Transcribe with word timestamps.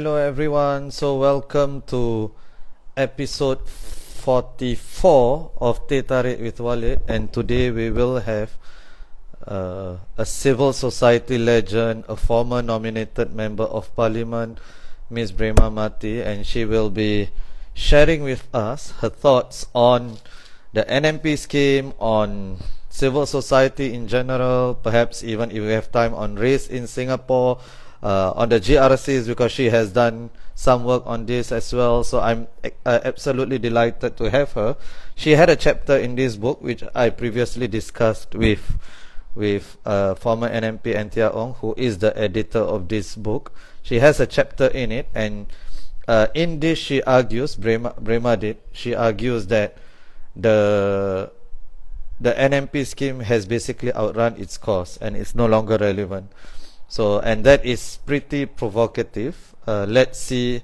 Hello 0.00 0.16
everyone, 0.16 0.90
so 0.90 1.18
welcome 1.18 1.82
to 1.82 2.32
episode 2.96 3.68
44 3.68 5.52
of 5.60 5.86
Tarik 5.88 6.40
with 6.40 6.58
Walid. 6.58 7.02
And 7.06 7.30
today 7.30 7.70
we 7.70 7.90
will 7.90 8.20
have 8.20 8.56
uh, 9.46 9.96
a 10.16 10.24
civil 10.24 10.72
society 10.72 11.36
legend, 11.36 12.04
a 12.08 12.16
former 12.16 12.62
nominated 12.62 13.34
member 13.34 13.64
of 13.64 13.94
parliament, 13.94 14.58
Ms. 15.10 15.32
Braema 15.32 15.68
Mathi. 15.68 16.24
And 16.24 16.46
she 16.46 16.64
will 16.64 16.88
be 16.88 17.28
sharing 17.74 18.22
with 18.22 18.48
us 18.54 18.92
her 19.02 19.10
thoughts 19.10 19.66
on 19.74 20.16
the 20.72 20.84
NMP 20.84 21.36
scheme, 21.36 21.92
on 21.98 22.56
civil 22.88 23.26
society 23.26 23.92
in 23.92 24.08
general, 24.08 24.76
perhaps 24.76 25.22
even 25.22 25.50
if 25.50 25.60
we 25.60 25.72
have 25.72 25.92
time 25.92 26.14
on 26.14 26.36
race 26.36 26.68
in 26.68 26.86
Singapore, 26.86 27.60
uh, 28.02 28.32
on 28.34 28.48
the 28.48 28.60
GRCs 28.60 29.26
because 29.26 29.52
she 29.52 29.66
has 29.66 29.92
done 29.92 30.30
some 30.54 30.84
work 30.84 31.02
on 31.06 31.26
this 31.26 31.52
as 31.52 31.72
well. 31.72 32.04
So 32.04 32.20
I'm 32.20 32.48
uh, 32.64 33.00
absolutely 33.04 33.58
delighted 33.58 34.16
to 34.16 34.30
have 34.30 34.52
her. 34.52 34.76
She 35.14 35.32
had 35.32 35.50
a 35.50 35.56
chapter 35.56 35.96
in 35.96 36.14
this 36.16 36.36
book 36.36 36.60
which 36.62 36.82
I 36.94 37.10
previously 37.10 37.68
discussed 37.68 38.34
with 38.34 38.78
with 39.34 39.76
uh, 39.86 40.14
former 40.16 40.48
NMP 40.48 40.94
Anthea 40.94 41.30
Ong, 41.30 41.54
who 41.60 41.74
is 41.76 41.98
the 41.98 42.16
editor 42.18 42.58
of 42.58 42.88
this 42.88 43.14
book. 43.14 43.52
She 43.82 44.00
has 44.00 44.18
a 44.18 44.26
chapter 44.26 44.66
in 44.66 44.90
it, 44.90 45.08
and 45.14 45.46
uh, 46.08 46.26
in 46.34 46.58
this 46.60 46.78
she 46.78 47.02
argues, 47.04 47.54
Braema, 47.54 47.94
Braema 48.02 48.38
did, 48.38 48.58
she 48.72 48.94
argues 48.94 49.46
that 49.46 49.78
the 50.34 51.30
the 52.20 52.32
NMP 52.32 52.86
scheme 52.86 53.20
has 53.20 53.46
basically 53.46 53.94
outrun 53.94 54.36
its 54.36 54.58
course 54.58 54.98
and 55.00 55.16
it's 55.16 55.34
no 55.34 55.46
longer 55.46 55.78
relevant. 55.78 56.30
So, 56.90 57.20
and 57.20 57.46
that 57.46 57.64
is 57.64 58.02
pretty 58.04 58.46
provocative. 58.46 59.54
Uh, 59.64 59.86
let's 59.88 60.18
see 60.18 60.62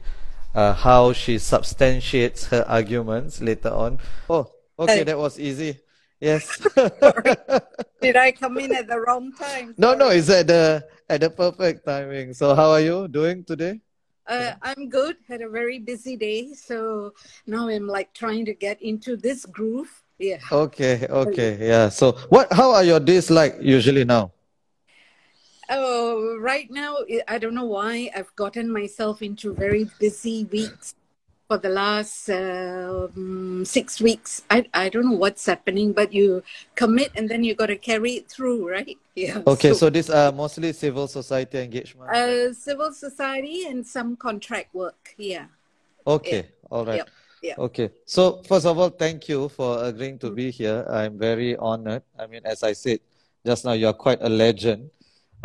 uh, 0.56 0.74
how 0.74 1.12
she 1.12 1.38
substantiates 1.38 2.46
her 2.46 2.66
arguments 2.66 3.40
later 3.40 3.70
on. 3.70 4.00
Oh, 4.28 4.50
okay, 4.76 5.04
that 5.04 5.16
was 5.16 5.38
easy. 5.38 5.78
Yes. 6.18 6.50
Did 8.02 8.16
I 8.16 8.32
come 8.32 8.58
in 8.58 8.74
at 8.74 8.88
the 8.88 8.98
wrong 8.98 9.30
time? 9.38 9.74
No, 9.78 9.94
no, 9.94 10.08
it's 10.10 10.28
at 10.28 10.48
the 10.48 10.82
at 11.08 11.20
the 11.20 11.30
perfect 11.30 11.86
timing. 11.86 12.34
So, 12.34 12.56
how 12.56 12.74
are 12.74 12.80
you 12.80 13.06
doing 13.06 13.44
today? 13.44 13.78
Uh, 14.26 14.58
I'm 14.62 14.88
good. 14.88 15.14
Had 15.28 15.42
a 15.42 15.48
very 15.48 15.78
busy 15.78 16.16
day, 16.16 16.50
so 16.54 17.14
now 17.46 17.68
I'm 17.68 17.86
like 17.86 18.12
trying 18.14 18.44
to 18.46 18.54
get 18.54 18.82
into 18.82 19.14
this 19.14 19.46
groove. 19.46 20.02
Yeah. 20.18 20.42
Okay. 20.50 21.06
Okay. 21.06 21.58
Yeah. 21.60 21.88
So, 21.88 22.18
what? 22.34 22.50
How 22.50 22.74
are 22.74 22.82
your 22.82 22.98
days 22.98 23.30
like 23.30 23.62
usually 23.62 24.02
now? 24.02 24.32
Oh, 25.68 26.38
right 26.40 26.70
now 26.70 26.98
I 27.28 27.38
don't 27.38 27.54
know 27.54 27.64
why 27.64 28.10
I've 28.14 28.34
gotten 28.36 28.72
myself 28.72 29.22
into 29.22 29.52
very 29.54 29.90
busy 29.98 30.44
weeks 30.44 30.94
for 31.48 31.58
the 31.58 31.68
last 31.68 32.28
um, 32.30 33.64
six 33.64 34.00
weeks. 34.00 34.42
I, 34.50 34.66
I 34.74 34.88
don't 34.88 35.06
know 35.06 35.16
what's 35.16 35.46
happening, 35.46 35.92
but 35.92 36.12
you 36.12 36.42
commit 36.74 37.12
and 37.14 37.28
then 37.28 37.44
you 37.44 37.54
got 37.54 37.66
to 37.66 37.76
carry 37.76 38.12
it 38.12 38.28
through, 38.28 38.68
right? 38.68 38.96
Yeah. 39.16 39.40
Okay, 39.46 39.70
so, 39.70 39.88
so 39.88 39.90
this 39.90 40.10
are 40.10 40.30
mostly 40.30 40.74
civil 40.74 41.08
society 41.08 41.56
engagement? 41.60 42.10
Uh, 42.10 42.52
civil 42.52 42.92
society 42.92 43.64
and 43.64 43.86
some 43.86 44.14
contract 44.14 44.74
work, 44.74 45.14
yeah. 45.16 45.46
Okay, 46.06 46.36
yeah. 46.36 46.68
all 46.70 46.84
right. 46.84 46.96
Yep. 46.96 47.10
Yeah. 47.40 47.54
Okay. 47.58 47.90
So 48.04 48.42
first 48.42 48.66
of 48.66 48.78
all, 48.78 48.90
thank 48.90 49.28
you 49.28 49.48
for 49.48 49.82
agreeing 49.84 50.18
to 50.18 50.30
be 50.30 50.50
here. 50.50 50.84
I'm 50.90 51.16
very 51.16 51.56
honored. 51.56 52.02
I 52.18 52.26
mean, 52.26 52.42
as 52.44 52.62
I 52.62 52.74
said 52.74 53.00
just 53.44 53.64
now, 53.64 53.72
you're 53.72 53.94
quite 53.94 54.18
a 54.20 54.28
legend. 54.28 54.90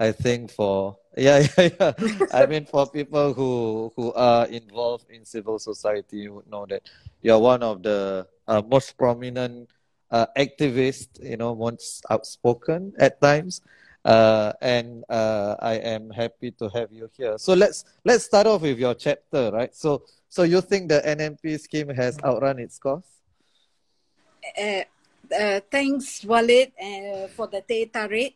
I 0.02 0.12
think 0.12 0.50
for 0.50 0.98
yeah, 1.16 1.46
yeah, 1.58 1.70
yeah. 1.78 1.94
I 2.34 2.48
mean, 2.50 2.66
for 2.66 2.90
people 2.90 3.34
who 3.38 3.94
who 3.96 4.12
are 4.14 4.48
involved 4.48 5.06
in 5.14 5.26
civil 5.26 5.60
society, 5.60 6.26
you 6.26 6.34
would 6.42 6.50
know 6.50 6.66
that 6.66 6.82
you're 7.22 7.38
one 7.38 7.62
of 7.62 7.84
the 7.84 8.26
uh, 8.48 8.64
most 8.66 8.98
prominent 8.98 9.70
uh, 10.10 10.26
activists. 10.36 11.22
You 11.22 11.38
know, 11.38 11.54
most 11.54 12.02
outspoken 12.10 12.94
at 12.98 13.22
times, 13.22 13.61
uh, 14.04 14.54
and 14.61 15.06
uh, 15.08 15.56
I 15.61 15.76
am 15.76 16.10
happy 16.10 16.50
to 16.58 16.70
have 16.73 16.92
you 16.92 17.08
here. 17.16 17.38
So 17.38 17.54
let's 17.54 17.86
let's 18.04 18.26
start 18.26 18.48
off 18.48 18.64
with 18.64 18.80
your 18.80 18.95
chapter, 18.95 19.52
right? 19.54 19.76
So 19.76 20.02
so 20.30 20.42
you 20.42 20.61
think 20.61 20.90
the 20.90 21.06
NMP 21.06 21.58
scheme 21.61 21.90
has 21.94 22.17
outrun 22.26 22.58
its 22.58 22.80
course? 22.80 23.06
Uh, 24.58 24.84
uh, 25.30 25.60
thanks, 25.70 26.26
Walid, 26.26 26.73
for 27.38 27.45
the 27.45 27.61
data 27.61 28.10
Tarik 28.10 28.34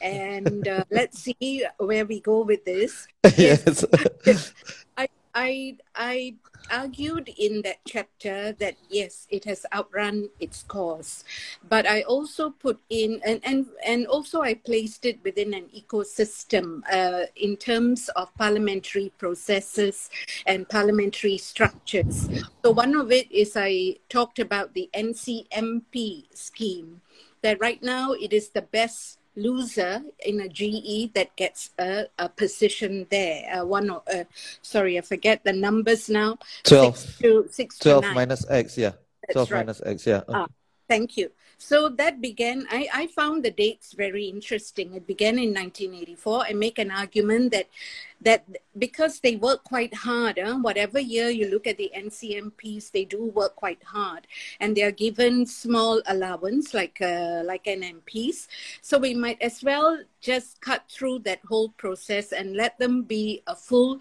and 0.00 0.66
uh, 0.68 0.84
let's 0.90 1.18
see 1.20 1.64
where 1.78 2.04
we 2.04 2.20
go 2.20 2.42
with 2.42 2.64
this. 2.64 3.06
yes. 3.36 3.84
I, 4.96 5.08
I, 5.34 5.76
I 5.94 6.34
argued 6.70 7.28
in 7.38 7.62
that 7.62 7.78
chapter 7.86 8.52
that 8.52 8.76
yes, 8.88 9.26
it 9.30 9.44
has 9.44 9.64
outrun 9.72 10.28
its 10.40 10.62
course, 10.62 11.24
but 11.68 11.86
I 11.86 12.02
also 12.02 12.50
put 12.50 12.80
in 12.90 13.20
and 13.24 13.40
and 13.44 13.66
and 13.86 14.06
also 14.06 14.42
I 14.42 14.54
placed 14.54 15.04
it 15.04 15.20
within 15.24 15.54
an 15.54 15.66
ecosystem 15.74 16.82
uh, 16.90 17.26
in 17.36 17.56
terms 17.56 18.08
of 18.16 18.34
parliamentary 18.36 19.12
processes 19.18 20.10
and 20.46 20.68
parliamentary 20.68 21.38
structures. 21.38 22.28
So 22.64 22.70
one 22.70 22.94
of 22.94 23.12
it 23.12 23.30
is 23.30 23.56
I 23.56 23.96
talked 24.08 24.38
about 24.38 24.74
the 24.74 24.90
NCMP 24.94 26.34
scheme. 26.34 27.00
That 27.42 27.60
right 27.60 27.82
now 27.82 28.12
it 28.12 28.32
is 28.32 28.48
the 28.48 28.62
best 28.62 29.18
loser 29.36 30.02
in 30.24 30.40
a 30.40 30.48
GE 30.48 31.12
that 31.14 31.34
gets 31.36 31.70
a, 31.78 32.06
a 32.18 32.28
position 32.28 33.06
there. 33.10 33.60
Uh, 33.60 33.64
one, 33.64 33.90
uh, 33.90 34.24
sorry, 34.62 34.98
I 34.98 35.02
forget 35.02 35.44
the 35.44 35.52
numbers 35.52 36.08
now. 36.08 36.38
12. 36.64 36.96
Six 36.96 37.18
to, 37.18 37.46
six 37.50 37.78
12 37.78 38.04
to 38.04 38.12
minus 38.14 38.48
X, 38.50 38.78
yeah. 38.78 38.92
That's 39.22 39.34
12 39.34 39.50
right. 39.50 39.58
minus 39.58 39.82
X, 39.84 40.06
yeah. 40.06 40.22
Ah, 40.28 40.46
thank 40.88 41.16
you. 41.16 41.30
So 41.58 41.88
that 41.88 42.20
began, 42.20 42.66
I, 42.70 42.88
I 42.92 43.06
found 43.06 43.44
the 43.44 43.50
dates 43.50 43.94
very 43.94 44.26
interesting. 44.26 44.94
It 44.94 45.06
began 45.06 45.38
in 45.38 45.54
1984. 45.54 46.44
I 46.48 46.52
make 46.52 46.78
an 46.78 46.90
argument 46.90 47.52
that 47.52 47.68
that 48.22 48.44
because 48.78 49.20
they 49.20 49.36
work 49.36 49.62
quite 49.64 49.92
hard, 49.92 50.38
huh? 50.42 50.56
whatever 50.56 50.98
year 50.98 51.28
you 51.28 51.48
look 51.50 51.66
at 51.66 51.76
the 51.76 51.92
NCMPs, 51.94 52.90
they 52.90 53.04
do 53.04 53.26
work 53.26 53.56
quite 53.56 53.82
hard, 53.84 54.26
and 54.58 54.74
they 54.74 54.82
are 54.82 54.90
given 54.90 55.44
small 55.44 56.00
allowance 56.06 56.72
like 56.72 56.98
uh, 57.02 57.42
like 57.44 57.64
NMPs. 57.64 58.48
So 58.80 58.98
we 58.98 59.14
might 59.14 59.40
as 59.42 59.62
well 59.62 59.98
just 60.20 60.60
cut 60.60 60.84
through 60.88 61.20
that 61.20 61.40
whole 61.46 61.70
process 61.70 62.32
and 62.32 62.56
let 62.56 62.78
them 62.78 63.02
be 63.02 63.42
a 63.46 63.54
full 63.54 64.00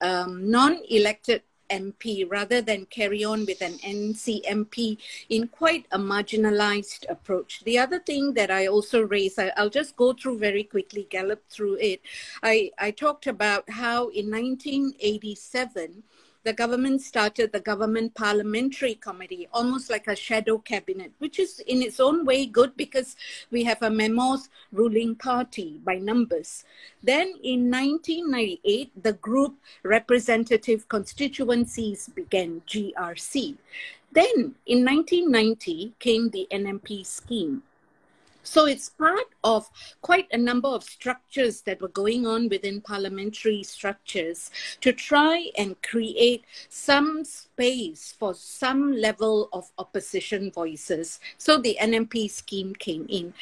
um, 0.00 0.50
non-elected 0.50 1.42
MP 1.82 2.24
rather 2.28 2.60
than 2.62 2.86
carry 2.86 3.24
on 3.24 3.46
with 3.46 3.60
an 3.60 3.78
NCMP 3.78 4.98
in 5.28 5.48
quite 5.48 5.86
a 5.90 5.98
marginalized 5.98 7.04
approach. 7.08 7.62
The 7.64 7.78
other 7.78 7.98
thing 7.98 8.34
that 8.34 8.50
I 8.50 8.66
also 8.66 9.02
raised, 9.02 9.38
I, 9.38 9.52
will 9.58 9.70
just 9.70 9.96
go 9.96 10.12
through 10.12 10.38
very 10.38 10.64
quickly, 10.64 11.06
gallop 11.10 11.42
through 11.48 11.76
it. 11.80 12.00
I, 12.42 12.70
I 12.78 12.90
talked 12.90 13.26
about 13.26 13.68
how 13.70 14.08
in 14.08 14.30
1987, 14.30 16.02
the 16.44 16.52
government 16.52 17.00
started 17.00 17.52
the 17.52 17.60
government 17.60 18.14
parliamentary 18.14 18.94
committee, 18.94 19.48
almost 19.52 19.90
like 19.90 20.06
a 20.06 20.14
shadow 20.14 20.58
cabinet, 20.58 21.10
which 21.18 21.38
is 21.38 21.60
in 21.60 21.82
its 21.82 21.98
own 21.98 22.24
way 22.24 22.44
good 22.44 22.76
because 22.76 23.16
we 23.50 23.64
have 23.64 23.82
a 23.82 23.90
Memos 23.90 24.50
ruling 24.70 25.16
party 25.16 25.80
by 25.82 25.96
numbers. 25.96 26.64
Then 27.02 27.28
in 27.42 27.70
1998, 27.70 29.02
the 29.02 29.14
group 29.14 29.56
representative 29.82 30.86
constituencies 30.88 32.08
began, 32.08 32.62
GRC. 32.68 33.56
Then 34.12 34.54
in 34.66 34.84
1990 34.84 35.94
came 35.98 36.28
the 36.28 36.46
NMP 36.52 37.06
scheme. 37.06 37.62
So 38.44 38.66
it's 38.66 38.90
part 38.90 39.34
of 39.42 39.68
quite 40.02 40.28
a 40.30 40.36
number 40.36 40.68
of 40.68 40.84
structures 40.84 41.62
that 41.62 41.80
were 41.80 41.88
going 41.88 42.26
on 42.26 42.50
within 42.50 42.82
parliamentary 42.82 43.62
structures 43.62 44.50
to 44.82 44.92
try 44.92 45.50
and 45.56 45.80
create 45.82 46.44
some 46.68 47.24
space 47.54 48.12
for 48.18 48.34
some 48.34 48.92
level 48.96 49.48
of 49.52 49.70
opposition 49.78 50.50
voices. 50.50 51.20
So 51.38 51.56
the 51.56 51.78
NMP 51.80 52.28
scheme 52.28 52.74
came 52.74 53.06
in. 53.08 53.32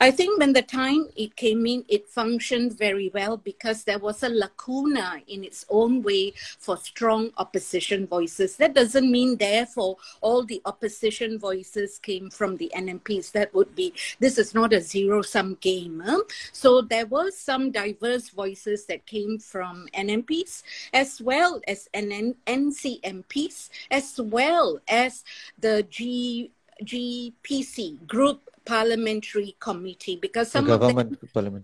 I 0.00 0.10
think 0.10 0.38
when 0.38 0.54
the 0.54 0.62
time 0.62 1.08
it 1.16 1.36
came 1.36 1.66
in, 1.66 1.84
it 1.88 2.08
functioned 2.08 2.78
very 2.78 3.10
well 3.12 3.36
because 3.36 3.84
there 3.84 3.98
was 3.98 4.22
a 4.22 4.30
lacuna 4.30 5.20
in 5.26 5.44
its 5.44 5.66
own 5.68 6.02
way 6.02 6.32
for 6.58 6.78
strong 6.78 7.30
opposition 7.36 8.06
voices. 8.06 8.56
That 8.56 8.74
doesn't 8.74 9.10
mean, 9.10 9.36
therefore, 9.36 9.96
all 10.22 10.44
the 10.44 10.62
opposition 10.64 11.38
voices 11.38 11.98
came 11.98 12.30
from 12.30 12.56
the 12.56 12.72
NMPs. 12.74 13.32
That 13.32 13.52
would 13.52 13.74
be, 13.74 13.92
this 14.18 14.38
is 14.38 14.54
not 14.54 14.72
a 14.72 14.80
zero 14.80 15.20
sum 15.20 15.58
game. 15.60 16.02
Huh? 16.06 16.22
So 16.52 16.80
there 16.80 17.06
were 17.06 17.30
some 17.32 17.70
diverse 17.70 18.30
voices 18.30 18.86
that 18.86 19.04
came 19.04 19.38
from 19.38 19.88
NMPs 19.94 20.62
as 20.94 21.20
well 21.20 21.60
as 21.68 21.88
NN- 21.92 22.36
NCMPs 22.46 23.57
as 23.90 24.20
well 24.20 24.80
as 24.88 25.24
the 25.58 25.82
G, 25.88 26.50
GPC, 26.82 28.06
Group 28.06 28.48
parliamentary 28.68 29.56
committee 29.60 30.16
because 30.16 30.52
some 30.52 30.68
of 30.68 30.80
them 30.80 30.98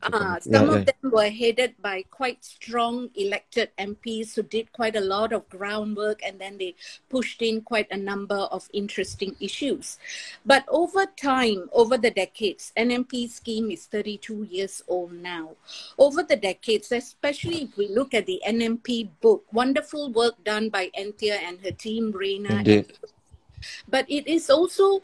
uh, 0.03 0.41
some 0.41 0.53
Yeah, 0.53 0.73
of 0.73 0.75
yeah. 0.75 0.85
them 0.89 1.11
were 1.12 1.29
headed 1.29 1.75
by 1.83 2.05
quite 2.11 2.43
strong 2.43 3.11
elected 3.15 3.69
MPs 3.79 4.35
who 4.35 4.43
did 4.43 4.73
quite 4.73 4.97
a 4.97 5.05
lot 5.15 5.35
of 5.35 5.47
groundwork 5.51 6.25
and 6.25 6.41
then 6.41 6.56
they 6.56 6.75
pushed 7.11 7.43
in 7.43 7.61
quite 7.61 7.89
a 7.91 7.97
number 7.97 8.41
of 8.56 8.71
interesting 8.73 9.37
issues. 9.39 9.99
But 10.47 10.65
over 10.69 11.05
time, 11.05 11.69
over 11.73 11.99
the 11.99 12.11
decades, 12.11 12.73
NMP 12.77 13.29
scheme 13.29 13.71
is 13.71 13.85
32 13.85 14.49
years 14.51 14.83
old 14.89 15.12
now. 15.12 15.56
Over 15.99 16.23
the 16.23 16.37
decades, 16.37 16.91
especially 16.91 17.65
if 17.69 17.77
we 17.77 17.89
look 17.89 18.15
at 18.15 18.25
the 18.25 18.41
NMP 18.49 19.11
book, 19.21 19.45
wonderful 19.53 20.11
work 20.11 20.43
done 20.43 20.71
by 20.71 20.91
Anthea 20.97 21.37
and 21.37 21.61
her 21.61 21.73
team, 21.73 22.12
Reina 22.12 22.65
but 23.89 24.05
it 24.09 24.27
is 24.27 24.51
also 24.51 25.01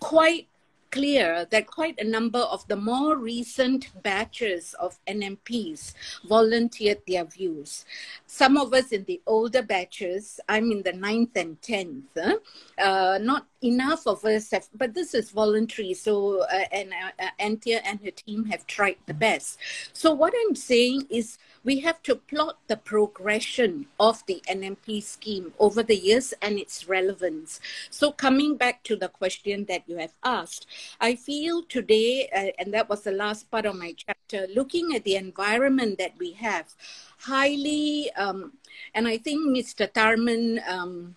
quite 0.00 0.46
clear 0.90 1.46
that 1.50 1.66
quite 1.66 1.98
a 1.98 2.04
number 2.04 2.38
of 2.38 2.66
the 2.68 2.76
more 2.76 3.16
recent 3.16 3.90
batches 4.02 4.74
of 4.74 4.98
NMPs 5.06 5.94
volunteered 6.28 6.98
their 7.06 7.24
views. 7.24 7.84
Some 8.26 8.56
of 8.56 8.72
us 8.74 8.92
in 8.92 9.04
the 9.04 9.20
older 9.26 9.62
batches, 9.62 10.40
I'm 10.48 10.70
in 10.70 10.82
the 10.82 10.92
ninth 10.92 11.36
and 11.36 11.60
tenth, 11.62 12.16
uh, 12.16 13.18
not 13.20 13.46
enough 13.62 14.06
of 14.06 14.24
us 14.24 14.50
have, 14.52 14.68
but 14.74 14.94
this 14.94 15.14
is 15.14 15.30
voluntary. 15.30 15.94
So, 15.94 16.42
uh, 16.42 16.64
and 16.72 16.92
uh, 16.92 17.24
uh, 17.24 17.28
Anthea 17.38 17.80
and 17.84 18.00
her 18.04 18.10
team 18.10 18.46
have 18.46 18.66
tried 18.66 18.96
the 19.06 19.14
best. 19.14 19.58
So, 19.92 20.12
what 20.12 20.34
I'm 20.46 20.54
saying 20.54 21.06
is 21.10 21.38
we 21.68 21.80
have 21.80 22.02
to 22.02 22.14
plot 22.14 22.56
the 22.66 22.78
progression 22.78 23.84
of 24.00 24.24
the 24.24 24.40
NMP 24.48 25.02
scheme 25.02 25.52
over 25.58 25.82
the 25.82 25.96
years 25.96 26.32
and 26.40 26.58
its 26.58 26.88
relevance. 26.88 27.60
So, 27.90 28.10
coming 28.10 28.56
back 28.56 28.82
to 28.84 28.96
the 28.96 29.08
question 29.08 29.66
that 29.68 29.82
you 29.86 29.98
have 29.98 30.14
asked, 30.24 30.66
I 30.98 31.14
feel 31.14 31.62
today, 31.62 32.30
uh, 32.34 32.52
and 32.58 32.72
that 32.72 32.88
was 32.88 33.02
the 33.02 33.12
last 33.12 33.50
part 33.50 33.66
of 33.66 33.76
my 33.76 33.94
chapter, 33.94 34.46
looking 34.54 34.96
at 34.96 35.04
the 35.04 35.16
environment 35.16 35.98
that 35.98 36.14
we 36.18 36.32
have, 36.40 36.74
highly, 37.18 38.10
um, 38.16 38.54
and 38.94 39.06
I 39.06 39.18
think 39.18 39.40
Mr. 39.54 39.92
Tharman, 39.92 40.66
um, 40.66 41.16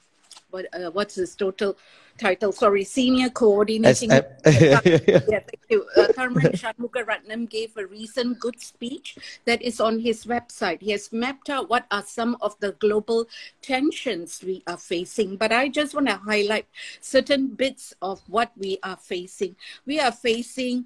what, 0.49 0.65
uh, 0.73 0.91
what's 0.91 1.15
his 1.15 1.33
total 1.33 1.77
title? 2.17 2.51
Sorry, 2.51 2.83
senior 2.83 3.29
coordinating. 3.29 4.09
SM. 4.09 4.21
yeah, 4.45 4.79
thank 4.79 5.63
you. 5.69 5.85
Uh, 5.95 6.07
Tharman 6.17 6.51
Shanmugaratnam 6.53 7.49
gave 7.49 7.75
a 7.77 7.85
recent 7.85 8.39
good 8.39 8.59
speech 8.59 9.17
that 9.45 9.61
is 9.61 9.79
on 9.79 9.99
his 9.99 10.25
website. 10.25 10.81
He 10.81 10.91
has 10.91 11.11
mapped 11.11 11.49
out 11.49 11.69
what 11.69 11.85
are 11.91 12.03
some 12.03 12.37
of 12.41 12.59
the 12.59 12.73
global 12.73 13.27
tensions 13.61 14.41
we 14.43 14.63
are 14.67 14.77
facing. 14.77 15.37
But 15.37 15.51
I 15.51 15.69
just 15.69 15.93
want 15.93 16.07
to 16.07 16.15
highlight 16.15 16.67
certain 16.99 17.47
bits 17.47 17.93
of 18.01 18.21
what 18.27 18.51
we 18.57 18.77
are 18.83 18.97
facing. 18.97 19.55
We 19.85 19.99
are 19.99 20.11
facing 20.11 20.85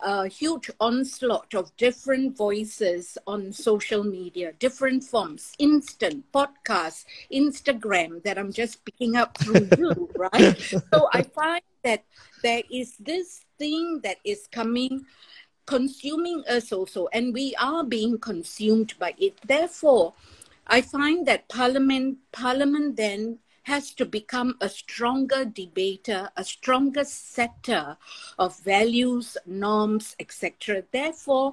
a 0.00 0.28
huge 0.28 0.70
onslaught 0.80 1.54
of 1.54 1.74
different 1.76 2.36
voices 2.36 3.16
on 3.26 3.52
social 3.52 4.04
media, 4.04 4.52
different 4.58 5.02
forms, 5.02 5.54
instant, 5.58 6.24
podcast, 6.32 7.04
Instagram 7.32 8.22
that 8.22 8.38
I'm 8.38 8.52
just 8.52 8.84
picking 8.84 9.16
up 9.16 9.38
through 9.38 9.68
you, 9.78 10.10
right? 10.16 10.74
So 10.92 11.08
I 11.12 11.22
find 11.22 11.62
that 11.84 12.04
there 12.42 12.62
is 12.70 12.96
this 12.98 13.44
thing 13.58 14.00
that 14.02 14.18
is 14.24 14.46
coming 14.50 15.04
consuming 15.66 16.44
us 16.48 16.70
also 16.72 17.08
and 17.12 17.34
we 17.34 17.54
are 17.58 17.82
being 17.82 18.18
consumed 18.18 18.94
by 18.98 19.14
it. 19.18 19.34
Therefore 19.46 20.14
i 20.66 20.80
find 20.80 21.26
that 21.26 21.48
parliament 21.48 22.18
parliament 22.32 22.96
then 22.96 23.38
has 23.62 23.92
to 23.94 24.04
become 24.04 24.56
a 24.60 24.68
stronger 24.68 25.44
debater 25.44 26.30
a 26.36 26.44
stronger 26.44 27.04
setter 27.04 27.96
of 28.38 28.58
values 28.60 29.36
norms 29.46 30.14
etc 30.18 30.82
therefore 30.92 31.52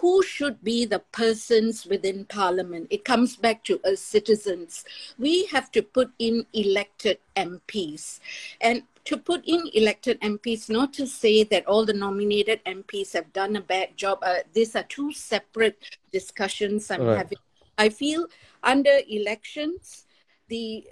who 0.00 0.22
should 0.22 0.62
be 0.62 0.84
the 0.84 0.98
persons 1.12 1.86
within 1.86 2.24
parliament 2.24 2.86
it 2.90 3.04
comes 3.04 3.36
back 3.36 3.64
to 3.64 3.80
us 3.84 4.00
citizens 4.00 4.84
we 5.18 5.46
have 5.46 5.70
to 5.70 5.82
put 5.82 6.10
in 6.18 6.44
elected 6.52 7.18
mps 7.36 8.20
and 8.60 8.82
to 9.08 9.16
put 9.16 9.42
in 9.46 9.70
elected 9.72 10.20
MPs, 10.20 10.68
not 10.68 10.92
to 10.92 11.06
say 11.06 11.42
that 11.44 11.66
all 11.66 11.86
the 11.86 11.94
nominated 11.94 12.60
MPs 12.66 13.14
have 13.14 13.32
done 13.32 13.56
a 13.56 13.60
bad 13.62 13.96
job. 13.96 14.18
Uh, 14.20 14.40
these 14.52 14.76
are 14.76 14.82
two 14.82 15.12
separate 15.14 15.96
discussions 16.12 16.90
I'm 16.90 17.06
Right. 17.06 17.16
having. 17.16 17.38
I 17.78 17.88
feel 17.88 18.26
under 18.62 19.00
elections, 19.08 20.04
the 20.48 20.86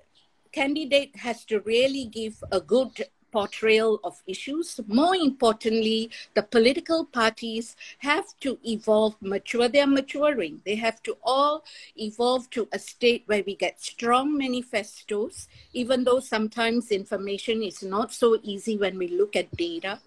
candidate 0.51 1.15
has 1.17 1.45
to 1.47 1.61
really 1.61 2.07
give 2.07 2.43
a 2.51 2.61
good 2.61 3.05
portrayal 3.37 4.01
of 4.03 4.23
issues. 4.27 4.81
More 4.87 5.15
importantly, 5.15 6.09
the 6.33 6.43
political 6.43 7.05
parties 7.05 7.77
have 7.99 8.29
to 8.41 8.59
evolve, 8.65 9.15
mature. 9.21 9.69
They 9.69 9.83
are 9.83 9.95
maturing. 10.01 10.63
They 10.65 10.77
have 10.77 11.03
to 11.03 11.19
all 11.23 11.63
evolve 11.99 12.49
to 12.57 12.67
a 12.73 12.79
state 12.79 13.25
where 13.27 13.45
we 13.47 13.55
get 13.55 13.79
strong 13.93 14.39
manifestos, 14.39 15.49
even 15.75 16.05
though 16.05 16.21
sometimes 16.21 16.91
information 16.91 17.63
is 17.63 17.83
not 17.83 18.11
so 18.11 18.39
easy 18.43 18.79
when 18.79 18.97
we 18.97 19.09
look 19.09 19.37
at 19.37 19.55
data, 19.55 20.01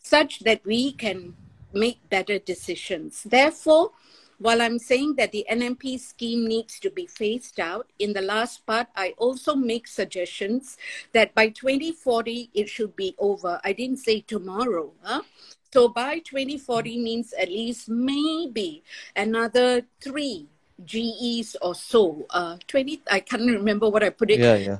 such 0.00 0.38
that 0.40 0.64
we 0.64 0.92
can 0.92 1.34
make 1.72 1.98
better 2.08 2.38
decisions. 2.38 3.24
Therefore, 3.24 3.90
while 4.38 4.60
I'm 4.60 4.78
saying 4.78 5.16
that 5.16 5.32
the 5.32 5.46
NMP 5.50 5.98
scheme 5.98 6.46
needs 6.46 6.78
to 6.80 6.90
be 6.90 7.06
phased 7.06 7.58
out, 7.58 7.90
in 7.98 8.12
the 8.12 8.20
last 8.20 8.66
part, 8.66 8.88
I 8.94 9.14
also 9.16 9.54
make 9.54 9.86
suggestions 9.86 10.76
that 11.12 11.34
by 11.34 11.48
2040 11.48 12.50
it 12.54 12.68
should 12.68 12.94
be 12.96 13.14
over. 13.18 13.60
I 13.64 13.72
didn't 13.72 13.98
say 13.98 14.20
tomorrow. 14.20 14.92
Huh? 15.02 15.22
So 15.72 15.88
by 15.88 16.18
2040 16.20 16.98
means 16.98 17.32
at 17.32 17.48
least 17.48 17.88
maybe 17.88 18.82
another 19.14 19.82
three 20.00 20.48
GEs 20.84 21.56
or 21.62 21.74
so. 21.74 22.26
Uh, 22.30 22.58
20, 22.68 23.02
I 23.10 23.20
can't 23.20 23.50
remember 23.50 23.88
what 23.88 24.02
I 24.02 24.10
put 24.10 24.30
it. 24.30 24.40
Yeah, 24.40 24.56
yeah. 24.56 24.78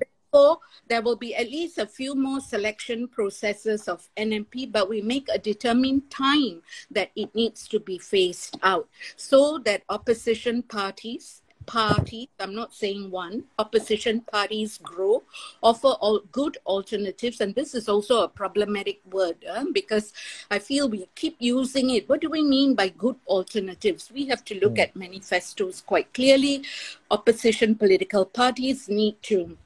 There 0.88 1.02
will 1.02 1.16
be 1.16 1.34
at 1.34 1.50
least 1.50 1.78
a 1.78 1.86
few 1.86 2.14
more 2.14 2.40
selection 2.40 3.08
processes 3.08 3.88
of 3.88 4.08
NMP, 4.16 4.70
but 4.70 4.88
we 4.88 5.00
make 5.00 5.28
a 5.28 5.38
determined 5.38 6.10
time 6.10 6.62
that 6.90 7.10
it 7.16 7.34
needs 7.34 7.66
to 7.68 7.80
be 7.80 7.98
phased 7.98 8.58
out. 8.62 8.88
So 9.16 9.58
that 9.64 9.82
opposition 9.88 10.62
parties 10.62 11.42
parties 11.66 12.28
i'm 12.38 12.54
not 12.54 12.72
saying 12.72 13.10
one 13.10 13.42
opposition 13.58 14.20
parties 14.20 14.78
grow 14.78 15.24
offer 15.62 15.94
all 16.00 16.20
good 16.30 16.56
alternatives 16.64 17.40
and 17.40 17.56
this 17.56 17.74
is 17.74 17.88
also 17.88 18.22
a 18.22 18.28
problematic 18.28 19.00
word 19.10 19.34
uh, 19.50 19.64
because 19.72 20.12
i 20.48 20.60
feel 20.60 20.88
we 20.88 21.08
keep 21.16 21.34
using 21.40 21.90
it. 21.90 22.08
What 22.08 22.20
do 22.20 22.30
we 22.30 22.42
mean 22.42 22.74
by 22.74 22.88
good 22.88 23.16
alternatives? 23.26 24.10
We 24.12 24.26
have 24.26 24.44
to 24.44 24.58
look 24.60 24.78
at 24.78 24.94
manifestos 24.94 25.80
quite 25.80 26.12
clearly. 26.14 26.64
Opposition 27.10 27.74
political 27.74 28.24
parties 28.24 28.88
need 28.88 29.20
to 29.22 29.56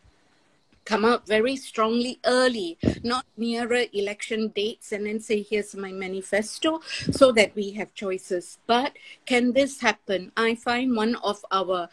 come 0.85 1.05
out 1.05 1.27
very 1.27 1.57
strongly 1.57 2.19
early, 2.25 2.79
not 3.03 3.27
nearer 3.37 3.85
election 3.93 4.49
dates 4.49 4.93
and 4.93 5.07
then 5.07 5.21
say, 5.21 5.43
here's 5.43 5.75
my 5.75 5.93
manifesto, 5.93 6.81
so 7.11 7.33
that 7.33 7.55
we 7.55 7.73
have 7.73 7.95
choices. 7.95 8.59
But 8.67 8.97
can 9.27 9.53
this 9.53 9.81
happen? 9.81 10.33
I 10.37 10.55
find 10.55 10.97
one 10.97 11.17
of 11.17 11.45
our 11.51 11.89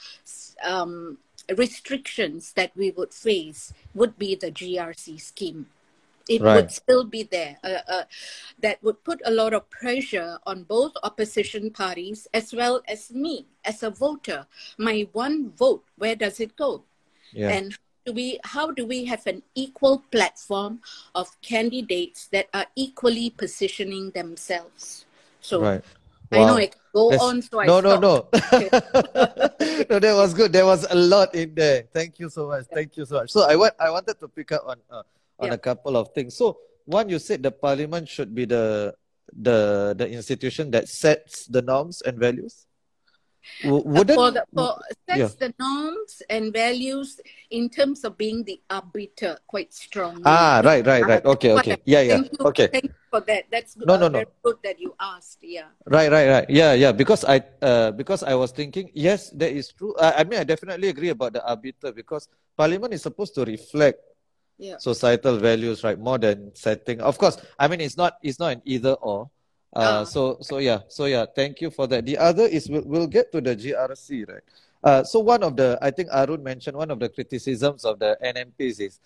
um, 0.64 1.18
restrictions 1.56 2.54
that 2.54 2.72
we 2.76 2.92
would 2.92 3.14
face 3.14 3.74
would 3.94 4.18
be 4.18 4.36
the 4.36 4.52
GRC 4.52 5.20
scheme. 5.22 5.68
It 6.28 6.42
Right. 6.42 6.56
would 6.56 6.72
still 6.72 7.06
be 7.06 7.24
there. 7.24 7.58
Uh, 7.64 7.80
uh, 7.88 8.04
that 8.60 8.84
would 8.84 9.02
put 9.06 9.22
a 9.24 9.32
lot 9.32 9.54
of 9.54 9.70
pressure 9.70 10.40
on 10.46 10.64
both 10.64 10.92
opposition 11.04 11.72
parties 11.72 12.28
as 12.34 12.54
well 12.54 12.82
as 12.88 13.12
me 13.12 13.46
as 13.64 13.82
a 13.82 13.90
voter. 13.90 14.46
My 14.78 15.08
one 15.14 15.52
vote, 15.52 15.86
where 15.98 16.16
does 16.16 16.40
it 16.40 16.58
go? 16.58 16.84
Yeah. 17.34 17.50
and 17.52 17.78
do 18.08 18.14
we 18.14 18.40
how 18.44 18.72
do 18.72 18.88
we 18.88 19.04
have 19.04 19.28
an 19.28 19.44
equal 19.54 20.00
platform 20.16 20.80
of 21.14 21.28
candidates 21.44 22.28
that 22.32 22.48
are 22.56 22.66
equally 22.76 23.30
positioning 23.30 24.10
themselves 24.12 25.06
so 25.42 25.62
right. 25.62 25.84
i 26.32 26.40
know 26.40 26.56
it 26.56 26.76
go 26.96 27.12
That's- 27.12 27.28
on 27.28 27.42
so 27.44 27.60
i 27.60 27.66
no, 27.68 27.82
no, 27.84 28.00
no. 28.00 28.16
no, 29.90 30.00
that 30.00 30.16
was 30.16 30.34
good. 30.34 30.52
There 30.52 30.66
was 30.66 30.86
a 30.90 30.96
lot 30.96 31.34
in 31.36 31.54
there. 31.56 31.88
Thank 31.94 32.20
you 32.20 32.30
so 32.30 32.48
much. 32.48 32.66
Thank 32.74 32.98
you 32.98 33.06
so 33.06 33.16
much. 33.22 33.32
So 33.32 33.48
I 33.48 33.56
want 33.56 33.74
I 33.80 33.90
wanted 33.90 34.20
to 34.20 34.28
pick 34.28 34.52
up 34.52 34.64
on 34.66 34.78
uh, 34.90 35.04
on 35.40 35.48
Yeah. 35.50 35.54
a 35.54 35.58
couple 35.58 35.96
of 35.96 36.12
things. 36.14 36.36
So 36.36 36.58
one, 36.86 37.10
you 37.10 37.20
said 37.20 37.44
the 37.44 37.52
parliament 37.52 38.08
should 38.10 38.34
be 38.34 38.46
the 38.46 38.96
the 39.32 39.94
the 39.98 40.08
institution 40.10 40.72
that 40.72 40.88
sets 40.88 41.48
the 41.48 41.62
norms 41.62 42.02
and 42.02 42.18
values. 42.18 42.67
W- 43.64 43.84
wouldn't 43.86 44.18
for 44.18 44.32
the 44.32 44.44
for 44.54 44.70
sets 45.10 45.18
yeah. 45.18 45.48
the 45.48 45.54
norms 45.60 46.22
and 46.30 46.54
values 46.54 47.20
in 47.50 47.70
terms 47.70 48.04
of 48.04 48.18
being 48.18 48.44
the 48.44 48.62
arbiter 48.70 49.38
quite 49.48 49.74
strongly 49.74 50.22
ah 50.26 50.62
right 50.64 50.86
right 50.86 51.04
right 51.06 51.26
Uh, 51.26 51.34
okay 51.34 51.52
okay 51.58 51.78
yeah 51.86 52.02
yeah 52.02 52.22
thank 52.22 52.32
you 52.32 52.46
okay 52.46 52.68
thank 52.68 52.86
you 52.86 52.94
for 53.10 53.22
that 53.26 53.50
that's 53.50 53.74
good. 53.74 53.88
No, 53.88 53.96
uh, 53.96 53.98
no, 53.98 54.08
no. 54.10 54.20
very 54.20 54.34
good 54.44 54.58
that 54.64 54.78
you 54.80 54.94
asked 55.00 55.40
yeah 55.42 55.74
Right, 55.88 56.12
right, 56.12 56.28
right. 56.28 56.48
Yeah, 56.52 56.74
yeah. 56.76 56.92
Because 56.92 57.24
I, 57.24 57.40
uh, 57.64 57.92
because 57.96 58.20
I 58.22 58.36
was 58.36 58.52
thinking, 58.52 58.92
yes, 58.94 59.32
that 59.40 59.56
is 59.56 59.72
true. 59.72 59.96
I, 59.96 60.20
I 60.20 60.24
mean, 60.28 60.38
I 60.40 60.44
definitely 60.44 60.90
agree 60.92 61.10
about 61.16 61.32
the 61.32 61.40
arbiter 61.48 61.94
because 61.96 62.28
Parliament 62.60 62.92
is 62.92 63.02
supposed 63.02 63.34
to 63.40 63.46
reflect 63.48 64.04
Yeah. 64.60 64.76
societal 64.82 65.38
values, 65.38 65.86
right? 65.88 65.96
More 65.98 66.18
than 66.18 66.50
setting. 66.58 67.00
Of 67.00 67.16
course, 67.22 67.38
I 67.62 67.70
mean 67.70 67.80
it's 67.80 67.96
not 67.96 68.18
it's 68.26 68.42
not 68.42 68.58
an 68.58 68.62
either 68.66 68.94
or. 69.00 69.30
Uh, 69.76 70.02
Ah. 70.02 70.04
so 70.08 70.38
so 70.42 70.58
yeah 70.58 70.80
so 70.88 71.06
yeah 71.06 71.26
thank 71.36 71.62
you 71.62 71.70
for 71.70 71.86
that. 71.88 72.06
The 72.06 72.18
other 72.18 72.44
is 72.48 72.70
we'll, 72.70 72.84
we'll 72.86 73.08
get 73.12 73.32
to 73.32 73.42
the 73.42 73.56
GRC, 73.56 74.24
right? 74.28 74.44
Uh, 74.84 75.04
so 75.04 75.20
one 75.20 75.44
of 75.44 75.56
the 75.58 75.78
I 75.82 75.92
think 75.92 76.10
Arun 76.12 76.42
mentioned 76.44 76.78
one 76.78 76.90
of 76.92 77.00
the 77.00 77.10
criticisms 77.10 77.84
of 77.84 78.00
the 78.00 78.18
NMPs 78.24 78.80
is, 78.80 79.00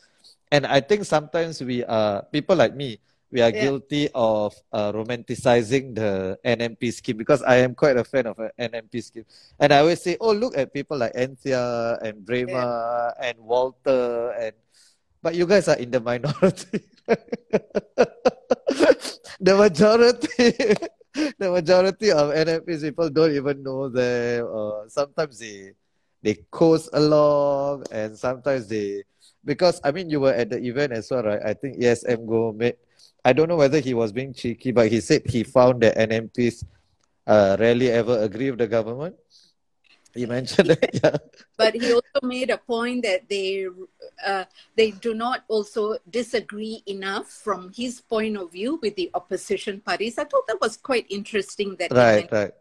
and 0.51 0.65
I 0.65 0.79
think 0.81 1.05
sometimes 1.05 1.61
we 1.63 1.83
are 1.83 2.23
people 2.31 2.55
like 2.55 2.75
me 2.75 2.99
we 3.31 3.39
are 3.41 3.49
Yeah. 3.49 3.63
guilty 3.63 4.09
of 4.13 4.53
uh, 4.75 4.91
romanticizing 4.91 5.95
the 5.95 6.37
NMP 6.43 6.91
scheme 6.91 7.15
because 7.15 7.41
I 7.41 7.63
am 7.63 7.73
quite 7.75 7.95
a 7.95 8.03
fan 8.03 8.27
of 8.27 8.37
an 8.37 8.51
NMP 8.59 8.99
scheme. 9.01 9.23
And 9.57 9.71
I 9.71 9.79
always 9.79 10.03
say, 10.03 10.17
oh, 10.19 10.33
look 10.35 10.57
at 10.57 10.73
people 10.75 10.97
like 10.99 11.15
Anthea 11.15 11.97
and 12.03 12.27
Braema 12.27 13.13
and 13.23 13.39
Walter 13.39 14.35
and 14.37 14.51
but 15.23 15.33
you 15.33 15.47
guys 15.47 15.69
are 15.71 15.77
in 15.79 15.91
the 15.91 16.01
minority. 16.03 16.83
the 19.39 19.55
majority 19.55 20.51
the 21.39 21.51
majority 21.51 22.11
of 22.11 22.31
NMPs 22.33 22.81
people 22.81 23.09
don't 23.09 23.31
even 23.33 23.63
know 23.63 23.89
them 23.89 24.45
or 24.45 24.85
sometimes 24.89 25.39
they 25.39 25.71
they 26.23 26.35
coast 26.51 26.89
along 26.93 27.83
and 27.91 28.17
sometimes 28.17 28.67
they 28.67 29.03
because 29.43 29.81
I 29.83 29.91
mean 29.91 30.09
you 30.09 30.19
were 30.19 30.33
at 30.33 30.49
the 30.49 30.59
event 30.63 30.93
as 30.93 31.09
well, 31.09 31.23
right? 31.23 31.41
I 31.43 31.53
think 31.53 31.79
ESM 31.79 32.25
Goh 32.27 32.55
made 32.55 32.75
I 33.23 33.33
don't 33.33 33.47
know 33.49 33.55
whether 33.57 33.79
he 33.79 33.93
was 33.93 34.11
being 34.11 34.33
cheeky, 34.33 34.71
but 34.71 34.89
he 34.91 34.99
said 35.01 35.23
he 35.25 35.43
found 35.43 35.81
that 35.81 35.97
NMPs 35.97 36.63
uh, 37.27 37.57
rarely 37.59 37.89
ever 37.89 38.19
agree 38.19 38.49
with 38.49 38.59
the 38.59 38.67
government. 38.67 39.15
He 40.13 40.25
mentioned 40.25 40.71
it 40.71 40.99
yeah. 41.03 41.17
but 41.57 41.73
he 41.73 41.93
also 41.93 42.19
made 42.23 42.49
a 42.49 42.57
point 42.57 43.03
that 43.03 43.29
they 43.29 43.67
uh, 44.25 44.45
they 44.75 44.91
do 44.91 45.13
not 45.13 45.43
also 45.47 45.97
disagree 46.09 46.83
enough 46.85 47.27
from 47.27 47.71
his 47.73 48.01
point 48.01 48.37
of 48.37 48.51
view 48.51 48.79
with 48.81 48.95
the 48.95 49.09
opposition 49.13 49.79
parties. 49.79 50.17
I 50.17 50.25
thought 50.25 50.47
that 50.47 50.59
was 50.59 50.77
quite 50.77 51.05
interesting. 51.09 51.75
That 51.79 51.91
Right, 51.91 52.31
right. 52.31 52.51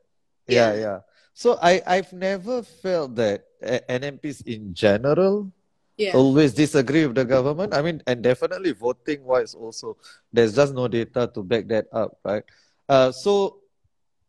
Yeah, 0.46 0.74
Yeah. 0.74 0.80
yeah. 0.80 0.98
So 1.34 1.58
I, 1.62 1.80
I've 1.86 2.12
never 2.12 2.62
felt 2.62 3.14
that 3.16 3.44
uh, 3.64 3.78
NMPs 3.88 4.46
in 4.46 4.74
general 4.74 5.50
yeah, 5.96 6.12
always 6.12 6.54
disagree 6.54 7.06
with 7.06 7.16
the 7.16 7.24
government. 7.24 7.74
I 7.74 7.82
mean, 7.82 8.02
and 8.06 8.22
definitely 8.22 8.72
voting 8.72 9.24
wise 9.24 9.54
also, 9.54 9.96
there's 10.32 10.56
just 10.56 10.74
no 10.74 10.88
data 10.88 11.30
to 11.34 11.42
back 11.42 11.68
that 11.68 11.86
up, 11.92 12.18
right? 12.24 12.42
Uh, 12.88 13.12
so 13.12 13.60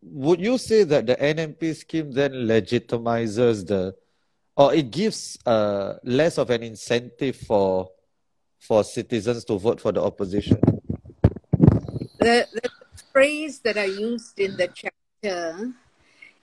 would 0.02 0.42
you 0.42 0.58
say 0.58 0.84
that 0.84 1.06
the 1.06 1.16
NMP 1.16 1.76
scheme 1.76 2.12
then 2.12 2.34
legitimizes 2.34 3.68
the, 3.68 3.96
or 4.56 4.74
it 4.74 4.92
gives 4.92 5.38
uh, 5.46 5.96
less 6.04 6.38
of 6.38 6.50
an 6.50 6.64
incentive 6.64 7.36
for 7.36 7.90
for 8.60 8.84
citizens 8.84 9.44
to 9.46 9.58
vote 9.58 9.82
for 9.82 9.92
the 9.92 10.02
opposition? 10.02 10.60
the, 12.22 12.48
the 12.54 12.70
phrase 13.12 13.60
that 13.60 13.78
I 13.78 13.86
used 13.86 14.40
in 14.40 14.56
the 14.56 14.70
chapter, 14.70 15.74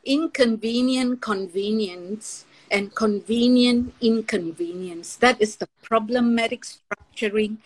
inconvenient 0.04 1.22
convenience 1.22 2.44
and 2.70 2.94
convenient 2.94 3.94
inconvenience. 4.00 5.16
That 5.16 5.40
is 5.40 5.56
the 5.56 5.68
problematic 5.82 6.64
structuring 6.64 7.58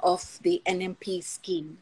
of 0.00 0.38
the 0.42 0.62
NMP 0.66 1.22
scheme. 1.22 1.78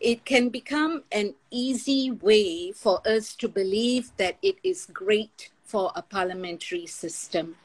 It 0.00 0.24
can 0.24 0.48
become 0.50 1.04
an 1.10 1.34
easy 1.50 2.10
way 2.10 2.72
for 2.72 3.00
us 3.06 3.34
to 3.36 3.48
believe 3.48 4.10
that 4.16 4.36
it 4.42 4.56
is 4.62 4.86
great 4.92 5.50
for 5.64 5.90
a 5.96 6.02
parliamentary 6.02 6.86
system. 6.86 7.56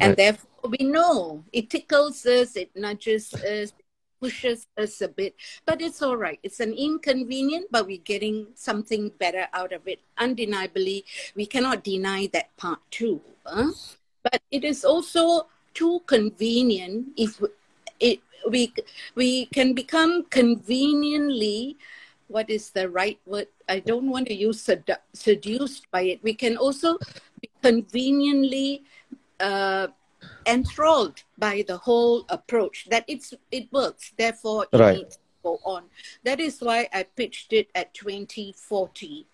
And 0.00 0.16
therefore, 0.16 0.70
we 0.70 0.84
know 0.84 1.44
it 1.52 1.70
tickles 1.70 2.24
us, 2.26 2.56
it 2.56 2.70
nudges 2.74 3.32
us, 3.34 3.72
pushes 4.20 4.66
us 4.78 5.00
a 5.02 5.08
bit, 5.08 5.34
but 5.66 5.82
it's 5.82 6.00
all 6.00 6.16
right. 6.16 6.38
It's 6.42 6.60
an 6.60 6.72
inconvenient, 6.72 7.66
but 7.70 7.86
we're 7.86 7.98
getting 7.98 8.48
something 8.54 9.10
better 9.18 9.46
out 9.52 9.72
of 9.72 9.86
it. 9.86 10.00
Undeniably, 10.18 11.04
we 11.36 11.46
cannot 11.46 11.84
deny 11.84 12.28
that 12.32 12.56
part 12.56 12.80
too. 12.90 13.20
huh? 13.44 13.70
But 14.22 14.40
it 14.50 14.64
is 14.64 14.84
also 14.84 15.48
too 15.74 16.00
convenient 16.06 17.08
if 17.16 17.40
it 18.04 18.20
we 18.52 18.72
we 19.16 19.46
can 19.56 19.72
become 19.72 20.24
conveniently 20.28 21.76
what 22.28 22.48
is 22.48 22.70
the 22.70 22.88
right 22.88 23.20
word? 23.26 23.48
I 23.68 23.80
don't 23.80 24.08
want 24.08 24.26
to 24.28 24.34
use 24.34 24.64
sedu- 24.64 25.04
seduced 25.12 25.90
by 25.90 26.02
it. 26.12 26.18
We 26.22 26.32
can 26.34 26.56
also 26.56 26.98
be 27.40 27.48
conveniently 27.62 28.82
uh, 29.40 29.88
enthralled 30.46 31.22
by 31.38 31.64
the 31.68 31.76
whole 31.76 32.24
approach 32.28 32.86
that 32.90 33.04
it's 33.08 33.32
it 33.50 33.68
works 33.72 34.12
therefore 34.16 34.66
it 34.72 34.78
Right. 34.78 34.96
needs 34.96 35.16
to 35.16 35.22
go 35.42 35.52
on. 35.64 35.84
That 36.24 36.40
is 36.40 36.60
why 36.60 36.88
i 36.92 37.02
pitched 37.04 37.52
it 37.52 37.68
at 37.74 37.92
2040 37.94 39.26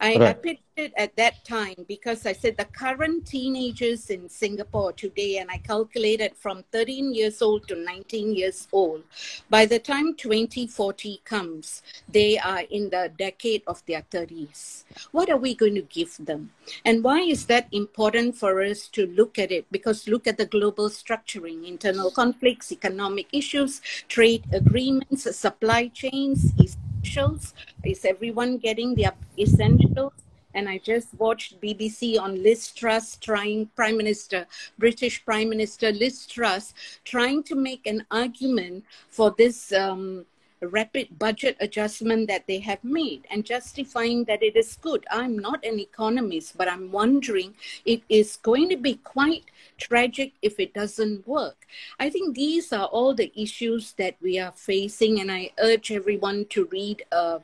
I, 0.00 0.14
I 0.14 0.18
Right. 0.18 0.42
pitched 0.42 0.62
it 0.76 0.92
at 0.96 1.16
that 1.16 1.44
time 1.44 1.74
because 1.88 2.24
I 2.24 2.32
said 2.32 2.56
the 2.56 2.66
current 2.66 3.26
teenagers 3.26 4.10
in 4.10 4.28
Singapore 4.28 4.92
today, 4.92 5.38
and 5.38 5.50
I 5.50 5.58
calculated 5.58 6.36
from 6.36 6.64
13 6.70 7.12
years 7.14 7.42
old 7.42 7.66
to 7.68 7.74
19 7.74 8.34
years 8.34 8.68
old. 8.72 9.02
By 9.50 9.66
the 9.66 9.80
time 9.80 10.14
2040 10.14 11.20
comes, 11.24 11.82
they 12.08 12.38
are 12.38 12.62
in 12.70 12.90
the 12.90 13.10
decade 13.18 13.62
of 13.66 13.84
their 13.86 14.02
30s. 14.02 14.84
What 15.10 15.30
are 15.30 15.36
we 15.36 15.54
going 15.54 15.74
to 15.74 15.82
give 15.82 16.16
them? 16.18 16.52
And 16.84 17.02
why 17.02 17.20
is 17.20 17.46
that 17.46 17.66
important 17.72 18.36
for 18.36 18.62
us 18.62 18.86
to 18.88 19.06
look 19.06 19.38
at 19.38 19.50
it? 19.50 19.66
Because 19.72 20.06
look 20.06 20.28
at 20.28 20.38
the 20.38 20.46
global 20.46 20.88
structuring, 20.90 21.66
internal 21.66 22.10
conflicts, 22.12 22.70
economic 22.70 23.26
issues, 23.32 23.80
trade 24.08 24.44
agreements, 24.52 25.36
supply 25.36 25.88
chains, 25.88 26.52
essentials. 26.98 27.54
Is 27.84 28.04
everyone 28.04 28.58
getting 28.58 28.94
their 28.94 29.12
essentials? 29.38 30.12
And 30.54 30.68
I 30.68 30.78
just 30.78 31.08
watched 31.18 31.60
BBC 31.60 32.18
on 32.18 32.42
Liz 32.42 32.72
Truss 32.72 33.16
trying 33.16 33.66
Prime 33.76 33.96
Minister, 33.96 34.46
British 34.78 35.24
Prime 35.24 35.48
Minister 35.48 35.92
Liz 35.92 36.26
Truss, 36.26 36.74
trying 37.04 37.42
to 37.44 37.54
make 37.54 37.86
an 37.86 38.04
argument 38.10 38.84
for 39.10 39.34
this 39.36 39.72
um, 39.72 40.24
rapid 40.60 41.18
budget 41.18 41.56
adjustment 41.60 42.28
that 42.28 42.46
they 42.46 42.58
have 42.58 42.82
made 42.82 43.26
and 43.30 43.44
justifying 43.44 44.24
that 44.24 44.42
it 44.42 44.56
is 44.56 44.76
good. 44.80 45.06
I'm 45.10 45.38
not 45.38 45.64
an 45.64 45.78
economist, 45.78 46.56
but 46.56 46.68
I'm 46.68 46.90
wondering 46.90 47.54
it 47.84 48.02
is 48.08 48.36
going 48.36 48.68
to 48.70 48.76
be 48.76 48.94
quite 48.96 49.44
tragic 49.78 50.32
if 50.42 50.58
it 50.58 50.74
doesn't 50.74 51.26
work. 51.26 51.66
I 51.98 52.10
think 52.10 52.34
these 52.34 52.72
are 52.72 52.86
all 52.86 53.14
the 53.14 53.32
issues 53.40 53.92
that 53.92 54.16
we 54.20 54.38
are 54.38 54.52
facing, 54.52 55.20
and 55.20 55.30
I 55.30 55.50
urge 55.58 55.92
everyone 55.92 56.46
to 56.50 56.66
read. 56.66 57.04
Uh, 57.12 57.40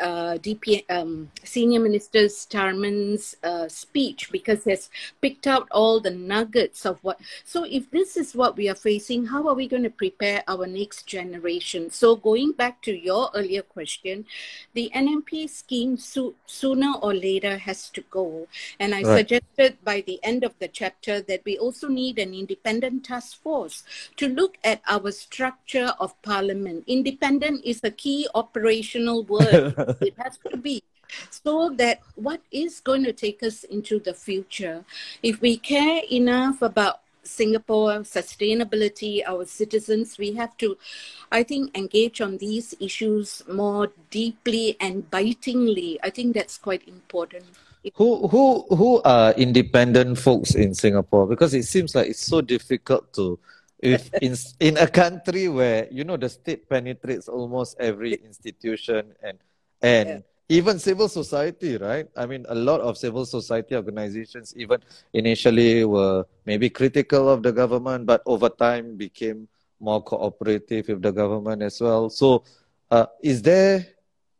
uh, 0.00 0.38
DP, 0.38 0.84
um, 0.90 1.30
Senior 1.44 1.80
Minister 1.80 2.20
Tharman's 2.20 3.36
uh, 3.42 3.68
speech 3.68 4.30
because 4.30 4.64
he 4.64 4.70
has 4.70 4.90
picked 5.20 5.46
out 5.46 5.68
all 5.70 6.00
the 6.00 6.10
nuggets 6.10 6.84
of 6.86 6.98
what. 7.02 7.20
So, 7.44 7.64
if 7.64 7.90
this 7.90 8.16
is 8.16 8.34
what 8.34 8.56
we 8.56 8.68
are 8.68 8.74
facing, 8.74 9.26
how 9.26 9.48
are 9.48 9.54
we 9.54 9.68
going 9.68 9.82
to 9.84 9.90
prepare 9.90 10.42
our 10.48 10.66
next 10.66 11.06
generation? 11.06 11.90
So, 11.90 12.16
going 12.16 12.52
back 12.52 12.82
to 12.82 12.92
your 12.92 13.30
earlier 13.34 13.62
question, 13.62 14.26
the 14.74 14.90
NMP 14.94 15.48
scheme 15.48 15.96
so- 15.96 16.34
sooner 16.46 16.94
or 17.02 17.14
later 17.14 17.58
has 17.58 17.90
to 17.90 18.02
go. 18.10 18.46
And 18.78 18.94
I 18.94 19.02
Right. 19.02 19.18
suggested 19.18 19.78
by 19.84 20.02
the 20.02 20.18
end 20.22 20.44
of 20.44 20.54
the 20.58 20.68
chapter 20.68 21.20
that 21.22 21.42
we 21.44 21.56
also 21.58 21.88
need 21.88 22.18
an 22.18 22.34
independent 22.34 23.04
task 23.04 23.40
force 23.42 23.82
to 24.16 24.28
look 24.28 24.56
at 24.64 24.80
our 24.86 25.10
structure 25.10 25.94
of 25.98 26.20
parliament. 26.22 26.84
Independent 26.86 27.64
is 27.64 27.80
a 27.82 27.90
key 27.90 28.28
operational 28.34 29.24
word. 29.34 29.74
it 30.00 30.14
has 30.18 30.38
to 30.50 30.56
be. 30.56 30.82
So 31.30 31.70
that 31.76 32.00
what 32.16 32.42
is 32.50 32.80
going 32.80 33.04
to 33.04 33.12
take 33.12 33.42
us 33.42 33.64
into 33.64 33.98
the 33.98 34.12
future, 34.12 34.84
if 35.22 35.40
we 35.40 35.56
care 35.56 36.02
enough 36.10 36.60
about 36.60 37.00
Singapore 37.28 38.00
sustainability, 38.08 39.22
our 39.26 39.44
citizens, 39.44 40.18
we 40.18 40.32
have 40.34 40.56
to, 40.58 40.76
I 41.30 41.42
think, 41.42 41.76
engage 41.76 42.20
on 42.20 42.38
these 42.38 42.74
issues 42.80 43.42
more 43.48 43.92
deeply 44.10 44.76
and 44.80 45.08
bitingly. 45.10 46.00
I 46.02 46.10
think 46.10 46.34
that's 46.34 46.56
quite 46.56 46.88
important. 46.88 47.44
Who 47.94 48.26
who 48.28 48.66
who 48.74 49.00
are 49.02 49.32
independent 49.32 50.18
folks 50.18 50.54
in 50.54 50.74
Singapore? 50.74 51.26
Because 51.26 51.54
it 51.54 51.64
seems 51.64 51.94
like 51.94 52.08
it's 52.08 52.26
so 52.26 52.40
difficult 52.40 53.12
to 53.14 53.38
if 53.78 54.12
in 54.20 54.34
in 54.58 54.76
a 54.76 54.88
country 54.88 55.48
where 55.48 55.86
you 55.90 56.02
know 56.04 56.16
the 56.16 56.28
state 56.28 56.68
penetrates 56.68 57.28
almost 57.28 57.76
every 57.78 58.14
institution 58.14 59.14
and 59.22 59.38
and 59.82 60.22
even 60.48 60.78
civil 60.78 61.08
society, 61.08 61.76
right? 61.76 62.08
I 62.16 62.24
mean, 62.24 62.46
a 62.48 62.54
lot 62.54 62.80
of 62.80 62.96
civil 62.96 63.26
society 63.26 63.76
organizations 63.76 64.54
even 64.56 64.80
initially 65.12 65.84
were 65.84 66.24
maybe 66.46 66.70
critical 66.70 67.28
of 67.28 67.42
the 67.42 67.52
government, 67.52 68.06
but 68.06 68.22
over 68.24 68.48
time 68.48 68.96
became 68.96 69.46
more 69.78 70.02
cooperative 70.02 70.88
with 70.88 71.02
the 71.02 71.12
government 71.12 71.62
as 71.62 71.80
well. 71.80 72.08
So, 72.08 72.44
uh, 72.90 73.06
is 73.22 73.42
there 73.42 73.86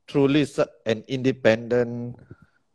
truly 0.06 0.46
an 0.86 1.04
independent? 1.08 2.16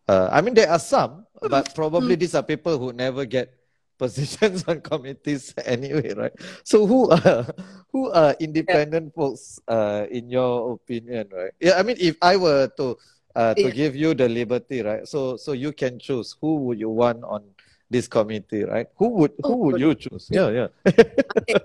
Uh, 0.08 0.30
I 0.32 0.42
mean, 0.42 0.54
there 0.54 0.70
are 0.70 0.80
some, 0.80 1.26
but 1.42 1.74
probably 1.74 2.16
these 2.16 2.36
are 2.36 2.44
people 2.44 2.78
who 2.78 2.94
never 2.94 3.26
get 3.26 3.52
positions 3.98 4.64
on 4.68 4.82
committees 4.82 5.54
anyway, 5.66 6.14
right? 6.14 6.34
So 6.64 6.86
who 6.86 7.10
are 7.10 7.48
who 7.92 8.12
are 8.12 8.36
independent 8.40 9.12
yeah. 9.12 9.16
folks 9.16 9.60
uh, 9.68 10.06
in 10.10 10.30
your 10.30 10.74
opinion, 10.74 11.30
right? 11.32 11.52
Yeah, 11.60 11.80
I 11.80 11.84
mean, 11.84 11.98
if 12.00 12.18
I 12.22 12.38
were 12.38 12.68
to 12.78 12.98
uh, 13.36 13.54
to 13.54 13.70
yeah. 13.70 13.70
give 13.70 13.96
you 13.96 14.14
the 14.14 14.30
liberty, 14.30 14.82
right? 14.82 15.08
So 15.08 15.38
so 15.38 15.54
you 15.54 15.74
can 15.74 16.00
choose 16.00 16.36
who 16.42 16.68
would 16.70 16.80
you 16.80 16.90
want 16.90 17.24
on 17.24 17.44
this 17.90 18.08
committee, 18.08 18.64
right? 18.64 18.88
Who 18.98 19.10
would 19.22 19.34
who 19.44 19.56
would 19.70 19.80
you 19.80 19.96
choose? 19.96 20.28
Yeah, 20.32 20.50
yeah. 20.50 20.70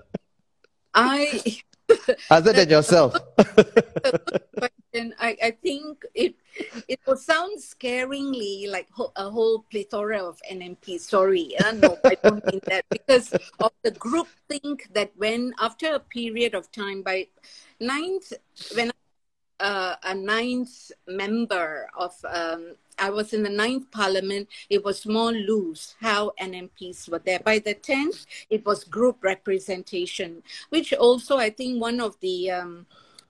I 0.93 1.41
other 2.29 2.53
than 2.53 2.69
yourself. 2.77 3.15
Question. 4.99 5.15
I, 5.19 5.37
I 5.47 5.51
think 5.51 6.05
it 6.13 6.35
it 6.87 6.99
will 7.05 7.17
sound 7.17 7.59
scaringly 7.59 8.69
like 8.69 8.87
a 9.15 9.29
whole 9.29 9.65
plethora 9.71 10.19
of 10.19 10.39
NMP. 10.51 10.99
Sorry, 10.99 11.55
uh, 11.63 11.71
no, 11.71 11.97
I 12.05 12.15
don't 12.23 12.45
mean 12.45 12.61
that 12.65 12.85
because 12.89 13.33
of 13.59 13.71
the 13.83 13.91
group 13.91 14.27
think 14.47 14.89
that 14.93 15.11
when 15.17 15.53
after 15.59 15.93
a 15.93 15.99
period 15.99 16.55
of 16.55 16.71
time 16.71 17.01
by 17.01 17.27
ninth 17.79 18.33
when 18.75 18.91
uh, 19.59 19.95
a 20.03 20.15
ninth 20.15 20.91
member 21.07 21.87
of 21.97 22.13
um, 22.29 22.75
I 22.97 23.09
was 23.09 23.33
in 23.33 23.43
the 23.43 23.49
ninth 23.49 23.91
parliament, 23.91 24.47
it 24.69 24.83
was 24.83 25.05
more 25.05 25.31
loose 25.31 25.95
how 26.01 26.31
NMPs 26.39 27.09
were 27.09 27.19
there. 27.19 27.39
By 27.39 27.59
the 27.59 27.75
10th, 27.75 28.25
it 28.49 28.65
was 28.65 28.83
group 28.83 29.23
representation, 29.23 30.43
which 30.69 30.93
also 30.93 31.37
I 31.37 31.49
think 31.49 31.81
one 31.81 32.01
of 32.01 32.19
the 32.19 32.51
um, 32.51 32.85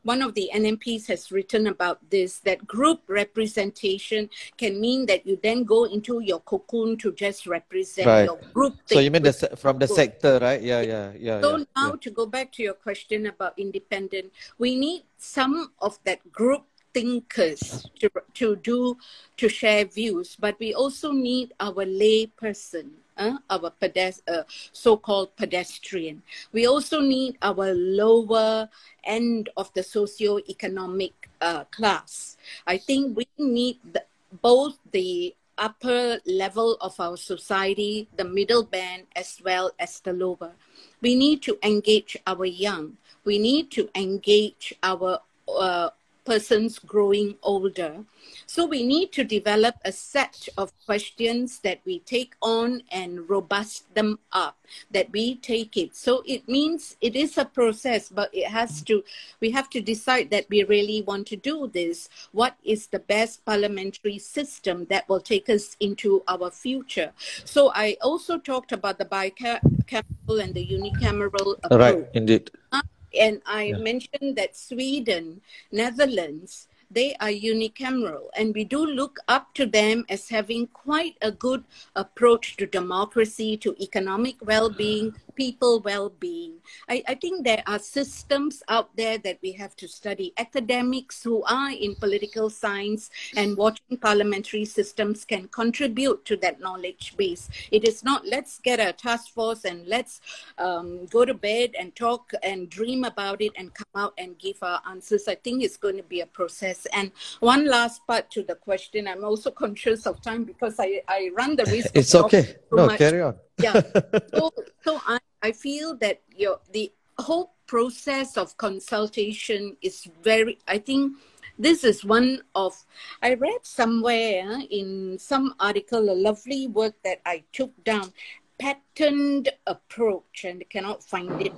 one 0.10 0.24
of 0.24 0.34
the 0.34 0.50
NMPs 0.56 1.06
has 1.06 1.32
written 1.32 1.68
about 1.68 1.98
this 2.10 2.40
that 2.40 2.66
group 2.66 3.00
representation 3.22 4.28
can 4.58 4.82
mean 4.82 5.06
that 5.06 5.22
you 5.28 5.38
then 5.48 5.60
go 5.64 5.86
into 5.86 6.14
your 6.32 6.42
cocoon 6.52 6.98
to 6.98 7.14
just 7.14 7.46
represent 7.46 8.08
right. 8.08 8.26
your 8.26 8.40
group. 8.56 8.74
So 8.90 9.00
you 9.06 9.12
mean 9.12 9.22
the, 9.22 9.34
from 9.64 9.78
the 9.78 9.88
sector, 9.88 10.40
right? 10.42 10.62
Yeah, 10.72 10.82
yeah, 10.82 11.12
yeah. 11.14 11.42
So 11.42 11.58
yeah, 11.58 11.64
now 11.78 11.90
yeah. 11.94 12.02
to 12.02 12.10
go 12.10 12.26
back 12.26 12.52
to 12.54 12.64
your 12.64 12.74
question 12.74 13.28
about 13.28 13.54
independent, 13.60 14.34
we 14.58 14.76
need 14.76 15.04
some 15.18 15.78
of 15.78 16.00
that 16.06 16.20
group 16.32 16.66
thinkers 16.94 17.90
to, 18.00 18.10
to 18.34 18.56
do 18.58 18.98
to 19.38 19.50
share 19.50 19.86
views 19.86 20.36
but 20.40 20.58
we 20.60 20.74
also 20.74 21.12
need 21.12 21.54
our 21.60 21.86
lay 21.86 22.26
person 22.26 22.92
uh, 23.20 23.38
our 23.50 23.70
pedest- 23.70 24.28
uh, 24.28 24.44
so-called 24.72 25.36
pedestrian. 25.36 26.24
We 26.52 26.66
also 26.66 27.02
need 27.02 27.38
our 27.42 27.74
lower 27.74 28.70
end 29.04 29.50
of 29.58 29.72
the 29.74 29.84
socio-economic 29.84 31.30
uh, 31.42 31.66
class. 31.66 32.38
I 32.66 32.78
think 32.78 33.18
we 33.18 33.28
need 33.38 33.78
the, 33.94 34.04
both 34.42 34.80
the 34.92 35.36
upper 35.58 36.20
level 36.26 36.78
of 36.80 36.98
our 37.00 37.18
society 37.18 38.08
the 38.16 38.24
middle 38.24 38.64
band 38.64 39.04
as 39.16 39.42
well 39.44 39.72
as 39.78 40.00
the 40.00 40.14
lower. 40.14 40.54
We 41.02 41.16
need 41.16 41.42
to 41.44 41.60
engage 41.64 42.16
our 42.26 42.46
young. 42.46 42.96
We 43.26 43.38
need 43.38 43.70
to 43.72 43.90
engage 43.94 44.74
our 44.82 45.20
uh, 45.50 45.90
persons 46.30 46.78
growing 46.78 47.34
older. 47.42 48.06
So 48.46 48.64
we 48.64 48.86
need 48.86 49.12
to 49.14 49.24
develop 49.24 49.76
a 49.84 49.92
set 49.92 50.48
of 50.62 50.72
questions 50.86 51.58
that 51.66 51.80
we 51.86 52.02
take 52.02 52.36
on 52.40 52.84
and 52.92 53.28
robust 53.28 53.92
them 53.96 54.20
up, 54.32 54.56
that 54.92 55.10
we 55.12 55.38
take 55.38 55.76
it. 55.76 55.96
So 55.96 56.22
it 56.28 56.48
means 56.48 56.98
it 57.02 57.16
is 57.16 57.40
a 57.40 57.46
process, 57.46 58.10
but 58.10 58.30
it 58.32 58.46
has 58.46 58.84
to, 58.84 59.04
we 59.42 59.50
have 59.58 59.72
to 59.72 59.82
decide 59.82 60.30
that 60.30 60.46
we 60.50 60.64
really 60.66 61.02
want 61.02 61.26
to 61.34 61.36
do 61.36 61.68
this. 61.74 62.10
What 62.32 62.56
is 62.64 62.86
the 62.86 63.00
best 63.00 63.44
parliamentary 63.44 64.20
system 64.20 64.86
that 64.92 65.10
will 65.10 65.22
take 65.22 65.50
us 65.50 65.76
into 65.80 66.22
our 66.28 66.52
future? 66.52 67.12
So 67.44 67.72
I 67.74 67.98
also 68.04 68.38
talked 68.38 68.72
about 68.72 69.00
the 69.00 69.06
bicameral 69.06 70.44
and 70.44 70.54
the 70.54 70.66
unicameral 70.78 71.58
approach. 71.64 71.80
Right, 71.80 72.06
indeed. 72.14 72.52
Uh, 72.72 72.82
and 73.18 73.42
I 73.46 73.64
yeah. 73.64 73.78
mentioned 73.78 74.36
that 74.38 74.56
Sweden, 74.56 75.42
Netherlands, 75.72 76.68
they 76.92 77.16
are 77.16 77.30
unicameral, 77.30 78.30
and 78.36 78.54
we 78.54 78.64
do 78.64 78.86
look 78.86 79.20
up 79.28 79.54
to 79.56 79.66
them 79.66 80.06
as 80.10 80.30
having 80.30 80.68
quite 80.68 81.18
a 81.22 81.32
good 81.32 81.64
approach 81.96 82.58
to 82.58 82.66
democracy, 82.66 83.58
to 83.58 83.76
economic 83.82 84.36
well 84.42 84.70
being, 84.70 85.14
people 85.40 85.80
well-being. 85.80 86.56
I, 86.90 87.02
I 87.08 87.16
think 87.16 87.46
there 87.46 87.64
are 87.66 87.80
systems 87.80 88.62
out 88.68 88.90
there 88.98 89.18
that 89.20 89.40
we 89.42 89.54
have 89.54 89.74
to 89.78 89.88
study. 89.88 90.34
Academics 90.38 91.24
who 91.24 91.44
are 91.44 91.72
in 91.72 91.96
political 91.96 92.50
science 92.50 93.10
and 93.38 93.56
watching 93.56 93.98
parliamentary 93.98 94.66
systems 94.66 95.24
can 95.24 95.48
contribute 95.48 96.26
to 96.26 96.36
that 96.44 96.60
knowledge 96.60 97.16
base. 97.16 97.48
It 97.72 97.88
is 97.88 98.04
not 98.04 98.26
let's 98.26 98.60
get 98.60 98.82
a 98.82 98.92
task 98.92 99.34
force 99.34 99.64
and 99.64 99.88
let's 99.88 100.20
um, 100.58 101.06
go 101.06 101.24
to 101.24 101.34
bed 101.34 101.72
and 101.80 101.96
talk 101.96 102.34
and 102.44 102.70
dream 102.70 103.06
about 103.06 103.42
it 103.42 103.54
and 103.56 103.74
come 103.74 103.96
out 103.96 104.14
and 104.18 104.38
give 104.38 104.58
our 104.62 104.82
answers. 104.90 105.30
I 105.30 105.36
think 105.36 105.64
it's 105.64 105.78
going 105.78 105.96
to 105.96 106.04
be 106.04 106.20
a 106.20 106.26
process. 106.26 106.79
And 106.88 107.12
one 107.40 107.68
last 107.68 108.06
part 108.08 108.30
to 108.32 108.44
the 108.44 108.56
question, 108.56 109.08
I'm 109.08 109.24
also 109.24 109.52
conscious 109.52 110.06
of 110.06 110.22
time 110.22 110.44
because 110.44 110.76
I, 110.80 111.02
I 111.08 111.32
run 111.36 111.56
the 111.56 111.66
risk. 111.66 111.92
It's 111.96 112.16
okay. 112.16 112.56
No, 112.72 112.88
much. 112.88 112.98
carry 112.98 113.22
on. 113.22 113.36
yeah. 113.60 113.82
So, 114.34 114.52
so 114.84 115.02
I, 115.06 115.20
I 115.42 115.52
feel 115.52 115.96
that 115.98 116.22
your 116.36 116.60
the 116.72 116.92
whole 117.18 117.54
process 117.68 118.38
of 118.38 118.58
consultation 118.58 119.78
is 119.82 120.08
very. 120.24 120.60
I 120.68 120.78
think 120.78 121.18
this 121.60 121.84
is 121.84 122.06
one 122.06 122.42
of 122.56 122.86
I 123.22 123.34
read 123.34 123.60
somewhere 123.64 124.50
uh, 124.50 124.62
in 124.72 125.20
some 125.20 125.54
article 125.60 126.10
a 126.10 126.16
lovely 126.16 126.68
work 126.68 126.96
that 127.04 127.20
I 127.26 127.44
took 127.52 127.84
down 127.84 128.14
patterned 128.58 129.50
approach 129.68 130.46
and 130.46 130.64
cannot 130.70 131.04
find 131.04 131.42
it 131.42 131.54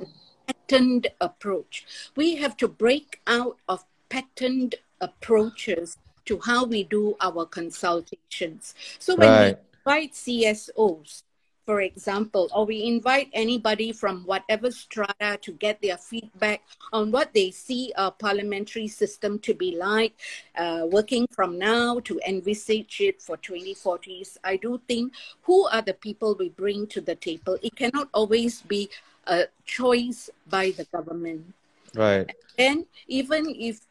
patterned 0.47 1.07
approach 1.21 1.85
we 2.15 2.35
have 2.35 2.57
to 2.57 2.67
break 2.67 3.21
out 3.27 3.57
of 3.69 3.85
patterned 4.09 4.75
approaches 5.01 5.97
to 6.25 6.39
how 6.39 6.63
we 6.65 6.83
do 6.83 7.15
our 7.21 7.45
consultations 7.45 8.75
so 8.99 9.15
when 9.15 9.29
right. 9.29 9.57
we 9.57 9.91
invite 9.93 10.13
csos 10.13 11.23
for 11.65 11.81
example, 11.81 12.49
or 12.53 12.65
we 12.65 12.83
invite 12.83 13.29
anybody 13.33 13.91
from 13.91 14.25
whatever 14.25 14.71
strata 14.71 15.37
to 15.41 15.51
get 15.53 15.81
their 15.81 15.97
feedback 15.97 16.63
on 16.91 17.11
what 17.11 17.33
they 17.33 17.51
see 17.51 17.93
our 17.97 18.11
parliamentary 18.11 18.87
system 18.87 19.39
to 19.39 19.53
be 19.53 19.77
like, 19.77 20.13
uh, 20.57 20.87
working 20.89 21.27
from 21.31 21.57
now 21.57 21.99
to 22.01 22.19
envisage 22.27 22.99
it 22.99 23.21
for 23.21 23.37
2040s. 23.37 24.37
I 24.43 24.57
do 24.57 24.81
think 24.87 25.13
who 25.43 25.67
are 25.67 25.81
the 25.81 25.93
people 25.93 26.35
we 26.37 26.49
bring 26.49 26.87
to 26.87 26.99
the 26.99 27.15
table? 27.15 27.57
It 27.61 27.75
cannot 27.75 28.09
always 28.13 28.61
be 28.63 28.89
a 29.27 29.45
choice 29.65 30.29
by 30.49 30.71
the 30.71 30.85
government. 30.85 31.53
Right. 31.95 32.29
And 32.57 32.85
even 33.07 33.55
if 33.57 33.81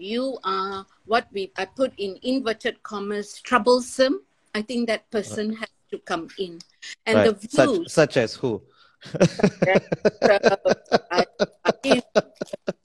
you 0.00 0.38
are 0.44 0.86
what 1.06 1.28
we 1.32 1.52
I 1.56 1.64
put 1.64 1.92
in 1.98 2.18
inverted 2.22 2.82
commas 2.82 3.40
troublesome, 3.42 4.22
I 4.54 4.62
think 4.62 4.88
that 4.88 5.10
person 5.10 5.54
has 5.54 5.68
to 5.90 5.98
come 5.98 6.28
in. 6.38 6.58
And 7.06 7.18
right. 7.18 7.26
the 7.26 7.32
views. 7.34 7.52
Such, 7.52 7.88
such 7.88 8.16
as 8.16 8.34
who? 8.34 8.62
I, 9.62 9.80
I, 11.84 12.02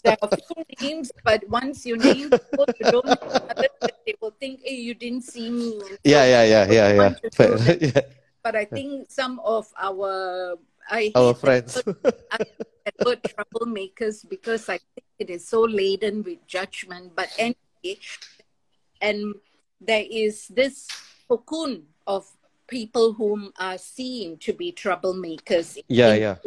there 0.03 0.17
are 0.21 0.29
few 0.29 0.63
names, 0.79 1.11
but 1.23 1.47
once 1.49 1.85
you 1.85 1.97
name 1.97 2.29
people, 2.29 2.65
you 2.79 2.91
don't 2.91 3.07
others, 3.07 3.91
they 4.05 4.15
will 4.21 4.35
think, 4.39 4.61
hey, 4.63 4.75
you 4.75 4.93
didn't 4.93 5.23
see 5.23 5.49
me. 5.49 5.81
yeah, 6.03 6.25
yeah, 6.25 6.43
yeah, 6.43 6.71
yeah, 6.71 6.93
yeah. 6.93 7.13
But, 7.37 7.81
yeah. 7.81 8.01
but 8.43 8.55
I 8.55 8.65
think 8.65 9.11
some 9.11 9.39
of 9.43 9.67
our 9.77 10.55
I 10.89 11.11
our 11.15 11.33
friends 11.33 11.81
I 12.31 12.45
word 13.05 13.21
troublemakers 13.23 14.27
because 14.27 14.69
I 14.69 14.77
think 14.77 15.05
it 15.19 15.29
is 15.29 15.47
so 15.47 15.61
laden 15.61 16.23
with 16.23 16.45
judgment. 16.47 17.13
But 17.15 17.29
anyway, 17.37 17.99
and 19.01 19.35
there 19.81 20.05
is 20.09 20.47
this 20.47 20.87
cocoon 21.27 21.83
of 22.07 22.27
people 22.67 23.13
whom 23.13 23.53
are 23.59 23.77
seen 23.77 24.37
to 24.37 24.53
be 24.53 24.71
troublemakers. 24.71 25.77
Yeah, 25.87 26.13
yeah. 26.13 26.37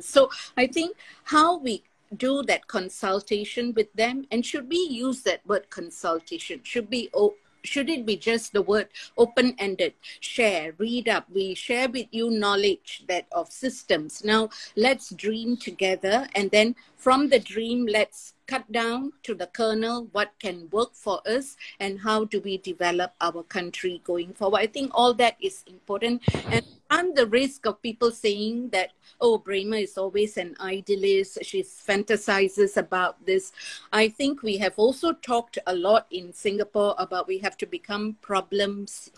So 0.00 0.30
I 0.56 0.66
think 0.66 0.96
how 1.24 1.58
we 1.58 1.82
do 2.16 2.42
that 2.44 2.66
consultation 2.66 3.72
with 3.74 3.92
them, 3.94 4.26
and 4.30 4.44
should 4.44 4.68
we 4.68 4.78
use 4.78 5.22
that 5.22 5.46
word 5.46 5.70
consultation? 5.70 6.60
Should 6.62 6.90
be 6.90 7.10
oh, 7.14 7.34
should 7.66 7.90
it 7.90 8.06
be 8.06 8.16
just 8.16 8.52
the 8.52 8.62
word 8.62 8.88
open 9.16 9.54
ended 9.58 9.94
share 10.20 10.72
read 10.78 11.08
up. 11.08 11.26
We 11.30 11.54
share 11.54 11.88
with 11.88 12.06
you 12.10 12.30
knowledge 12.30 13.04
that 13.08 13.26
of 13.32 13.52
systems. 13.52 14.24
Now 14.24 14.50
let's 14.76 15.10
dream 15.10 15.56
together 15.56 16.28
and 16.34 16.50
then 16.50 16.76
from 16.96 17.28
the 17.28 17.38
dream 17.38 17.86
let's 17.86 18.34
cut 18.46 18.70
down 18.70 19.12
to 19.22 19.34
the 19.34 19.46
kernel 19.46 20.08
what 20.12 20.32
can 20.38 20.68
work 20.70 20.94
for 20.94 21.20
us 21.26 21.56
and 21.80 22.00
how 22.00 22.24
do 22.24 22.40
we 22.40 22.58
develop 22.58 23.12
our 23.20 23.42
country 23.42 24.00
going 24.04 24.32
forward. 24.32 24.60
I 24.60 24.66
think 24.66 24.90
all 24.94 25.14
that 25.14 25.36
is 25.40 25.64
important. 25.66 26.22
And 26.50 26.64
run 26.90 27.14
the 27.14 27.26
risk 27.26 27.66
of 27.66 27.82
people 27.82 28.10
saying 28.10 28.70
that 28.70 28.90
oh 29.20 29.38
Braema 29.38 29.82
is 29.82 29.98
always 29.98 30.36
an 30.36 30.56
idealist. 30.60 31.38
She 31.42 31.62
fantasizes 31.62 32.76
about 32.76 33.24
this. 33.26 33.52
I 33.92 34.08
think 34.08 34.42
we 34.42 34.58
have 34.58 34.74
also 34.76 35.12
talked 35.12 35.58
a 35.66 35.74
lot 35.74 36.06
in 36.10 36.32
singapore 36.32 36.94
about 36.98 37.26
we 37.26 37.38
have 37.38 37.56
to 37.56 37.66
become 37.66 38.16
problems 38.20 39.10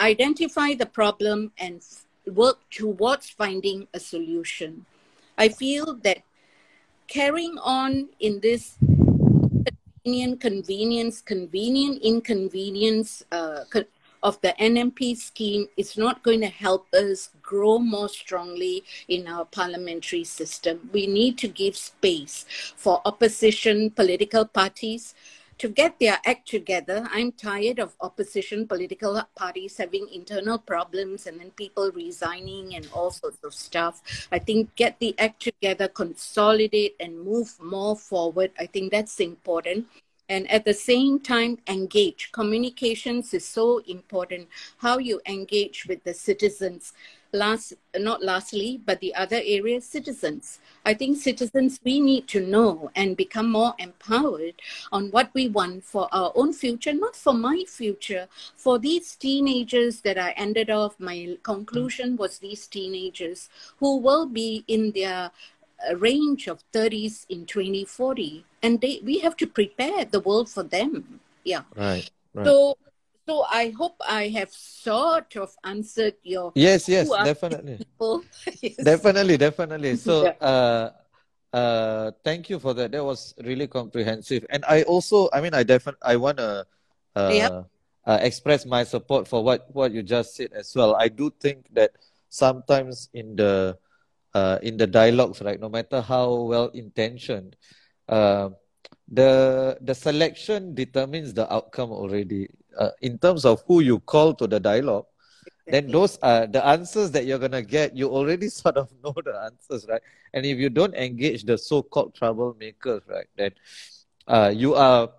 identify 0.00 0.74
the 0.74 0.86
problem 0.86 1.52
and 1.58 1.82
work 2.26 2.58
towards 2.70 3.28
finding 3.30 3.86
a 3.94 4.00
solution. 4.00 4.86
I 5.36 5.48
feel 5.48 5.94
that 6.02 6.18
carrying 7.08 7.56
on 7.58 8.08
in 8.20 8.40
this 8.40 8.76
convenient 10.04 10.40
convenience, 10.40 11.20
convenient 11.20 12.02
inconvenience 12.02 13.24
uh, 13.32 13.64
of 14.22 14.40
the 14.40 14.54
NMP 14.58 15.16
scheme 15.16 15.66
is 15.76 15.98
not 15.98 16.22
going 16.22 16.40
to 16.40 16.48
help 16.48 16.92
us 16.94 17.30
grow 17.42 17.78
more 17.78 18.08
strongly 18.08 18.82
in 19.08 19.28
our 19.28 19.44
parliamentary 19.44 20.24
system. 20.24 20.88
We 20.92 21.06
need 21.06 21.36
to 21.38 21.48
give 21.48 21.76
space 21.76 22.46
for 22.76 23.02
opposition 23.04 23.90
political 23.90 24.46
parties 24.46 25.14
to 25.58 25.68
get 25.68 25.98
their 25.98 26.18
act 26.26 26.48
together. 26.48 27.08
I'm 27.12 27.32
tired 27.32 27.78
of 27.78 27.94
opposition 28.00 28.66
political 28.66 29.22
parties 29.36 29.76
having 29.76 30.08
internal 30.12 30.58
problems 30.58 31.26
and 31.26 31.40
then 31.40 31.50
people 31.52 31.90
resigning 31.92 32.74
and 32.74 32.88
all 32.92 33.10
sorts 33.10 33.42
of 33.44 33.54
stuff. 33.54 34.02
I 34.32 34.38
think 34.38 34.74
get 34.74 34.98
the 34.98 35.14
act 35.18 35.42
together, 35.42 35.88
consolidate 35.88 36.96
and 37.00 37.20
move 37.20 37.54
more 37.62 37.96
forward. 37.96 38.50
I 38.58 38.66
think 38.66 38.90
that's 38.92 39.20
important 39.20 39.86
and 40.28 40.50
at 40.50 40.64
the 40.64 40.72
same 40.72 41.20
time 41.20 41.58
engage 41.68 42.32
communications 42.32 43.34
is 43.34 43.46
so 43.46 43.78
important 43.86 44.48
how 44.78 44.98
you 44.98 45.20
engage 45.26 45.86
with 45.86 46.02
the 46.04 46.14
citizens 46.14 46.94
last 47.34 47.74
not 47.98 48.22
lastly 48.22 48.80
but 48.86 49.00
the 49.00 49.14
other 49.14 49.40
area 49.44 49.80
citizens. 49.80 50.60
I 50.86 50.94
think 50.94 51.18
citizens 51.18 51.80
we 51.84 52.00
need 52.00 52.28
to 52.28 52.40
know 52.40 52.90
and 52.94 53.16
become 53.16 53.50
more 53.50 53.74
empowered 53.78 54.54
on 54.92 55.10
what 55.10 55.30
we 55.34 55.48
want 55.48 55.84
for 55.84 56.08
our 56.12 56.32
own 56.34 56.52
future 56.52 56.92
not 56.92 57.16
for 57.16 57.34
my 57.34 57.64
future. 57.66 58.28
For 58.56 58.78
these 58.78 59.16
teenagers 59.16 60.00
that 60.02 60.18
i 60.18 60.30
ended 60.32 60.70
off 60.70 60.98
my 60.98 61.36
conclusion 61.42 62.16
was 62.16 62.38
these 62.38 62.66
teenagers 62.66 63.48
who 63.78 63.98
will 63.98 64.26
be 64.26 64.64
in 64.68 64.92
their 64.92 65.30
uh, 65.88 65.96
range 65.96 66.46
of 66.46 66.62
30s 66.72 67.26
in 67.28 67.46
2040 67.46 68.44
and 68.62 68.80
they 68.80 69.00
we 69.04 69.18
have 69.18 69.36
to 69.36 69.46
prepare 69.46 70.04
the 70.04 70.20
world 70.20 70.48
for 70.48 70.62
them. 70.62 71.20
Yeah. 71.44 71.62
Right, 71.76 72.08
right. 72.32 72.46
so 72.46 72.78
so 73.26 73.44
i 73.50 73.70
hope 73.70 73.96
i 74.08 74.28
have 74.28 74.50
sort 74.50 75.36
of 75.36 75.50
answered 75.64 76.14
your 76.22 76.52
yes 76.54 76.88
yes 76.88 77.08
definitely 77.24 77.78
yes. 78.62 78.76
definitely 78.76 79.36
definitely 79.36 79.96
so 79.96 80.24
yeah. 80.24 80.46
uh 80.46 80.90
uh 81.52 82.10
thank 82.24 82.50
you 82.50 82.58
for 82.58 82.74
that 82.74 82.92
that 82.92 83.04
was 83.04 83.34
really 83.44 83.66
comprehensive 83.66 84.44
and 84.50 84.64
i 84.68 84.82
also 84.82 85.28
i 85.32 85.40
mean 85.40 85.54
i 85.54 85.62
definitely 85.62 86.02
i 86.02 86.16
want 86.16 86.38
to 86.38 86.66
uh, 87.16 87.30
yeah. 87.32 87.62
uh, 88.06 88.18
express 88.22 88.66
my 88.66 88.82
support 88.82 89.28
for 89.28 89.44
what 89.44 89.68
what 89.72 89.92
you 89.92 90.02
just 90.02 90.34
said 90.34 90.52
as 90.52 90.74
well 90.74 90.96
i 90.96 91.08
do 91.08 91.30
think 91.38 91.66
that 91.72 91.92
sometimes 92.28 93.08
in 93.14 93.36
the 93.36 93.78
uh, 94.34 94.58
in 94.62 94.76
the 94.76 94.86
dialogues, 94.86 95.40
right? 95.40 95.58
No 95.58 95.68
matter 95.68 96.02
how 96.02 96.34
well 96.50 96.68
intentioned, 96.74 97.56
uh, 98.08 98.50
the 99.06 99.78
the 99.80 99.94
selection 99.94 100.74
determines 100.74 101.32
the 101.32 101.46
outcome 101.46 101.94
already. 101.94 102.50
Uh, 102.78 102.90
in 103.02 103.18
terms 103.18 103.44
of 103.44 103.62
who 103.66 103.80
you 103.80 104.00
call 104.00 104.34
to 104.34 104.46
the 104.46 104.60
dialogue, 104.60 105.06
then 105.66 105.90
those 105.90 106.18
are 106.22 106.46
the 106.46 106.64
answers 106.64 107.10
that 107.12 107.24
you're 107.24 107.38
gonna 107.38 107.62
get. 107.62 107.96
You 107.96 108.08
already 108.10 108.48
sort 108.62 108.76
of 108.76 108.92
know 109.02 109.14
the 109.16 109.34
answers, 109.50 109.86
right? 109.88 110.02
And 110.32 110.44
if 110.44 110.58
you 110.58 110.68
don't 110.68 110.94
engage 110.94 111.44
the 111.44 111.56
so-called 111.56 112.14
troublemakers, 112.14 113.08
right, 113.08 113.26
then 113.36 113.52
uh, 114.26 114.52
you 114.54 114.74
are. 114.74 115.10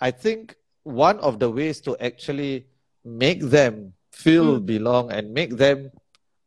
I 0.00 0.10
think 0.12 0.54
one 0.84 1.18
of 1.18 1.38
the 1.38 1.50
ways 1.50 1.80
to 1.82 1.96
actually 1.98 2.66
make 3.04 3.40
them 3.40 3.92
feel 4.12 4.60
mm. 4.60 4.66
belong 4.66 5.10
and 5.10 5.34
make 5.34 5.56
them 5.56 5.90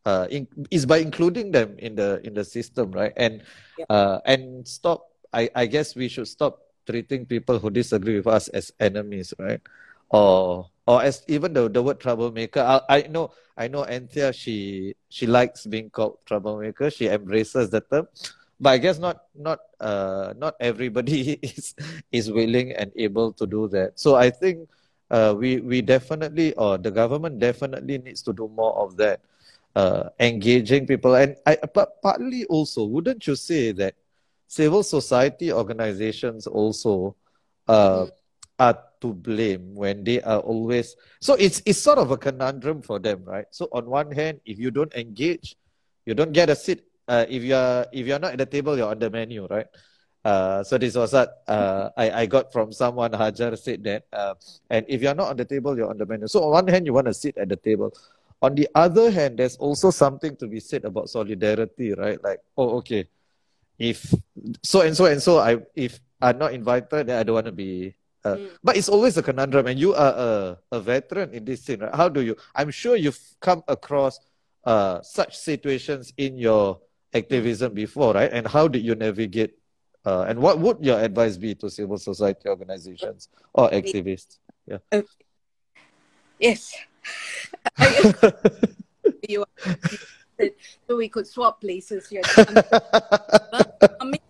uh, 0.05 0.27
in, 0.29 0.47
is 0.69 0.85
by 0.85 0.97
including 0.97 1.51
them 1.51 1.75
in 1.79 1.95
the 1.95 2.21
in 2.23 2.33
the 2.33 2.45
system, 2.45 2.91
right? 2.91 3.13
And 3.17 3.43
yeah. 3.77 3.85
uh, 3.89 4.19
and 4.25 4.67
stop. 4.67 5.07
I, 5.33 5.49
I 5.55 5.65
guess 5.65 5.95
we 5.95 6.09
should 6.09 6.27
stop 6.27 6.59
treating 6.85 7.25
people 7.25 7.57
who 7.59 7.69
disagree 7.69 8.17
with 8.17 8.27
us 8.27 8.49
as 8.49 8.71
enemies, 8.79 9.33
right? 9.39 9.61
Or 10.11 10.69
or 10.87 11.01
as 11.03 11.23
even 11.27 11.53
the, 11.53 11.69
the 11.69 11.81
word 11.81 11.99
troublemaker. 11.99 12.59
I, 12.61 12.81
I 12.89 13.07
know 13.07 13.31
I 13.57 13.67
know 13.67 13.85
Anthea 13.85 14.33
she 14.33 14.95
she 15.09 15.25
likes 15.27 15.65
being 15.65 15.89
called 15.89 16.19
troublemaker. 16.25 16.89
She 16.91 17.07
embraces 17.07 17.69
the 17.69 17.81
term, 17.81 18.07
but 18.59 18.69
I 18.71 18.77
guess 18.77 18.99
not 18.99 19.23
not 19.35 19.59
uh 19.79 20.33
not 20.37 20.55
everybody 20.59 21.39
is 21.41 21.75
is 22.11 22.31
willing 22.31 22.71
and 22.73 22.91
able 22.95 23.31
to 23.33 23.45
do 23.47 23.67
that. 23.69 23.99
So 23.99 24.15
I 24.15 24.29
think 24.31 24.67
uh 25.09 25.35
we 25.37 25.59
we 25.61 25.81
definitely 25.81 26.53
or 26.55 26.77
the 26.77 26.91
government 26.91 27.39
definitely 27.39 27.97
needs 27.99 28.21
to 28.23 28.33
do 28.33 28.49
more 28.49 28.75
of 28.77 28.97
that 28.97 29.21
uh, 29.75 30.09
engaging 30.19 30.85
people. 30.85 31.15
And 31.15 31.35
I, 31.45 31.57
but 31.73 32.01
partly 32.01 32.43
also, 32.45 32.83
wouldn't 32.85 33.25
you 33.27 33.35
say 33.35 33.71
that 33.73 33.95
civil 34.47 34.83
society 34.83 35.51
organizations 35.51 36.47
also 36.47 37.15
uh. 37.67 38.07
Are 38.61 38.77
to 39.01 39.17
blame 39.17 39.73
when 39.73 40.05
they 40.05 40.21
are 40.21 40.37
always 40.45 40.93
so 41.17 41.33
it's 41.41 41.65
it's 41.65 41.81
sort 41.81 41.97
of 41.97 42.13
a 42.13 42.17
conundrum 42.17 42.85
for 42.85 43.01
them, 43.01 43.25
right? 43.25 43.49
So 43.49 43.65
on 43.73 43.89
one 43.89 44.13
hand, 44.13 44.45
if 44.45 44.61
you 44.61 44.69
don't 44.69 44.93
engage, 44.93 45.57
you 46.05 46.13
don't 46.13 46.31
get 46.31 46.53
a 46.53 46.55
seat. 46.55 46.85
Uh, 47.09 47.25
if 47.25 47.41
you're 47.41 47.89
if 47.89 48.05
you're 48.05 48.21
not 48.21 48.37
at 48.37 48.41
the 48.45 48.45
table, 48.45 48.77
you're 48.77 48.93
on 48.93 49.01
the 49.01 49.09
menu, 49.09 49.49
right? 49.49 49.65
Uh, 50.21 50.61
so 50.61 50.77
this 50.77 50.93
was 50.93 51.09
that 51.17 51.41
uh, 51.49 51.89
I, 51.97 52.11
I 52.11 52.23
got 52.29 52.53
from 52.53 52.69
someone 52.69 53.09
Hajar 53.09 53.57
said 53.57 53.81
that 53.89 54.05
uh, 54.13 54.37
and 54.69 54.85
if 54.85 55.01
you're 55.01 55.17
not 55.17 55.33
on 55.33 55.37
the 55.41 55.49
table 55.49 55.73
you're 55.73 55.89
on 55.89 55.97
the 55.97 56.05
menu 56.05 56.29
so 56.29 56.45
on 56.45 56.61
one 56.61 56.67
hand 56.69 56.85
you 56.85 56.93
want 56.93 57.09
to 57.09 57.13
sit 57.17 57.41
at 57.41 57.49
the 57.49 57.57
table 57.57 57.89
on 58.41 58.55
the 58.55 58.67
other 58.73 59.11
hand, 59.11 59.37
there's 59.37 59.55
also 59.57 59.91
something 59.91 60.35
to 60.37 60.47
be 60.47 60.59
said 60.59 60.83
about 60.83 61.09
solidarity, 61.09 61.93
right? 61.93 62.21
Like, 62.23 62.41
oh, 62.57 62.81
okay, 62.81 63.07
if 63.77 64.13
so 64.63 64.81
and 64.81 64.97
so 64.97 65.05
and 65.05 65.21
so, 65.21 65.37
I 65.37 65.57
if 65.75 66.01
I'm 66.21 66.37
not 66.37 66.53
invited, 66.53 67.07
then 67.07 67.19
I 67.19 67.23
don't 67.23 67.35
want 67.35 67.45
to 67.45 67.51
be. 67.51 67.95
Uh, 68.23 68.35
mm. 68.35 68.49
But 68.63 68.77
it's 68.77 68.89
always 68.89 69.17
a 69.17 69.23
conundrum, 69.23 69.67
and 69.67 69.79
you 69.79 69.93
are 69.95 70.13
a, 70.13 70.57
a 70.71 70.79
veteran 70.79 71.33
in 71.33 71.45
this 71.45 71.63
thing, 71.63 71.79
right? 71.79 71.93
How 71.93 72.09
do 72.09 72.21
you? 72.21 72.35
I'm 72.55 72.69
sure 72.69 72.95
you've 72.95 73.19
come 73.39 73.63
across 73.67 74.19
uh, 74.63 75.01
such 75.01 75.37
situations 75.37 76.13
in 76.17 76.37
your 76.37 76.79
activism 77.13 77.73
before, 77.73 78.13
right? 78.13 78.31
And 78.31 78.47
how 78.47 78.67
did 78.67 78.83
you 78.83 78.95
navigate? 78.95 79.57
Uh, 80.05 80.25
and 80.27 80.39
what 80.39 80.59
would 80.59 80.77
your 80.81 80.99
advice 80.99 81.37
be 81.37 81.53
to 81.55 81.69
civil 81.69 81.97
society 81.97 82.49
organizations 82.49 83.29
or 83.53 83.69
activists? 83.69 84.39
Yeah. 84.65 84.77
Okay. 84.91 85.07
Yes, 86.39 86.73
you 89.29 89.45
so 90.87 90.97
we 90.97 91.07
could 91.07 91.27
swap 91.27 91.61
places 91.61 92.09
here. 92.09 92.21
coming, 92.23 92.63
coming 93.99 94.20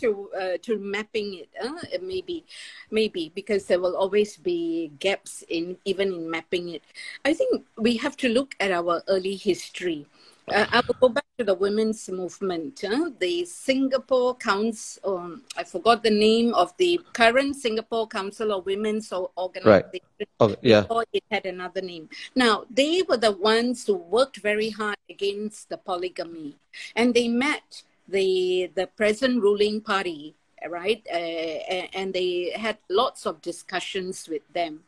to 0.00 0.30
uh, 0.38 0.56
to 0.62 0.78
mapping 0.78 1.34
it, 1.34 1.48
uh, 1.62 1.98
maybe, 2.02 2.44
maybe 2.90 3.32
because 3.34 3.66
there 3.66 3.80
will 3.80 3.96
always 3.96 4.36
be 4.36 4.92
gaps 4.98 5.44
in 5.48 5.76
even 5.84 6.12
in 6.12 6.30
mapping 6.30 6.70
it. 6.70 6.82
I 7.24 7.34
think 7.34 7.64
we 7.76 7.96
have 7.98 8.16
to 8.18 8.28
look 8.28 8.54
at 8.60 8.70
our 8.70 9.02
early 9.08 9.36
history. 9.36 10.06
Uh, 10.48 10.64
I 10.70 10.80
will 10.86 10.94
go 11.00 11.08
back 11.08 11.24
to 11.38 11.44
the 11.44 11.54
women's 11.54 12.08
movement. 12.08 12.84
Uh, 12.84 13.10
the 13.18 13.44
Singapore 13.44 14.36
Council, 14.36 15.18
um, 15.18 15.42
I 15.56 15.64
forgot 15.64 16.04
the 16.04 16.10
name 16.10 16.54
of 16.54 16.72
the 16.76 17.00
current 17.12 17.56
Singapore 17.56 18.06
Council 18.06 18.52
of 18.52 18.64
Women's 18.64 19.12
Organization. 19.12 19.90
Right. 19.92 20.28
Oh, 20.38 20.54
yeah. 20.62 20.84
It 21.12 21.24
had 21.32 21.46
another 21.46 21.80
name. 21.80 22.08
Now, 22.36 22.64
they 22.70 23.02
were 23.02 23.16
the 23.16 23.32
ones 23.32 23.86
who 23.86 23.96
worked 23.96 24.36
very 24.36 24.70
hard 24.70 24.98
against 25.10 25.68
the 25.68 25.78
polygamy. 25.78 26.54
And 26.94 27.12
they 27.12 27.26
met 27.26 27.82
the, 28.08 28.70
the 28.74 28.86
present 28.86 29.42
ruling 29.42 29.80
party 29.80 30.34
right? 30.68 31.06
Uh, 31.12 31.16
and 31.16 32.12
they 32.12 32.52
had 32.56 32.78
lots 32.88 33.26
of 33.26 33.42
discussions 33.42 34.28
with 34.28 34.42
them. 34.52 34.80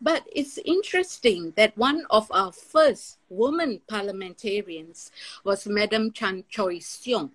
But 0.00 0.24
it's 0.32 0.58
interesting 0.58 1.52
that 1.56 1.76
one 1.76 2.04
of 2.10 2.30
our 2.32 2.52
first 2.52 3.18
woman 3.28 3.80
parliamentarians 3.88 5.10
was 5.44 5.66
Madam 5.66 6.12
Chan 6.12 6.44
Choy 6.50 6.80
Siong. 6.80 7.30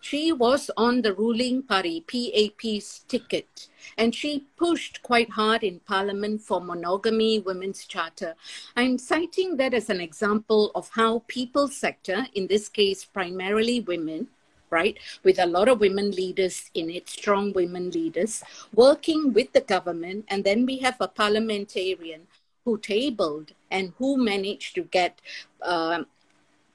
She 0.00 0.32
was 0.32 0.70
on 0.76 1.00
the 1.00 1.14
ruling 1.14 1.62
party, 1.62 2.02
PAP's 2.02 3.06
ticket, 3.08 3.68
and 3.96 4.14
she 4.14 4.44
pushed 4.58 5.02
quite 5.02 5.30
hard 5.30 5.64
in 5.64 5.80
Parliament 5.80 6.42
for 6.42 6.60
monogamy 6.60 7.38
women's 7.38 7.86
charter. 7.86 8.34
I'm 8.76 8.98
citing 8.98 9.56
that 9.56 9.72
as 9.72 9.88
an 9.88 10.02
example 10.02 10.72
of 10.74 10.90
how 10.90 11.22
people 11.26 11.68
sector, 11.68 12.26
in 12.34 12.48
this 12.48 12.68
case 12.68 13.02
primarily 13.02 13.80
women, 13.80 14.28
right? 14.74 14.98
With 15.22 15.38
a 15.38 15.46
lot 15.56 15.68
of 15.68 15.80
women 15.80 16.10
leaders 16.10 16.56
in 16.74 16.90
it, 16.90 17.08
strong 17.08 17.52
women 17.52 17.90
leaders, 17.90 18.42
working 18.74 19.32
with 19.32 19.52
the 19.52 19.60
government. 19.74 20.26
And 20.28 20.42
then 20.44 20.66
we 20.66 20.78
have 20.86 20.96
a 21.00 21.08
parliamentarian 21.08 22.22
who 22.64 22.78
tabled 22.78 23.52
and 23.70 23.92
who 23.98 24.16
managed 24.32 24.74
to 24.74 24.82
get 24.98 25.20
uh, 25.62 26.02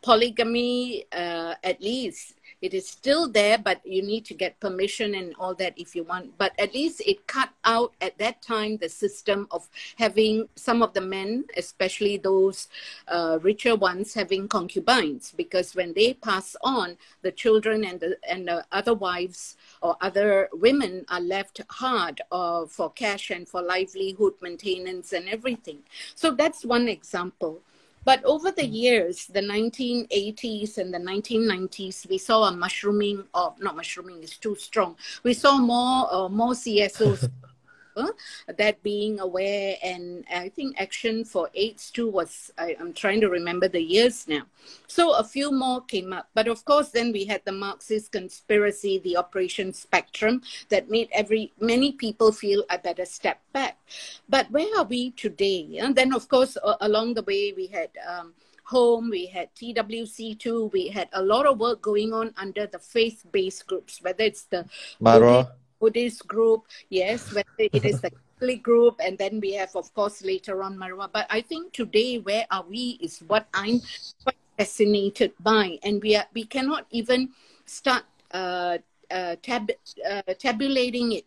polygamy 0.02 1.06
uh, 1.12 1.56
at 1.64 1.82
least 1.82 2.36
It 2.62 2.74
is 2.74 2.88
still 2.88 3.30
there, 3.30 3.58
but 3.58 3.86
you 3.86 4.02
need 4.02 4.26
to 4.26 4.34
get 4.34 4.60
permission 4.60 5.16
and 5.16 5.34
all 5.40 5.56
that 5.56 5.74
if 5.78 5.96
you 5.96 6.04
want. 6.04 6.38
But 6.38 6.52
at 6.60 6.74
least 6.74 7.02
it 7.06 7.26
cut 7.26 7.50
out 7.64 7.94
at 8.02 8.18
that 8.18 8.42
time 8.42 8.78
the 8.78 8.90
system 8.90 9.48
of 9.52 9.70
having 9.98 10.50
some 10.56 10.82
of 10.82 10.94
the 10.94 11.02
men, 11.02 11.46
especially 11.56 12.18
those 12.18 12.68
uh, 13.08 13.40
richer 13.42 13.76
ones, 13.76 14.14
having 14.14 14.48
concubines, 14.48 15.34
because 15.36 15.74
when 15.74 15.94
they 15.94 16.14
pass 16.14 16.56
on, 16.62 16.98
the 17.22 17.32
children 17.32 17.86
and 17.86 18.00
the 18.00 18.18
and 18.30 18.48
the 18.48 18.66
other 18.72 18.94
wives 18.94 19.56
or 19.82 19.96
other 20.02 20.50
women 20.52 21.06
are 21.10 21.22
left 21.22 21.62
hard 21.70 22.22
uh, 22.32 22.66
for 22.66 22.92
cash 22.92 23.30
and 23.30 23.48
for 23.48 23.62
livelihood 23.62 24.34
maintenance 24.42 25.14
and 25.14 25.30
everything. 25.30 25.80
So 26.16 26.32
that's 26.32 26.66
one 26.66 26.88
example. 26.88 27.62
But 28.10 28.26
over 28.26 28.50
the 28.50 28.66
years, 28.66 29.28
the 29.28 29.40
1980s 29.40 30.80
and 30.80 30.92
the 30.92 30.98
1990s, 30.98 32.10
we 32.10 32.18
saw 32.18 32.46
a 32.46 32.52
mushrooming 32.52 33.24
of, 33.36 33.60
not 33.62 33.76
mushrooming 33.76 34.24
is 34.24 34.36
too 34.36 34.56
strong. 34.56 34.96
We 35.22 35.36
saw 35.36 35.60
more, 35.60 36.12
uh, 36.12 36.28
more 36.28 36.54
CSOs 36.54 37.30
that 38.58 38.82
being 38.84 39.20
aware 39.20 39.76
and 39.84 40.26
I 40.34 40.50
think 40.50 40.80
action 40.80 41.26
for 41.26 41.50
AIDS 41.54 41.92
too 41.92 42.10
was 42.10 42.52
I, 42.58 42.76
am 42.80 42.94
trying 42.94 43.22
to 43.22 43.30
remember 43.30 43.68
the 43.68 43.82
years 43.82 44.28
now. 44.28 44.44
So 44.88 45.14
a 45.14 45.24
few 45.24 45.52
more 45.52 45.82
came 45.82 46.14
up, 46.14 46.30
but 46.34 46.48
of 46.48 46.66
course 46.66 46.90
then 46.90 47.12
we 47.12 47.26
had 47.26 47.42
the 47.46 47.52
Marxist 47.52 48.12
conspiracy, 48.12 49.00
the 49.00 49.18
Operation 49.18 49.74
Spectrum 49.74 50.42
that 50.70 50.90
made 50.90 51.10
every 51.12 51.52
many 51.60 51.92
people 51.92 52.32
feel 52.32 52.64
I 52.70 52.78
better 52.78 53.06
step 53.06 53.40
back. 53.54 53.78
But 54.28 54.50
where 54.52 54.78
are 54.78 54.86
we 54.86 55.12
today? 55.12 55.80
And 55.80 55.96
then 55.96 56.14
of 56.14 56.28
course 56.30 56.58
along 56.82 57.16
the 57.16 57.24
way 57.24 57.54
we 57.56 57.68
had. 57.68 57.90
Um, 58.08 58.34
home, 58.70 59.10
we 59.10 59.26
had 59.26 59.50
TWC2, 59.56 60.72
we 60.72 60.90
had 60.90 61.10
a 61.14 61.24
lot 61.24 61.48
of 61.48 61.60
work 61.60 61.82
going 61.82 62.14
on 62.14 62.32
under 62.38 62.68
the 62.68 62.78
faith 62.78 63.26
based 63.32 63.66
groups, 63.66 64.00
whether 64.02 64.24
it's 64.24 64.44
the. 64.44 64.64
Buddhist 65.80 66.28
group, 66.28 66.66
yes, 66.90 67.34
whether 67.34 67.48
it 67.58 67.86
is 67.86 68.02
the 68.02 68.12
Catholic 68.40 68.64
group, 68.64 69.00
and 69.04 69.18
then 69.18 69.40
we 69.40 69.54
have, 69.54 69.76
of 69.76 69.94
course, 69.94 70.24
later 70.24 70.64
on 70.64 70.78
MARUAH. 70.78 71.10
But 71.12 71.28
I 71.30 71.42
think 71.42 71.74
today, 71.74 72.18
where 72.18 72.46
are 72.52 72.66
we 72.68 72.98
is 73.02 73.20
what 73.28 73.48
I'm 73.54 73.82
quite 74.24 74.38
fascinated 74.58 75.34
by, 75.40 75.80
and 75.84 76.02
we 76.02 76.16
are 76.16 76.26
we 76.34 76.46
cannot 76.46 76.86
even 76.92 77.30
start 77.66 78.04
uh, 78.32 78.78
uh, 79.12 79.36
tab, 79.42 79.72
uh, 80.10 80.22
tabulating 80.38 81.14
it. 81.14 81.26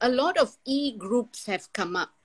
A 0.00 0.08
lot 0.08 0.36
of 0.36 0.56
e 0.64 0.92
groups 0.92 1.46
have 1.46 1.72
come 1.72 1.96
up 1.96 2.15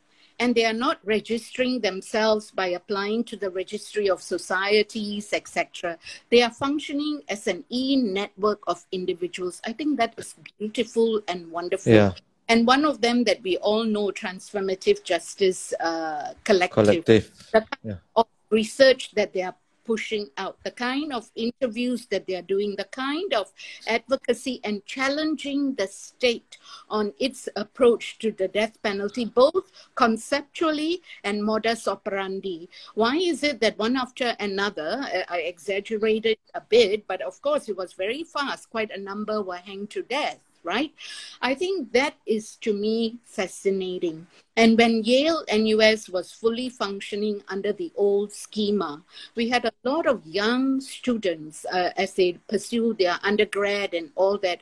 and 0.41 0.55
they 0.55 0.65
are 0.65 0.73
not 0.87 0.99
registering 1.03 1.79
themselves 1.79 2.49
by 2.49 2.67
applying 2.79 3.23
to 3.23 3.37
the 3.37 3.49
registry 3.49 4.09
of 4.09 4.21
societies 4.21 5.31
etc 5.33 5.97
they 6.31 6.41
are 6.41 6.51
functioning 6.51 7.21
as 7.29 7.47
an 7.47 7.63
e-network 7.69 8.59
of 8.67 8.83
individuals 8.91 9.61
i 9.65 9.71
think 9.71 9.97
that 9.97 10.13
is 10.17 10.35
beautiful 10.59 11.21
and 11.27 11.49
wonderful 11.51 11.93
yeah. 11.93 12.11
and 12.49 12.65
one 12.65 12.83
of 12.83 12.99
them 13.01 13.23
that 13.23 13.41
we 13.43 13.55
all 13.57 13.83
know 13.83 14.07
transformative 14.07 15.03
justice 15.03 15.73
uh, 15.79 16.33
collective, 16.43 17.05
collective. 17.05 17.31
the 17.53 17.65
yeah. 17.83 17.95
of 18.15 18.25
research 18.49 19.11
that 19.11 19.31
they 19.33 19.43
are 19.43 19.55
pushing 19.91 20.29
out, 20.37 20.55
the 20.63 20.71
kind 20.71 21.11
of 21.11 21.29
interviews 21.35 22.05
that 22.11 22.25
they're 22.25 22.49
doing, 22.55 22.75
the 22.77 22.89
kind 23.05 23.33
of 23.33 23.51
advocacy 23.87 24.61
and 24.63 24.85
challenging 24.85 25.75
the 25.75 25.87
state 25.87 26.57
on 26.89 27.11
its 27.19 27.49
approach 27.57 28.17
to 28.19 28.31
the 28.31 28.47
death 28.47 28.81
penalty, 28.83 29.25
both 29.25 29.69
conceptually 29.95 31.01
and 31.25 31.43
modus 31.43 31.89
operandi. 31.89 32.69
Why 32.95 33.17
is 33.17 33.43
it 33.43 33.59
that 33.59 33.77
one 33.77 33.97
after 33.97 34.33
another, 34.39 34.91
uh, 35.13 35.23
I 35.27 35.39
exaggerated 35.39 36.37
a 36.53 36.61
bit, 36.61 37.05
but 37.05 37.21
of 37.21 37.41
course 37.41 37.67
it 37.67 37.75
was 37.75 37.91
very 37.91 38.23
fast, 38.23 38.69
quite 38.69 38.91
a 38.91 39.05
number 39.11 39.41
were 39.41 39.57
hanged 39.57 39.89
to 39.89 40.03
death? 40.03 40.39
Right? 40.63 40.93
I 41.41 41.55
think 41.55 41.91
that 41.93 42.15
is 42.25 42.55
to 42.57 42.73
me 42.73 43.17
fascinating. 43.25 44.27
And 44.57 44.77
when 44.77 45.03
Yale 45.03 45.43
NUS 45.51 46.09
was 46.09 46.31
fully 46.31 46.69
functioning 46.69 47.41
under 47.47 47.71
the 47.71 47.91
old 47.95 48.33
schema, 48.33 49.01
we 49.35 49.49
had 49.49 49.65
a 49.65 49.71
lot 49.83 50.05
of 50.07 50.25
young 50.25 50.81
students 50.81 51.65
uh, 51.65 51.91
as 51.97 52.13
they 52.13 52.33
pursue 52.49 52.93
their 52.93 53.17
undergrad 53.23 53.93
and 53.93 54.11
all 54.15 54.37
that, 54.39 54.59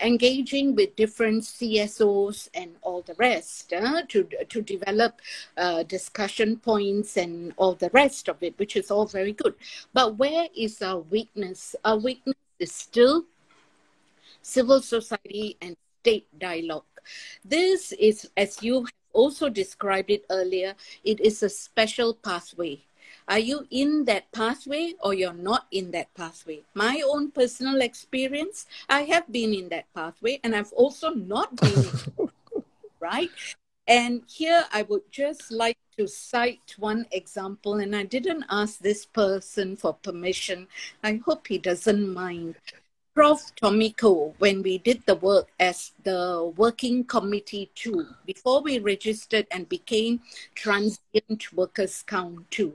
engaging 0.00 0.74
with 0.74 0.96
different 0.96 1.42
CSOs 1.42 2.48
and 2.54 2.76
all 2.82 3.02
the 3.02 3.14
rest 3.14 3.72
uh, 3.72 4.02
to, 4.08 4.28
to 4.48 4.62
develop 4.62 5.20
uh, 5.56 5.82
discussion 5.84 6.56
points 6.56 7.16
and 7.16 7.52
all 7.56 7.74
the 7.74 7.90
rest 7.90 8.28
of 8.28 8.42
it, 8.42 8.58
which 8.58 8.76
is 8.76 8.90
all 8.90 9.06
very 9.06 9.32
good. 9.32 9.54
But 9.92 10.16
where 10.16 10.48
is 10.56 10.82
our 10.82 11.00
weakness? 11.00 11.74
Our 11.84 11.96
weakness 11.96 12.36
is 12.58 12.72
still 12.72 13.24
civil 14.46 14.80
society 14.80 15.56
and 15.60 15.76
state 16.00 16.26
dialogue. 16.38 16.84
This 17.44 17.92
is, 17.92 18.30
as 18.36 18.62
you 18.62 18.86
also 19.12 19.48
described 19.48 20.10
it 20.10 20.24
earlier, 20.30 20.74
it 21.04 21.20
is 21.20 21.42
a 21.42 21.48
special 21.48 22.14
pathway. 22.14 22.82
Are 23.28 23.40
you 23.40 23.66
in 23.70 24.04
that 24.04 24.30
pathway 24.30 24.94
or 25.02 25.14
you're 25.14 25.32
not 25.34 25.66
in 25.72 25.90
that 25.90 26.14
pathway? 26.14 26.62
My 26.74 27.02
own 27.04 27.32
personal 27.32 27.80
experience, 27.80 28.66
I 28.88 29.02
have 29.02 29.30
been 29.32 29.52
in 29.52 29.68
that 29.70 29.92
pathway 29.94 30.38
and 30.44 30.54
I've 30.54 30.72
also 30.72 31.10
not 31.10 31.56
been 31.56 31.90
right? 33.00 33.30
And 33.88 34.22
here 34.26 34.64
I 34.72 34.82
would 34.82 35.10
just 35.10 35.50
like 35.52 35.78
to 35.96 36.08
cite 36.08 36.74
one 36.76 37.06
example, 37.12 37.74
and 37.74 37.94
I 37.94 38.02
didn't 38.02 38.44
ask 38.50 38.80
this 38.80 39.06
person 39.06 39.76
for 39.76 39.94
permission. 39.94 40.66
I 41.04 41.20
hope 41.24 41.46
he 41.46 41.58
doesn't 41.58 42.12
mind. 42.12 42.56
Prof. 43.16 43.40
Tommy 43.56 43.92
Koh, 43.92 44.34
when 44.36 44.62
we 44.62 44.76
did 44.76 45.02
the 45.06 45.14
work 45.14 45.48
as 45.58 45.92
the 46.04 46.52
working 46.54 47.02
committee 47.02 47.70
two, 47.74 48.04
before 48.26 48.60
we 48.60 48.78
registered 48.78 49.46
and 49.50 49.66
became 49.70 50.20
Transient 50.54 51.50
Workers 51.54 52.04
Count 52.06 52.50
Too. 52.50 52.74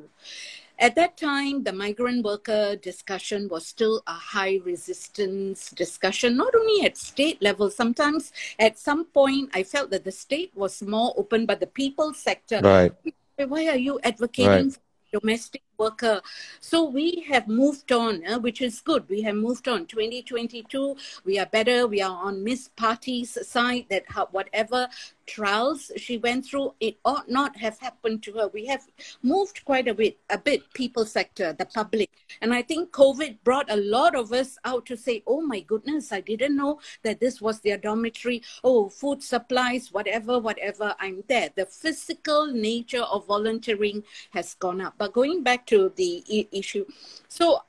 At 0.79 0.95
that 0.95 1.15
time, 1.15 1.61
the 1.61 1.71
migrant 1.71 2.25
worker 2.25 2.75
discussion 2.75 3.49
was 3.49 3.67
still 3.67 4.01
a 4.07 4.13
high 4.13 4.59
resistance 4.65 5.69
discussion, 5.69 6.37
not 6.37 6.55
only 6.55 6.87
at 6.87 6.97
state 6.97 7.39
level. 7.39 7.69
Sometimes 7.69 8.33
at 8.57 8.79
some 8.79 9.05
point, 9.05 9.51
I 9.53 9.61
felt 9.61 9.91
that 9.91 10.03
the 10.03 10.11
state 10.11 10.51
was 10.55 10.81
more 10.81 11.13
open, 11.17 11.45
but 11.45 11.59
the 11.59 11.67
people 11.67 12.15
sector. 12.15 12.61
Right. 12.63 12.91
Why 13.37 13.67
are 13.67 13.77
you 13.77 13.99
advocating 14.03 14.69
right. 14.69 14.79
domestic 15.13 15.61
worker. 15.81 16.21
So 16.59 16.77
we 16.99 17.07
have 17.31 17.47
moved 17.47 17.91
on, 17.91 18.13
uh, 18.27 18.39
which 18.39 18.61
is 18.61 18.81
good. 18.81 19.03
We 19.09 19.21
have 19.27 19.35
moved 19.35 19.67
on. 19.67 19.87
2022, 19.87 20.95
we 21.25 21.39
are 21.39 21.49
better. 21.57 21.87
We 21.87 22.01
are 22.01 22.17
on 22.27 22.43
Miss 22.43 22.69
Parti's 22.81 23.33
side 23.47 23.85
that 23.89 24.05
whatever 24.31 24.87
trials 25.25 25.91
she 25.97 26.17
went 26.17 26.45
through, 26.45 26.73
it 26.79 26.97
ought 27.05 27.29
not 27.29 27.55
have 27.57 27.79
happened 27.79 28.23
to 28.23 28.33
her. 28.33 28.47
We 28.47 28.65
have 28.65 28.81
moved 29.21 29.63
quite 29.65 29.87
a 29.87 29.93
bit, 29.93 30.17
a 30.29 30.37
bit, 30.37 30.61
people 30.73 31.05
sector, 31.05 31.53
the 31.53 31.65
public. 31.65 32.09
And 32.41 32.53
I 32.53 32.61
think 32.61 32.91
COVID 32.91 33.37
brought 33.43 33.71
a 33.71 33.77
lot 33.77 34.15
of 34.15 34.31
us 34.31 34.57
out 34.65 34.85
to 34.87 34.97
say, 34.97 35.23
oh 35.27 35.41
my 35.41 35.61
goodness, 35.61 36.11
I 36.11 36.21
didn't 36.21 36.55
know 36.55 36.79
that 37.03 37.19
this 37.19 37.41
was 37.41 37.59
their 37.61 37.77
dormitory. 37.77 38.43
Oh, 38.63 38.89
food 38.89 39.23
supplies, 39.23 39.91
whatever, 39.91 40.39
whatever, 40.39 40.95
I'm 40.99 41.23
there. 41.27 41.49
The 41.55 41.65
physical 41.65 42.47
nature 42.47 43.03
of 43.03 43.27
volunteering 43.27 44.03
has 44.31 44.53
gone 44.55 44.81
up. 44.81 44.95
But 44.97 45.13
going 45.13 45.43
back 45.43 45.65
to 45.67 45.91
the 45.95 46.23
I- 46.31 46.47
issue. 46.51 46.85
So 47.27 47.61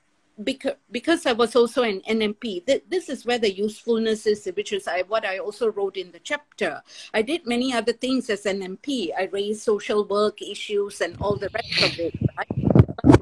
because 0.44 0.74
because 0.90 1.26
I 1.26 1.32
was 1.32 1.56
also 1.56 1.82
an 1.82 2.00
NMP, 2.08 2.66
th- 2.66 2.84
this 2.88 3.08
is 3.08 3.24
where 3.24 3.38
the 3.38 3.52
usefulness 3.52 4.26
is, 4.26 4.48
which 4.56 4.72
is 4.72 4.88
I, 4.88 5.02
what 5.02 5.24
I 5.24 5.38
also 5.38 5.70
wrote 5.70 5.96
in 5.96 6.12
the 6.12 6.20
chapter. 6.20 6.82
I 7.14 7.22
did 7.22 7.46
many 7.46 7.72
other 7.72 7.92
things 7.92 8.30
as 8.30 8.46
an 8.46 8.60
MP. 8.60 9.10
I 9.16 9.24
raised 9.32 9.62
social 9.62 10.04
work 10.04 10.42
issues 10.42 11.00
and 11.00 11.16
all 11.20 11.36
the 11.36 11.50
rest 11.54 11.82
of 11.82 11.98
it. 11.98 12.14
Right? 12.36 13.20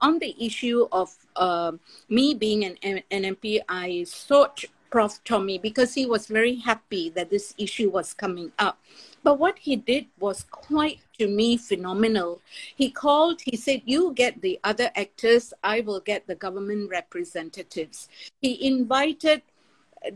On 0.00 0.18
the 0.18 0.34
issue 0.38 0.88
of 0.92 1.14
uh, 1.36 1.72
me 2.08 2.34
being 2.34 2.64
an, 2.64 3.02
an 3.10 3.36
I 3.68 4.04
sought 4.04 4.64
Prof. 4.90 5.20
Tommy 5.24 5.58
because 5.58 5.94
he 5.94 6.06
was 6.06 6.26
very 6.26 6.56
happy 6.56 7.10
that 7.10 7.30
this 7.30 7.54
issue 7.58 7.90
was 7.90 8.12
coming 8.12 8.52
up. 8.58 8.78
But 9.22 9.38
what 9.38 9.58
he 9.58 9.76
did 9.76 10.06
was 10.18 10.44
quite, 10.50 11.00
to 11.18 11.28
me, 11.28 11.56
phenomenal. 11.56 12.40
He 12.74 12.90
called, 12.90 13.40
he 13.42 13.56
said, 13.56 13.82
You 13.84 14.12
get 14.14 14.40
the 14.40 14.58
other 14.64 14.90
actors, 14.96 15.52
I 15.62 15.80
will 15.80 16.00
get 16.00 16.26
the 16.26 16.34
government 16.34 16.90
representatives. 16.90 18.08
He 18.40 18.66
invited 18.66 19.42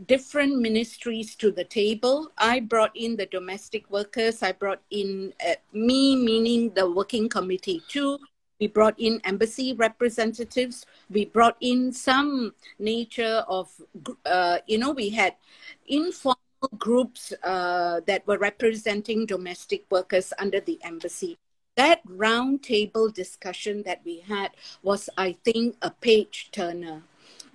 different 0.07 0.59
ministries 0.59 1.35
to 1.35 1.51
the 1.51 1.63
table. 1.63 2.31
I 2.37 2.59
brought 2.59 2.95
in 2.95 3.15
the 3.15 3.27
domestic 3.27 3.89
workers, 3.89 4.41
I 4.41 4.51
brought 4.51 4.81
in 4.89 5.33
uh, 5.47 5.55
me, 5.73 6.15
meaning 6.15 6.73
the 6.73 6.89
working 6.89 7.29
committee 7.29 7.83
too. 7.87 8.19
We 8.59 8.67
brought 8.67 8.97
in 8.97 9.19
embassy 9.25 9.73
representatives. 9.73 10.85
We 11.09 11.25
brought 11.25 11.57
in 11.59 11.91
some 11.91 12.53
nature 12.79 13.43
of, 13.47 13.69
uh, 14.25 14.59
you 14.65 14.77
know, 14.77 14.91
we 14.91 15.09
had 15.09 15.35
informal 15.87 16.39
groups 16.77 17.33
uh, 17.43 17.99
that 18.07 18.25
were 18.25 18.37
representing 18.37 19.25
domestic 19.25 19.83
workers 19.89 20.31
under 20.39 20.61
the 20.61 20.79
embassy. 20.83 21.37
That 21.75 22.05
roundtable 22.07 23.13
discussion 23.13 23.83
that 23.83 24.01
we 24.05 24.21
had 24.21 24.51
was, 24.81 25.09
I 25.17 25.33
think, 25.43 25.75
a 25.81 25.91
page 25.91 26.49
turner 26.51 27.03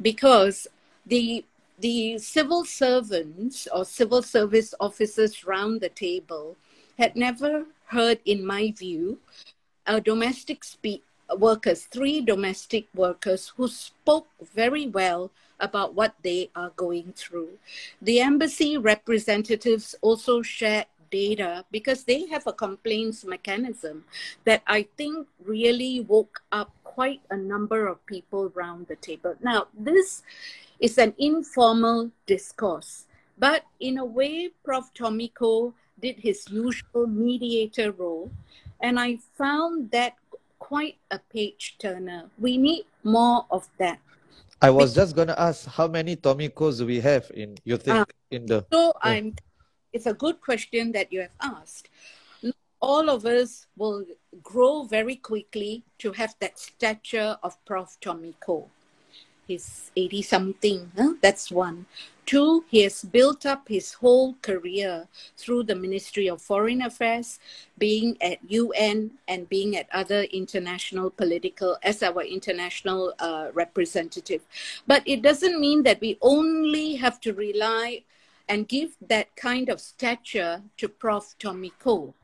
because 0.02 0.66
the 1.06 1.44
the 1.78 2.18
civil 2.18 2.66
servants 2.66 3.66
or 3.74 3.86
civil 3.86 4.20
service 4.20 4.74
officers 4.80 5.46
round 5.46 5.80
the 5.80 5.88
table 5.88 6.58
had 6.98 7.16
never 7.16 7.64
heard, 7.86 8.20
in 8.26 8.44
my 8.44 8.70
view, 8.76 9.18
domestic 9.98 10.62
spe- 10.62 11.02
workers, 11.36 11.84
three 11.86 12.20
domestic 12.20 12.86
workers 12.94 13.52
who 13.56 13.66
spoke 13.66 14.28
very 14.54 14.86
well 14.86 15.30
about 15.58 15.94
what 15.94 16.14
they 16.22 16.50
are 16.54 16.70
going 16.76 17.12
through. 17.16 17.58
The 18.00 18.20
embassy 18.20 18.78
representatives 18.78 19.94
also 20.00 20.42
shared 20.42 20.86
data 21.10 21.64
because 21.70 22.04
they 22.04 22.26
have 22.26 22.46
a 22.46 22.52
complaints 22.52 23.24
mechanism 23.24 24.04
that 24.44 24.62
I 24.66 24.86
think 24.96 25.26
really 25.44 26.00
woke 26.00 26.42
up 26.52 26.70
quite 26.84 27.20
a 27.30 27.36
number 27.36 27.86
of 27.86 28.04
people 28.06 28.52
around 28.54 28.86
the 28.86 28.96
table. 28.96 29.34
Now, 29.42 29.66
this 29.74 30.22
is 30.78 30.98
an 30.98 31.14
informal 31.18 32.10
discourse, 32.26 33.06
but 33.38 33.64
in 33.80 33.98
a 33.98 34.04
way, 34.04 34.50
Prof. 34.64 34.90
Tommy 34.94 35.28
Koh 35.28 35.74
did 36.00 36.20
his 36.20 36.48
usual 36.48 37.06
mediator 37.06 37.92
role, 37.92 38.30
and 38.80 38.98
I 38.98 39.18
found 39.36 39.90
that 39.90 40.14
quite 40.58 40.96
a 41.10 41.18
page 41.18 41.76
turner. 41.78 42.30
We 42.38 42.56
need 42.56 42.84
more 43.04 43.46
of 43.50 43.68
that. 43.78 43.98
I 44.62 44.70
was 44.70 44.94
just 44.94 45.16
going 45.16 45.28
to 45.28 45.40
ask 45.40 45.66
how 45.66 45.88
many 45.88 46.16
Tommy 46.16 46.48
Kohs 46.50 46.82
we 46.84 47.00
have 47.00 47.30
in 47.34 47.56
you 47.64 47.76
think 47.78 47.96
uh, 47.96 48.04
in 48.30 48.46
the 48.46 48.66
So 48.70 48.92
yeah. 49.04 49.10
I'm 49.10 49.34
it's 49.92 50.06
a 50.06 50.14
good 50.14 50.40
question 50.40 50.92
that 50.92 51.12
you 51.12 51.20
have 51.20 51.36
asked. 51.40 51.88
All 52.82 53.10
of 53.10 53.26
us 53.26 53.66
will 53.76 54.04
grow 54.42 54.84
very 54.84 55.16
quickly 55.16 55.82
to 55.98 56.12
have 56.12 56.34
that 56.40 56.58
stature 56.58 57.36
of 57.42 57.62
Prof. 57.64 57.96
Tommy 58.00 58.34
Koh. 58.40 58.70
He's 59.50 59.90
80 59.96 60.22
something, 60.22 60.92
huh? 60.96 61.14
that's 61.20 61.50
one. 61.50 61.86
Two, 62.24 62.64
he 62.68 62.82
has 62.82 63.02
built 63.02 63.44
up 63.44 63.66
his 63.66 63.94
whole 63.94 64.34
career 64.42 65.08
through 65.36 65.64
the 65.64 65.74
Ministry 65.74 66.28
of 66.28 66.40
Foreign 66.40 66.82
Affairs, 66.82 67.40
being 67.76 68.16
at 68.22 68.38
UN 68.46 69.10
and 69.26 69.48
being 69.48 69.76
at 69.76 69.88
other 69.92 70.22
international 70.30 71.10
political, 71.10 71.76
as 71.82 72.00
our 72.00 72.22
international 72.22 73.12
uh, 73.18 73.48
representative. 73.52 74.42
But 74.86 75.02
it 75.04 75.20
doesn't 75.20 75.58
mean 75.58 75.82
that 75.82 76.00
we 76.00 76.16
only 76.22 76.94
have 76.94 77.20
to 77.22 77.32
rely 77.34 78.04
and 78.48 78.68
give 78.68 78.94
that 79.08 79.34
kind 79.34 79.68
of 79.68 79.80
stature 79.80 80.62
to 80.76 80.88
Prof. 80.88 81.34
Tommy 81.40 81.72
Koh. 81.80 82.14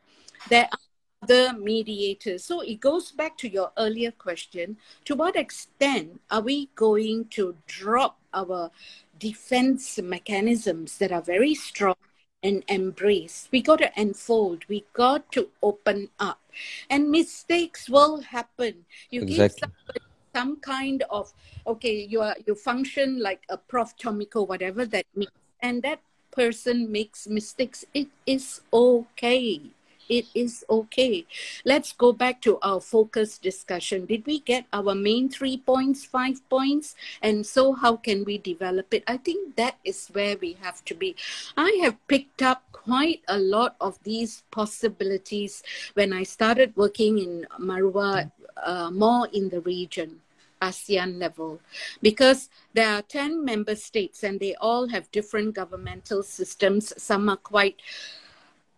There 0.49 0.69
are 0.71 0.86
other 1.27 1.59
mediators. 1.59 2.45
So 2.45 2.61
it 2.61 2.81
goes 2.81 3.11
back 3.11 3.37
to 3.39 3.49
your 3.49 3.73
earlier 3.77 4.13
question 4.13 4.77
to 5.05 5.15
what 5.15 5.35
extent 5.35 6.21
are 6.31 6.41
we 6.41 6.71
going 6.75 7.27
to 7.31 7.57
drop 7.67 8.19
our 8.33 8.71
defense 9.19 9.99
mechanisms 9.99 10.99
that 10.99 11.11
are 11.11 11.23
very 11.23 11.55
strong 11.55 11.97
and 12.43 12.63
embrace? 12.69 13.49
We 13.51 13.61
got 13.61 13.79
to 13.81 13.91
unfold, 13.97 14.65
we 14.69 14.85
got 14.93 15.33
to 15.33 15.49
open 15.63 16.11
up. 16.21 16.41
And 16.89 17.11
mistakes 17.11 17.91
will 17.91 18.21
happen. 18.21 18.87
You 19.11 19.23
exactly. 19.23 19.37
give 19.37 19.59
somebody 19.59 20.01
some 20.35 20.57
kind 20.61 21.03
of 21.11 21.33
okay, 21.67 22.07
you 22.09 22.21
are 22.23 22.37
you 22.47 22.55
function 22.55 23.21
like 23.21 23.43
a 23.51 23.57
Prof. 23.57 23.97
Tommy 23.99 24.27
Koh, 24.27 24.45
whatever 24.45 24.87
that 24.87 25.07
means. 25.15 25.33
And 25.61 25.83
that 25.83 26.01
person 26.31 26.93
makes 26.93 27.27
mistakes, 27.27 27.85
it 27.95 28.09
is 28.27 28.61
okay. 28.73 29.61
It 30.09 30.27
is 30.35 30.65
okay. 30.69 31.27
Let's 31.65 31.93
go 31.93 32.13
back 32.13 32.41
to 32.43 32.59
our 32.63 32.81
focus 32.81 33.39
discussion. 33.39 34.07
Did 34.07 34.27
we 34.27 34.41
get 34.41 34.67
our 34.73 34.95
main 34.95 35.29
three 35.29 35.59
points, 35.59 36.05
five 36.05 36.47
points? 36.49 36.95
And 37.23 37.45
so, 37.47 37.73
how 37.73 37.97
can 37.97 38.25
we 38.25 38.39
develop 38.39 38.93
it? 38.95 39.05
I 39.07 39.17
think 39.17 39.57
that 39.57 39.77
is 39.85 40.09
where 40.13 40.37
we 40.37 40.55
have 40.61 40.85
to 40.87 40.95
be. 40.95 41.17
I 41.57 41.81
have 41.83 41.97
picked 42.09 42.43
up 42.43 42.63
quite 42.73 43.23
a 43.29 43.39
lot 43.39 43.77
of 43.81 43.99
these 44.05 44.45
possibilities 44.51 45.63
when 45.95 46.13
I 46.13 46.23
started 46.23 46.77
working 46.77 47.19
in 47.19 47.47
MARUAH, 47.59 48.31
uh, 48.63 48.91
more 48.91 49.29
in 49.33 49.49
the 49.49 49.61
region. 49.61 50.21
ASEAN 50.63 51.19
level 51.19 51.61
because 52.03 52.49
there 52.73 52.89
are 52.89 53.03
10 53.03 53.45
member 53.45 53.75
states 53.75 54.23
and 54.23 54.41
they 54.41 54.55
all 54.55 54.89
have 54.89 55.11
different 55.13 55.55
governmental 55.55 56.23
systems. 56.23 56.93
Some 56.97 57.29
are 57.29 57.37
quite, 57.37 57.77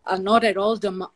are 0.09 0.19
not 0.19 0.45
at 0.45 0.57
all 0.57 0.77
dem- 0.77 1.07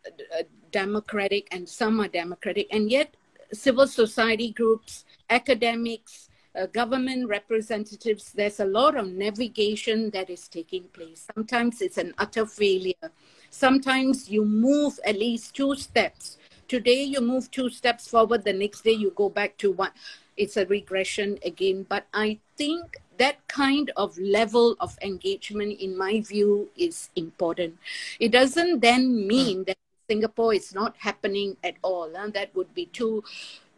democratic 0.71 1.49
and 1.51 1.69
some 1.69 2.01
are 2.01 2.09
democratic. 2.09 2.69
And 2.71 2.91
yet, 2.91 3.15
civil 3.53 3.87
society 3.87 4.53
groups, 4.53 5.05
academics, 5.31 6.29
uh, 6.55 6.67
government 6.67 7.29
representatives, 7.29 8.33
there's 8.33 8.61
a 8.61 8.65
lot 8.65 8.97
of 8.97 9.09
navigation 9.09 10.11
that 10.11 10.31
is 10.31 10.49
taking 10.49 10.85
place. 10.85 11.27
Sometimes 11.35 11.81
it's 11.81 11.99
an 11.99 12.15
utter 12.19 12.47
failure. 12.47 13.11
Sometimes 13.51 14.31
you 14.31 14.45
move 14.45 15.01
at 15.05 15.19
least 15.19 15.55
two 15.55 15.75
steps. 15.75 16.39
Today 16.69 17.03
you 17.03 17.21
move 17.21 17.51
two 17.51 17.69
steps 17.71 18.09
forward, 18.09 18.45
the 18.45 18.53
next 18.53 18.83
day 18.83 18.93
you 18.93 19.13
go 19.17 19.29
back 19.29 19.57
to 19.59 19.73
one 19.73 19.91
it's 20.37 20.57
a 20.57 20.67
regression 20.67 21.39
again. 21.45 21.87
But 21.89 22.07
I 22.13 22.39
think 22.57 22.99
that 23.19 23.47
kind 23.49 23.91
of 23.97 24.17
level 24.19 24.77
of 24.81 24.97
engagement, 25.03 25.81
in 25.81 25.97
my 25.97 26.21
view, 26.21 26.71
is 26.77 27.11
important. 27.17 27.79
It 28.19 28.33
doesn't 28.33 28.81
then 28.81 29.27
mean 29.27 29.65
that 29.65 29.77
Singapore 30.09 30.55
is 30.55 30.75
not 30.75 30.97
happening 30.99 31.57
at 31.63 31.77
all. 31.83 32.15
And 32.17 32.33
that 32.35 32.55
would 32.55 32.75
be 32.75 32.87
too 32.87 33.25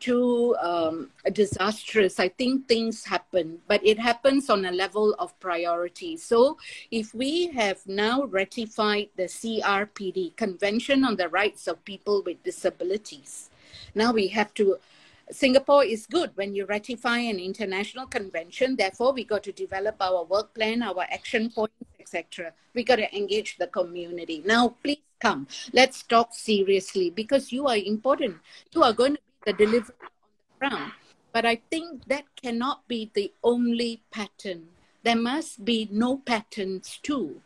too 0.00 0.54
um, 0.60 1.10
disastrous. 1.32 2.20
I 2.20 2.28
think 2.28 2.68
things 2.68 3.06
happen, 3.06 3.60
but 3.68 3.80
it 3.86 3.98
happens 3.98 4.50
on 4.50 4.66
a 4.66 4.70
level 4.70 5.14
of 5.18 5.38
priority. 5.40 6.18
So, 6.18 6.58
if 6.90 7.14
we 7.14 7.46
have 7.52 7.78
now 7.86 8.24
ratified 8.24 9.08
the 9.16 9.24
CRPD, 9.24 10.36
Convention 10.36 11.04
on 11.04 11.16
the 11.16 11.30
Rights 11.30 11.66
of 11.66 11.82
People 11.86 12.22
with 12.26 12.42
Disabilities, 12.42 13.48
now 13.94 14.12
we 14.12 14.28
have 14.28 14.52
to 14.54 14.76
Singapore 15.30 15.84
is 15.84 16.06
good 16.06 16.30
when 16.34 16.54
you 16.54 16.66
ratify 16.66 17.18
an 17.18 17.38
international 17.38 18.06
convention. 18.06 18.76
Therefore, 18.76 19.12
we 19.12 19.24
got 19.24 19.42
to 19.44 19.52
develop 19.52 19.96
our 20.00 20.24
work 20.24 20.54
plan, 20.54 20.82
our 20.82 21.06
action 21.10 21.50
points, 21.50 21.74
etc. 21.98 22.52
We 22.74 22.84
got 22.84 22.96
to 22.96 23.16
engage 23.16 23.56
the 23.56 23.66
community. 23.66 24.42
Now, 24.44 24.76
please 24.82 24.98
come. 25.20 25.46
Let's 25.72 26.02
talk 26.02 26.34
seriously 26.34 27.10
because 27.10 27.52
you 27.52 27.66
are 27.66 27.76
important. 27.76 28.36
You 28.72 28.82
are 28.82 28.92
going 28.92 29.14
to 29.16 29.20
be 29.20 29.52
the 29.52 29.64
deliverer 29.64 29.94
on 30.02 30.10
the 30.60 30.68
ground. 30.68 30.92
But 31.32 31.46
I 31.46 31.56
think 31.70 32.04
that 32.06 32.24
cannot 32.40 32.86
be 32.86 33.10
the 33.14 33.32
only 33.42 34.02
pattern. 34.12 34.68
There 35.02 35.16
must 35.16 35.64
be 35.64 35.88
no 35.90 36.18
patterns 36.18 37.00
too. 37.02 37.40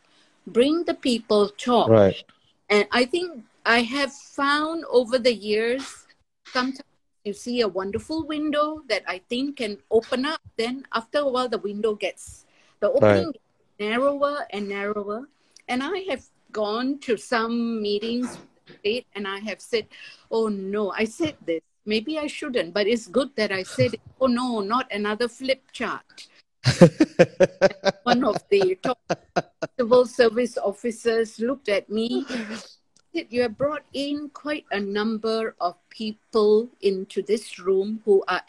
Bring 0.45 0.83
the 0.83 0.93
people 0.93 1.49
talk. 1.49 1.89
Right. 1.89 2.23
And 2.69 2.87
I 2.91 3.05
think 3.05 3.43
I 3.65 3.81
have 3.81 4.13
found 4.13 4.85
over 4.89 5.17
the 5.17 5.33
years 5.33 6.05
sometimes 6.45 6.88
you 7.23 7.33
see 7.33 7.61
a 7.61 7.67
wonderful 7.67 8.25
window 8.25 8.81
that 8.87 9.03
I 9.07 9.21
think 9.29 9.57
can 9.57 9.77
open 9.91 10.25
up. 10.25 10.41
Then 10.57 10.85
after 10.93 11.19
a 11.19 11.27
while, 11.27 11.49
the 11.49 11.57
window 11.57 11.95
gets 11.95 12.45
the 12.79 12.91
opening 12.91 13.27
right. 13.27 13.41
narrower 13.79 14.45
and 14.51 14.69
narrower. 14.69 15.27
And 15.67 15.83
I 15.83 16.05
have 16.09 16.25
gone 16.51 16.99
to 16.99 17.17
some 17.17 17.81
meetings 17.81 18.37
and 19.15 19.27
I 19.27 19.39
have 19.39 19.61
said, 19.61 19.87
"Oh 20.31 20.47
no, 20.47 20.91
I 20.91 21.05
said 21.05 21.35
this. 21.45 21.61
Maybe 21.85 22.19
I 22.19 22.27
shouldn't, 22.27 22.73
but 22.73 22.87
it's 22.87 23.07
good 23.07 23.35
that 23.35 23.51
I 23.51 23.63
said, 23.63 23.95
oh 24.21 24.27
no, 24.27 24.61
not 24.61 24.91
another 24.91 25.27
flip 25.27 25.63
chart." 25.71 26.27
One 28.03 28.23
of 28.23 28.37
the 28.49 28.77
top 28.83 28.99
civil 29.77 30.05
service 30.05 30.57
officers 30.57 31.39
looked 31.39 31.69
at 31.69 31.89
me 31.89 32.25
you 33.13 33.41
have 33.41 33.57
brought 33.57 33.83
in 33.93 34.29
quite 34.29 34.65
a 34.71 34.79
number 34.79 35.55
of 35.59 35.75
people 35.89 36.69
into 36.81 37.21
this 37.21 37.59
room 37.59 38.01
who 38.05 38.23
are 38.27 38.41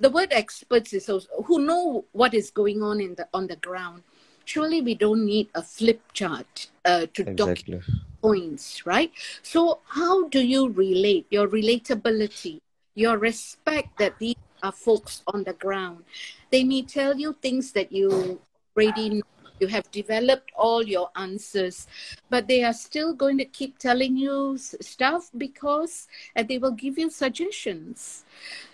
the 0.00 0.10
word 0.10 0.28
experts 0.30 0.92
is 0.92 1.08
also, 1.08 1.28
who 1.46 1.60
know 1.60 2.04
what 2.12 2.34
is 2.34 2.50
going 2.50 2.82
on 2.82 3.00
in 3.00 3.14
the 3.14 3.28
on 3.34 3.46
the 3.46 3.56
ground. 3.56 4.02
Surely 4.44 4.80
we 4.80 4.94
don't 4.94 5.24
need 5.26 5.48
a 5.54 5.62
flip 5.62 6.00
chart 6.12 6.68
uh, 6.84 7.06
to 7.12 7.22
exactly. 7.22 7.34
document 7.34 7.84
points 8.20 8.86
right? 8.86 9.12
So 9.42 9.80
how 9.86 10.28
do 10.28 10.40
you 10.40 10.70
relate 10.70 11.26
your 11.30 11.46
relatability 11.46 12.60
your 12.94 13.16
respect 13.16 13.96
that 13.98 14.18
these 14.18 14.34
are 14.62 14.72
folks 14.72 15.22
on 15.28 15.44
the 15.44 15.52
ground? 15.52 16.04
They 16.50 16.64
may 16.64 16.82
tell 16.82 17.16
you 17.16 17.36
things 17.40 17.72
that 17.72 17.92
you 17.92 18.40
already 18.76 19.10
know 19.10 19.37
you 19.60 19.66
have 19.66 19.90
developed 19.90 20.50
all 20.54 20.82
your 20.82 21.10
answers 21.16 21.86
but 22.30 22.48
they 22.48 22.62
are 22.64 22.72
still 22.72 23.12
going 23.12 23.38
to 23.38 23.44
keep 23.44 23.78
telling 23.78 24.16
you 24.16 24.56
stuff 24.58 25.30
because 25.36 26.08
and 26.36 26.48
they 26.48 26.58
will 26.58 26.72
give 26.72 26.98
you 26.98 27.10
suggestions. 27.10 28.24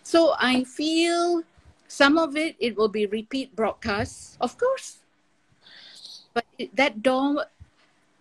So 0.02 0.34
i 0.38 0.64
feel 0.64 1.42
some 1.88 2.18
of 2.18 2.36
it 2.36 2.56
it 2.58 2.76
will 2.76 2.88
be 2.88 3.06
repeat 3.06 3.54
broadcasts 3.54 4.36
of 4.40 4.58
course 4.58 4.98
but 6.34 6.44
that 6.74 7.02
door 7.02 7.46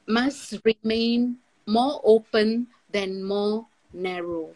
must 0.08 0.60
remain 0.64 1.38
more 1.66 2.02
open 2.04 2.68
than 2.92 3.24
more 3.24 3.66
narrow. 3.94 4.50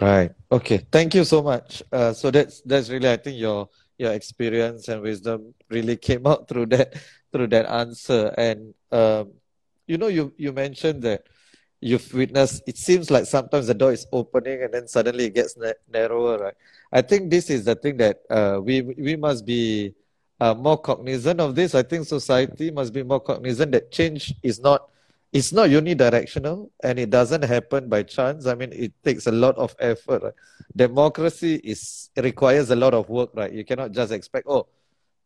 Right. 0.00 0.32
Okay. 0.50 0.86
Thank 0.90 1.14
you 1.14 1.24
so 1.24 1.42
much. 1.42 1.82
Uh, 1.92 2.12
so 2.12 2.30
that's 2.30 2.62
that's 2.62 2.88
really 2.88 3.10
i 3.10 3.16
think 3.16 3.36
your 3.36 3.68
your 3.98 4.12
experience 4.12 4.88
and 4.88 5.02
wisdom 5.02 5.52
really 5.68 5.96
came 5.96 6.26
out 6.26 6.48
through 6.48 6.66
that 6.66 6.94
through 7.32 7.48
that 7.48 7.66
answer. 7.66 8.34
And 8.36 8.74
um, 8.92 9.32
you 9.86 9.98
know, 9.98 10.08
you 10.08 10.32
you 10.36 10.52
mentioned 10.52 11.02
that 11.02 11.26
you've 11.80 12.12
witnessed. 12.12 12.62
It 12.66 12.76
seems 12.76 13.10
like 13.10 13.26
sometimes 13.26 13.66
the 13.66 13.74
door 13.74 13.92
is 13.92 14.06
opening 14.12 14.62
and 14.62 14.72
then 14.72 14.88
suddenly 14.88 15.26
it 15.26 15.34
gets 15.34 15.56
na- 15.56 15.80
narrower, 15.90 16.38
right? 16.38 16.54
I 16.92 17.02
think 17.02 17.30
this 17.30 17.50
is 17.50 17.64
the 17.64 17.74
thing 17.74 17.96
that 17.98 18.20
uh, 18.30 18.60
we 18.62 18.82
we 18.82 19.16
must 19.16 19.46
be 19.46 19.94
uh, 20.40 20.54
more 20.54 20.78
cognizant 20.78 21.40
of 21.40 21.54
this. 21.54 21.74
I 21.74 21.82
think 21.82 22.06
society 22.06 22.70
must 22.70 22.92
be 22.92 23.02
more 23.02 23.20
cognizant 23.20 23.72
that 23.72 23.90
change 23.90 24.34
is 24.42 24.60
not 24.60 24.88
it's 25.32 25.52
not 25.52 25.68
unidirectional 25.70 26.70
and 26.82 26.98
it 26.98 27.10
doesn't 27.10 27.42
happen 27.42 27.88
by 27.88 28.02
chance. 28.02 28.46
I 28.46 28.54
mean, 28.54 28.72
it 28.72 28.92
takes 29.04 29.26
a 29.26 29.32
lot 29.32 29.56
of 29.56 29.76
effort. 29.78 30.22
Right? 30.22 30.34
Democracy 30.74 31.54
is 31.62 32.10
requires 32.16 32.70
a 32.70 32.76
lot 32.76 32.94
of 32.94 33.08
work, 33.08 33.30
right? 33.34 33.52
You 33.52 33.64
cannot 33.64 33.92
just 33.92 34.12
expect, 34.12 34.46
oh, 34.48 34.66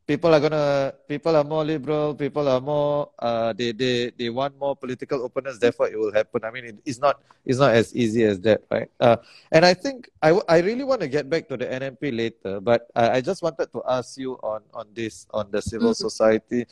people 0.07 0.35
are 0.35 0.41
gonna 0.41 0.93
people 1.09 1.35
are 1.35 1.45
more 1.45 1.65
liberal 1.65 2.15
people 2.15 2.49
are 2.49 2.61
more 2.61 3.11
uh, 3.19 3.53
they 3.53 3.73
they 3.73 4.13
they 4.19 4.29
want 4.29 4.57
more 4.59 4.77
political 4.77 5.23
openness 5.25 5.59
therefore 5.59 5.89
it 5.89 5.99
will 5.99 6.13
happen. 6.13 6.45
I 6.45 6.51
mean 6.51 6.65
it, 6.65 6.77
it's 6.85 7.01
not 7.01 7.21
it's 7.45 7.59
not 7.59 7.75
as 7.75 7.95
easy 7.97 8.25
as 8.25 8.41
that 8.41 8.63
right? 8.71 8.91
Uh, 9.01 9.17
and 9.53 9.65
i 9.65 9.73
think 9.73 10.09
i 10.23 10.37
i 10.49 10.59
really 10.61 10.85
want 10.85 11.01
to 11.01 11.09
get 11.09 11.29
back 11.29 11.49
to 11.49 11.57
the 11.57 11.65
nmp 11.67 12.03
later 12.17 12.61
but 12.61 12.89
i, 12.95 13.17
I 13.17 13.21
just 13.21 13.43
wanted 13.43 13.73
to 13.73 13.83
ask 13.89 14.19
you 14.19 14.37
on 14.45 14.61
on 14.75 14.87
this 14.93 15.27
on 15.33 15.51
the 15.51 15.63
civil 15.63 15.93
mm-hmm. 15.93 16.07
society. 16.09 16.67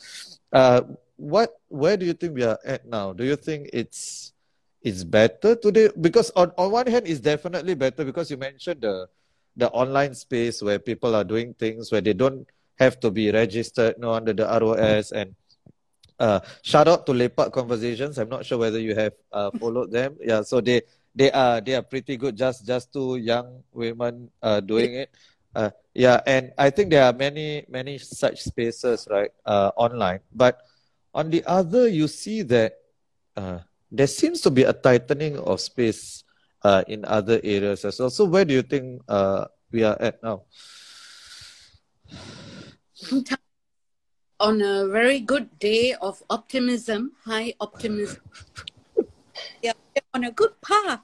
Uh, 0.51 0.81
what 1.17 1.57
where 1.69 1.97
do 1.97 2.05
you 2.05 2.13
think 2.13 2.35
we 2.35 2.43
are 2.43 2.59
at 2.65 2.85
now? 2.85 3.13
Do 3.13 3.23
you 3.23 3.35
think 3.35 3.69
it's 3.73 4.33
it's 4.81 5.03
better 5.03 5.55
today? 5.55 5.89
Because 5.99 6.31
on, 6.35 6.51
on 6.57 6.71
one 6.71 6.87
hand 6.87 7.07
it's 7.07 7.19
definitely 7.19 7.73
better 7.73 8.03
because 8.03 8.29
you 8.29 8.37
mentioned 8.37 8.81
the 8.81 9.07
the 9.55 9.69
online 9.69 10.13
space 10.15 10.61
where 10.61 10.79
people 10.79 11.15
are 11.15 11.23
doing 11.23 11.53
things 11.53 11.91
where 11.91 12.01
they 12.01 12.13
don't 12.13 12.47
have 12.79 12.99
to 12.99 13.11
be 13.11 13.31
registered 13.31 13.95
you 13.97 14.01
know, 14.01 14.13
under 14.13 14.33
the 14.33 14.45
ROS 14.45 15.11
and 15.11 15.35
uh, 16.19 16.39
shout 16.61 16.87
out 16.87 17.05
to 17.05 17.11
Lepak 17.11 17.51
Conversations. 17.51 18.17
I'm 18.17 18.29
not 18.29 18.45
sure 18.45 18.57
whether 18.57 18.79
you 18.79 18.95
have 18.95 19.13
uh, 19.31 19.51
followed 19.59 19.91
them. 19.91 20.15
Yeah, 20.21 20.41
so 20.41 20.61
they 20.61 20.81
they 21.15 21.31
are 21.31 21.59
they 21.61 21.75
are 21.75 21.81
pretty 21.81 22.17
good. 22.17 22.37
Just 22.37 22.65
just 22.65 22.93
two 22.93 23.17
young 23.17 23.63
women 23.73 24.29
uh, 24.41 24.59
doing 24.61 24.93
it. 24.93 25.09
Uh, 25.55 25.69
yeah, 25.93 26.21
and 26.25 26.51
I 26.57 26.69
think 26.69 26.89
there 26.89 27.03
are 27.03 27.13
many 27.13 27.65
many 27.67 27.97
such 27.97 28.41
spaces 28.41 29.07
right 29.09 29.31
uh, 29.45 29.71
online. 29.75 30.21
But 30.33 30.61
on 31.13 31.29
the 31.29 31.43
other, 31.45 31.87
you 31.87 32.07
see 32.07 32.41
that 32.43 32.79
uh, 33.35 33.59
there 33.91 34.07
seems 34.07 34.41
to 34.41 34.49
be 34.49 34.63
a 34.63 34.73
tightening 34.73 35.37
of 35.37 35.61
space 35.61 36.23
uh, 36.63 36.83
in 36.87 37.05
other 37.05 37.39
areas 37.43 37.85
as 37.85 37.99
well. 37.99 38.09
So 38.09 38.25
where 38.25 38.45
do 38.45 38.53
you 38.53 38.63
think 38.63 39.01
uh, 39.07 39.45
we 39.71 39.83
are 39.83 39.97
at 39.99 40.23
now? 40.23 40.43
On 44.39 44.61
a 44.61 44.87
very 44.87 45.19
good 45.19 45.57
day 45.59 45.95
of 46.01 46.21
optimism, 46.29 47.13
high 47.23 47.53
optimism. 47.59 48.21
yeah, 49.61 49.73
on 50.13 50.25
a 50.25 50.31
good 50.31 50.59
path. 50.61 51.01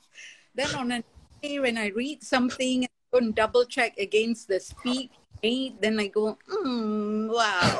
Then 0.55 0.75
on 0.75 0.91
a 0.91 1.03
day 1.41 1.59
when 1.59 1.77
I 1.77 1.87
read 1.87 2.23
something 2.23 2.83
and 2.83 2.89
go 3.11 3.19
and 3.19 3.35
double 3.35 3.65
check 3.65 3.97
against 3.97 4.47
the 4.47 4.59
speak, 4.59 5.11
then 5.41 5.99
I 5.99 6.07
go, 6.07 6.37
mm, 6.51 7.29
wow. 7.31 7.79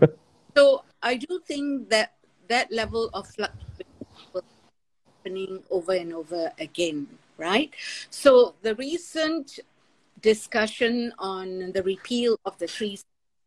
so 0.56 0.84
I 1.02 1.16
do 1.16 1.40
think 1.44 1.90
that 1.90 2.14
that 2.48 2.72
level 2.72 3.10
of 3.12 3.28
fluctuation 3.28 3.84
happening 5.06 5.62
over 5.70 5.92
and 5.92 6.14
over 6.14 6.50
again, 6.58 7.06
right? 7.36 7.70
So 8.08 8.54
the 8.62 8.74
recent 8.76 9.60
discussion 10.22 11.12
on 11.18 11.72
the 11.72 11.82
repeal 11.82 12.38
of 12.44 12.58
the 12.58 12.68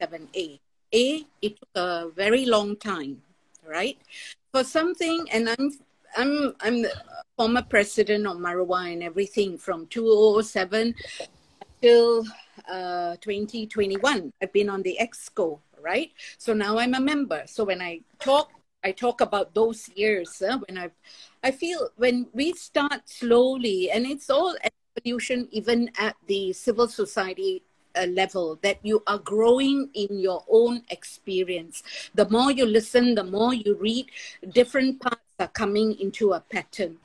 377A. 0.08 0.60
A, 0.94 1.26
it 1.42 1.58
took 1.58 1.70
a 1.76 2.10
very 2.16 2.46
long 2.46 2.76
time, 2.76 3.22
right? 3.68 3.98
For 4.52 4.64
something, 4.64 5.26
and 5.32 5.50
I'm 5.50 5.72
I'm 6.16 6.54
I'm 6.62 6.82
the 6.84 6.92
former 7.36 7.64
president 7.64 8.28
of 8.28 8.38
MARUAH 8.38 8.94
and 8.94 9.04
everything 9.04 9.58
from 9.58 9.88
2007 9.88 10.94
till 11.82 12.24
uh, 12.72 13.16
2021. 13.22 14.32
I've 14.40 14.54
been 14.54 14.70
on 14.70 14.84
the 14.84 14.98
exco, 15.02 15.60
right? 15.82 16.12
So 16.38 16.54
now 16.54 16.78
I'm 16.78 16.94
a 16.94 17.00
member. 17.00 17.42
So 17.48 17.64
when 17.64 17.82
I 17.82 18.02
talk, 18.20 18.52
I 18.84 18.92
talk 18.92 19.22
about 19.22 19.56
those 19.56 19.90
years 19.96 20.44
uh, 20.44 20.60
when 20.68 20.78
I, 20.78 20.92
I 21.44 21.50
feel 21.50 21.90
when 21.96 22.28
we 22.34 22.54
start 22.54 23.10
slowly, 23.10 23.90
and 23.90 24.06
it's 24.06 24.30
all 24.30 24.56
evolution 24.96 25.48
even 25.52 25.90
at 25.98 26.16
the 26.28 26.54
civil 26.54 26.88
society 26.88 27.64
uh, 27.96 28.06
level 28.06 28.60
that 28.62 28.80
you 28.84 29.04
are 29.08 29.20
growing 29.20 29.90
in 29.94 30.20
your 30.20 30.44
own 30.50 30.84
experience. 30.90 31.84
The 32.16 32.30
more 32.30 32.52
you 32.52 32.66
listen, 32.66 33.16
the 33.16 33.24
more 33.24 33.54
you 33.54 33.76
read, 33.76 34.08
different 34.54 35.02
parts 35.02 35.22
are 35.40 35.48
coming 35.48 36.00
into 36.00 36.34
a 36.34 36.40
pattern. 36.40 36.98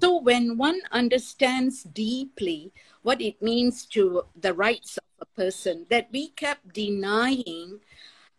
So 0.00 0.20
when 0.20 0.58
one 0.58 0.80
understands 0.90 1.84
deeply 1.84 2.72
what 3.02 3.20
it 3.20 3.40
means 3.40 3.86
to 3.86 4.24
the 4.40 4.52
rights 4.52 4.98
of 4.98 5.04
a 5.20 5.26
person, 5.36 5.86
that 5.90 6.08
we 6.12 6.28
kept 6.28 6.72
denying 6.72 7.80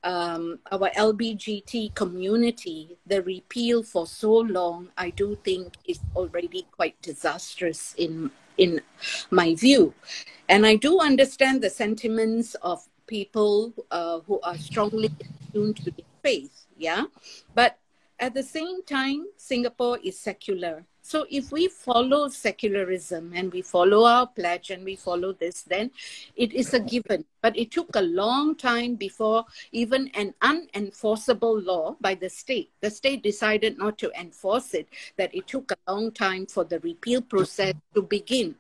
um, 0.06 0.60
our 0.72 0.90
LBGT 0.92 1.94
community 1.96 2.98
the 3.08 3.22
repeal 3.24 3.84
for 3.84 4.06
so 4.08 4.32
long, 4.32 4.90
I 4.98 5.10
do 5.10 5.36
think 5.44 5.74
is 5.86 6.00
already 6.16 6.68
quite 6.72 7.02
disastrous 7.02 7.94
in 7.98 8.32
in 8.58 8.80
my 9.32 9.56
view. 9.56 9.94
And 10.48 10.66
I 10.66 10.76
do 10.76 11.00
understand 11.00 11.62
the 11.62 11.70
sentiments 11.70 12.56
of 12.62 12.88
people 13.08 13.74
uh, 13.92 14.20
who 14.22 14.40
are 14.42 14.58
strongly 14.58 15.12
attuned 15.20 15.78
to 15.78 15.92
the 15.92 16.04
faith, 16.24 16.66
yeah. 16.78 17.06
But 17.54 17.78
at 18.20 18.34
the 18.34 18.44
same 18.44 18.84
time, 18.84 19.26
Singapore 19.36 20.00
is 20.04 20.18
secular. 20.18 20.86
So 21.06 21.28
if 21.30 21.52
we 21.52 21.68
follow 21.68 22.30
secularism 22.30 23.32
and 23.36 23.54
we 23.54 23.62
follow 23.62 24.06
our 24.06 24.26
pledge 24.26 24.72
and 24.72 24.84
we 24.84 24.96
follow 24.96 25.34
this, 25.34 25.62
then 25.62 25.92
it 26.36 26.52
is 26.52 26.74
a 26.74 26.80
given. 26.80 27.26
But 27.44 27.56
it 27.56 27.70
took 27.70 27.96
a 27.96 28.02
long 28.02 28.56
time 28.56 28.96
before 28.96 29.46
even 29.72 30.10
an 30.16 30.34
unenforceable 30.42 31.64
law 31.64 31.96
by 32.02 32.16
the 32.16 32.28
state, 32.28 32.72
the 32.82 32.90
state 32.90 33.22
decided 33.22 33.78
not 33.78 34.00
to 34.00 34.12
enforce 34.20 34.74
it, 34.74 34.88
that 35.18 35.30
it 35.36 35.46
took 35.46 35.72
a 35.72 35.92
long 35.92 36.12
time 36.12 36.48
for 36.48 36.64
the 36.64 36.80
repeal 36.80 37.22
process 37.22 37.76
to 37.94 38.02
begin. 38.02 38.56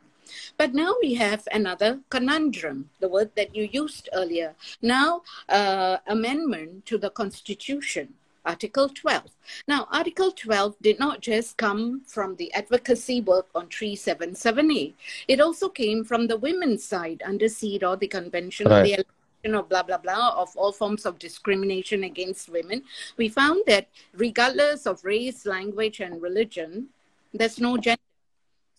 But 0.56 0.76
now 0.76 0.94
we 1.02 1.16
have 1.16 1.48
another 1.52 2.02
conundrum, 2.10 2.92
the 3.00 3.10
word 3.10 3.32
that 3.36 3.56
you 3.56 3.68
used 3.72 4.08
earlier. 4.14 4.54
Now, 4.84 5.24
uh, 5.50 5.98
amendment 6.06 6.86
to 6.86 7.00
the 7.00 7.10
Constitution 7.10 8.14
Article 8.46 8.90
12. 8.90 9.24
Now, 9.68 9.88
Article 9.92 10.32
12 10.32 10.76
did 10.82 11.00
not 11.00 11.22
just 11.22 11.58
come 11.58 12.02
from 12.06 12.36
the 12.36 12.54
advocacy 12.54 13.22
work 13.22 13.48
on 13.56 13.68
377A. 13.68 14.94
It 15.28 15.40
also 15.42 15.70
came 15.70 16.04
from 16.04 16.28
the 16.28 16.38
women's 16.38 16.84
side 16.84 17.22
under 17.26 17.46
CEDAW, 17.46 18.00
the 18.00 18.08
Convention 18.08 18.68
right. 18.68 18.78
on 18.78 18.84
the 18.84 18.94
Election 18.94 19.56
of 19.56 19.70
blah, 19.70 19.84
blah, 19.84 19.98
blah, 19.98 20.42
of 20.42 20.56
all 20.56 20.72
forms 20.72 21.06
of 21.06 21.20
discrimination 21.20 22.04
against 22.04 22.50
women. 22.50 22.84
We 23.18 23.30
found 23.30 23.64
that 23.68 23.88
regardless 24.14 24.86
of 24.86 25.04
race, 25.04 25.46
language, 25.46 26.00
and 26.00 26.22
religion, 26.22 26.88
there's 27.34 27.60
no 27.60 27.78
gender 27.78 28.00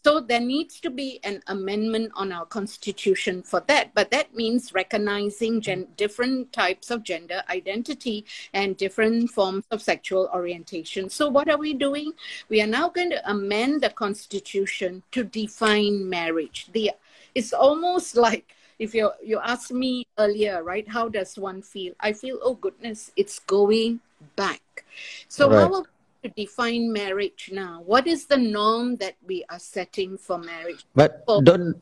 so 0.05 0.21
there 0.21 0.41
needs 0.41 0.81
to 0.81 0.91
be 0.91 1.21
an 1.25 1.43
amendment 1.49 2.13
on 2.15 2.33
our 2.33 2.47
constitution 2.47 3.43
for 3.43 3.63
that. 3.67 3.93
But 3.95 4.11
that 4.13 4.35
means 4.35 4.73
recognizing 4.73 5.61
gen- 5.61 5.89
different 5.97 6.53
types 6.53 6.91
of 6.91 7.03
gender 7.03 7.43
identity 7.51 8.25
and 8.53 8.77
different 8.77 9.31
forms 9.31 9.65
of 9.71 9.83
sexual 9.83 10.31
orientation. 10.33 11.11
So 11.11 11.29
what 11.29 11.51
are 11.51 11.59
we 11.59 11.75
doing? 11.75 12.13
We 12.49 12.63
are 12.63 12.69
now 12.69 12.89
going 12.89 13.11
to 13.11 13.31
amend 13.31 13.81
the 13.81 13.91
constitution 13.91 15.03
to 15.13 15.25
define 15.25 16.09
marriage. 16.09 16.69
The, 16.73 16.93
it's 17.35 17.53
almost 17.53 18.17
like 18.17 18.55
if 18.79 18.95
you 18.95 19.11
you 19.25 19.41
asked 19.41 19.73
me 19.73 20.07
earlier, 20.19 20.63
right? 20.63 20.87
How 20.87 21.09
does 21.09 21.39
one 21.39 21.63
feel? 21.63 21.95
I 22.01 22.13
feel, 22.13 22.39
oh 22.43 22.55
goodness, 22.55 23.11
it's 23.17 23.39
going 23.41 24.01
back. 24.37 24.85
So 25.29 25.49
right. 25.51 25.61
how 25.61 25.85
to 26.27 26.35
define 26.35 26.93
marriage 26.93 27.51
now? 27.53 27.83
What 27.87 28.07
is 28.07 28.27
the 28.27 28.37
norm 28.37 28.97
that 28.97 29.15
we 29.27 29.45
are 29.49 29.59
setting 29.59 30.19
for 30.19 30.39
marriage? 30.39 30.85
But 30.95 31.23
for 31.27 31.43
don't 31.43 31.79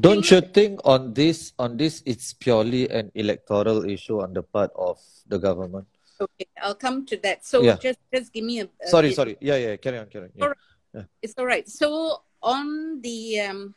don't 0.00 0.24
you 0.30 0.40
think 0.40 0.80
on 0.84 1.12
this 1.12 1.52
on 1.58 1.76
this 1.76 2.02
it's 2.06 2.32
purely 2.32 2.88
an 2.88 3.12
electoral 3.14 3.84
issue 3.84 4.24
on 4.24 4.32
the 4.32 4.42
part 4.42 4.72
of 4.76 4.98
the 5.28 5.38
government? 5.38 5.86
Okay, 6.20 6.46
I'll 6.62 6.78
come 6.78 7.04
to 7.06 7.16
that. 7.20 7.44
So 7.44 7.60
yeah. 7.60 7.76
just 7.76 8.00
just 8.12 8.32
give 8.32 8.44
me 8.44 8.60
a, 8.60 8.68
a 8.80 8.88
sorry, 8.88 9.08
bit. 9.08 9.16
sorry. 9.16 9.36
Yeah, 9.40 9.56
yeah, 9.56 9.76
carry 9.76 9.98
on, 9.98 10.06
carry 10.06 10.24
on. 10.24 10.32
Yeah. 10.34 10.42
All 10.42 10.48
right. 10.48 10.64
Yeah. 10.94 11.04
It's 11.20 11.34
all 11.36 11.46
right. 11.46 11.68
So 11.68 12.22
on 12.40 13.00
the 13.02 13.40
um, 13.40 13.74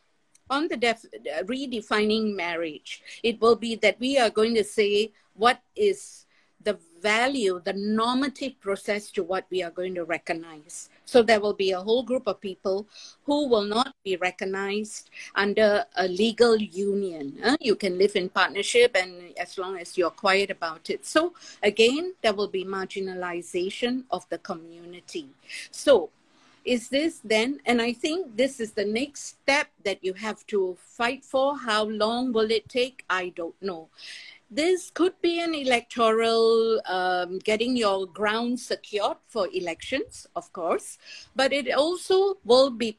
on 0.49 0.69
the 0.69 0.77
def- 0.77 1.11
redefining 1.43 2.35
marriage, 2.35 3.03
it 3.23 3.41
will 3.41 3.57
be 3.57 3.75
that 3.83 3.99
we 3.99 4.17
are 4.17 4.29
going 4.29 4.55
to 4.55 4.63
say 4.63 5.11
what 5.33 5.59
is 5.75 6.26
the 6.67 6.77
value, 7.01 7.61
the 7.63 7.71
normative 7.71 8.59
process 8.59 9.09
to 9.11 9.23
what 9.23 9.45
we 9.49 9.63
are 9.63 9.71
going 9.71 9.95
to 9.95 10.03
recognize. 10.03 10.89
So 11.05 11.23
there 11.23 11.39
will 11.39 11.53
be 11.53 11.71
a 11.71 11.79
whole 11.79 12.03
group 12.03 12.27
of 12.27 12.41
people 12.41 12.85
who 13.23 13.47
will 13.47 13.63
not 13.63 13.95
be 14.03 14.17
recognized 14.17 15.09
under 15.35 15.85
a 15.95 16.07
legal 16.09 16.57
union. 16.57 17.39
Uh, 17.41 17.55
you 17.61 17.75
can 17.77 17.97
live 17.97 18.17
in 18.17 18.27
partnership 18.27 18.97
and 18.97 19.11
as 19.37 19.57
long 19.57 19.77
as 19.77 19.97
you're 19.97 20.17
quiet 20.25 20.51
about 20.51 20.89
it. 20.89 21.05
So 21.05 21.33
again, 21.63 22.15
there 22.21 22.33
will 22.33 22.49
be 22.49 22.65
marginalization 22.65 24.03
of 24.11 24.27
the 24.27 24.39
community. 24.39 25.29
So 25.71 26.09
is 26.65 26.89
this 26.89 27.21
then 27.23 27.59
and 27.65 27.81
i 27.81 27.93
think 27.93 28.35
this 28.35 28.59
is 28.59 28.73
the 28.73 28.83
next 28.83 29.21
step 29.23 29.67
that 29.85 30.03
you 30.03 30.13
have 30.13 30.45
to 30.47 30.75
fight 30.81 31.23
for 31.23 31.57
how 31.57 31.85
long 31.85 32.33
will 32.33 32.51
it 32.51 32.67
take 32.67 33.05
i 33.09 33.29
don't 33.39 33.55
know 33.61 33.87
this 34.49 34.91
could 34.91 35.19
be 35.21 35.41
an 35.41 35.53
electoral 35.53 36.81
um, 36.85 37.39
getting 37.39 37.75
your 37.75 38.05
ground 38.05 38.59
secured 38.59 39.17
for 39.27 39.47
elections, 39.53 40.25
of 40.35 40.51
course, 40.53 40.97
but 41.35 41.51
it 41.51 41.73
also 41.73 42.37
will 42.45 42.69
be 42.69 42.97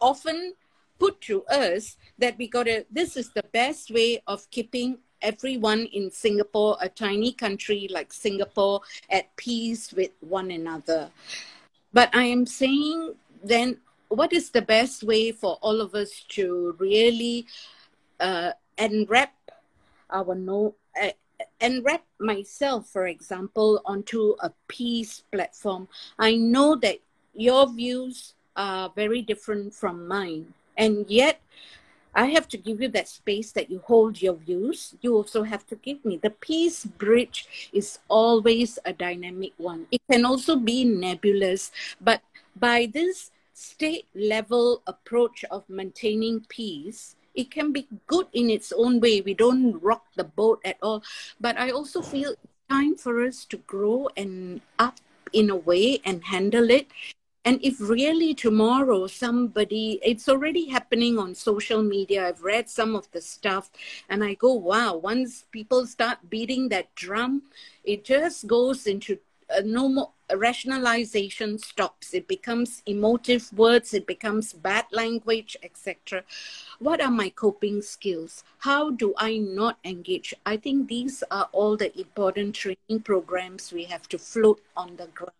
often 0.00 0.54
put 0.98 1.20
to 1.22 1.44
us 1.46 1.96
that 2.18 2.38
we 2.38 2.48
got 2.48 2.64
to, 2.64 2.84
this 2.90 3.16
is 3.16 3.30
the 3.32 3.42
best 3.52 3.90
way 3.90 4.22
of 4.26 4.48
keeping 4.50 4.98
everyone 5.22 5.86
in 5.92 6.10
Singapore, 6.10 6.76
a 6.80 6.88
tiny 6.88 7.32
country 7.32 7.88
like 7.90 8.12
Singapore, 8.12 8.80
at 9.10 9.34
peace 9.36 9.92
with 9.92 10.10
one 10.20 10.50
another. 10.50 11.10
But 11.92 12.14
I 12.14 12.24
am 12.24 12.46
saying 12.46 13.14
then, 13.42 13.78
what 14.08 14.32
is 14.32 14.50
the 14.50 14.62
best 14.62 15.02
way 15.02 15.32
for 15.32 15.58
all 15.62 15.80
of 15.80 15.94
us 15.94 16.24
to 16.28 16.76
really 16.78 17.46
uh, 18.20 18.52
enwrap 18.78 19.35
our 20.10 20.34
no 20.34 20.74
uh, 21.00 21.10
and 21.60 21.84
wrap 21.84 22.04
myself, 22.18 22.88
for 22.88 23.06
example, 23.06 23.80
onto 23.84 24.36
a 24.40 24.52
peace 24.68 25.22
platform. 25.32 25.88
I 26.18 26.36
know 26.36 26.76
that 26.76 26.98
your 27.34 27.70
views 27.72 28.34
are 28.56 28.90
very 28.96 29.20
different 29.20 29.74
from 29.74 30.08
mine, 30.08 30.54
and 30.76 31.04
yet 31.08 31.40
I 32.16 32.26
have 32.32 32.48
to 32.48 32.56
give 32.56 32.80
you 32.80 32.88
that 32.88 33.08
space 33.08 33.52
that 33.52 33.70
you 33.70 33.80
hold 33.84 34.22
your 34.22 34.34
views. 34.34 34.94
You 35.02 35.14
also 35.14 35.42
have 35.42 35.66
to 35.66 35.76
give 35.76 36.02
me. 36.02 36.16
The 36.16 36.30
peace 36.30 36.86
bridge 36.86 37.70
is 37.74 37.98
always 38.08 38.78
a 38.86 38.94
dynamic 38.94 39.52
one. 39.58 39.86
It 39.90 40.00
can 40.10 40.24
also 40.24 40.56
be 40.56 40.84
nebulous, 40.84 41.70
but 42.00 42.22
by 42.56 42.88
this 42.90 43.30
state 43.52 44.06
level 44.14 44.82
approach 44.86 45.44
of 45.50 45.68
maintaining 45.68 46.46
peace, 46.48 47.15
it 47.36 47.50
can 47.50 47.72
be 47.72 47.86
good 48.06 48.26
in 48.32 48.50
its 48.50 48.72
own 48.72 48.98
way. 49.00 49.20
We 49.20 49.34
don't 49.34 49.78
rock 49.82 50.06
the 50.16 50.24
boat 50.24 50.60
at 50.64 50.78
all. 50.82 51.04
But 51.40 51.58
I 51.58 51.70
also 51.70 52.02
feel 52.02 52.34
time 52.68 52.96
for 52.96 53.22
us 53.22 53.44
to 53.44 53.58
grow 53.58 54.08
and 54.16 54.60
up 54.78 54.98
in 55.32 55.50
a 55.50 55.56
way 55.56 56.00
and 56.04 56.24
handle 56.24 56.70
it. 56.70 56.88
And 57.44 57.60
if 57.62 57.80
really 57.80 58.34
tomorrow 58.34 59.06
somebody, 59.06 60.00
it's 60.02 60.28
already 60.28 60.66
happening 60.66 61.16
on 61.16 61.36
social 61.36 61.80
media. 61.80 62.26
I've 62.26 62.42
read 62.42 62.68
some 62.68 62.96
of 62.96 63.08
the 63.12 63.20
stuff 63.20 63.70
and 64.08 64.24
I 64.24 64.34
go, 64.34 64.52
wow, 64.52 64.96
once 64.96 65.44
people 65.52 65.86
start 65.86 66.28
beating 66.28 66.70
that 66.70 66.92
drum, 66.96 67.42
it 67.84 68.04
just 68.04 68.48
goes 68.48 68.88
into 68.88 69.18
uh, 69.54 69.62
no 69.64 69.88
more 69.88 70.10
rationalization 70.34 71.58
stops. 71.58 72.14
It 72.14 72.26
becomes 72.26 72.82
emotive 72.86 73.52
words. 73.52 73.94
It 73.94 74.06
becomes 74.06 74.52
bad 74.52 74.86
language 74.90 75.56
etc 75.62 76.24
what 76.78 77.00
are 77.00 77.10
my 77.10 77.30
coping 77.30 77.82
skills? 77.82 78.44
How 78.58 78.90
do 78.90 79.14
i 79.16 79.38
not 79.38 79.78
engage? 79.84 80.34
I 80.44 80.56
think 80.56 80.88
these 80.88 81.22
are 81.30 81.48
all 81.52 81.76
the 81.76 81.96
important 81.98 82.54
training 82.54 83.02
programs 83.04 83.72
we 83.72 83.84
have 83.84 84.08
to 84.10 84.18
float 84.18 84.60
on 84.76 84.96
the 84.96 85.06
ground. 85.06 85.32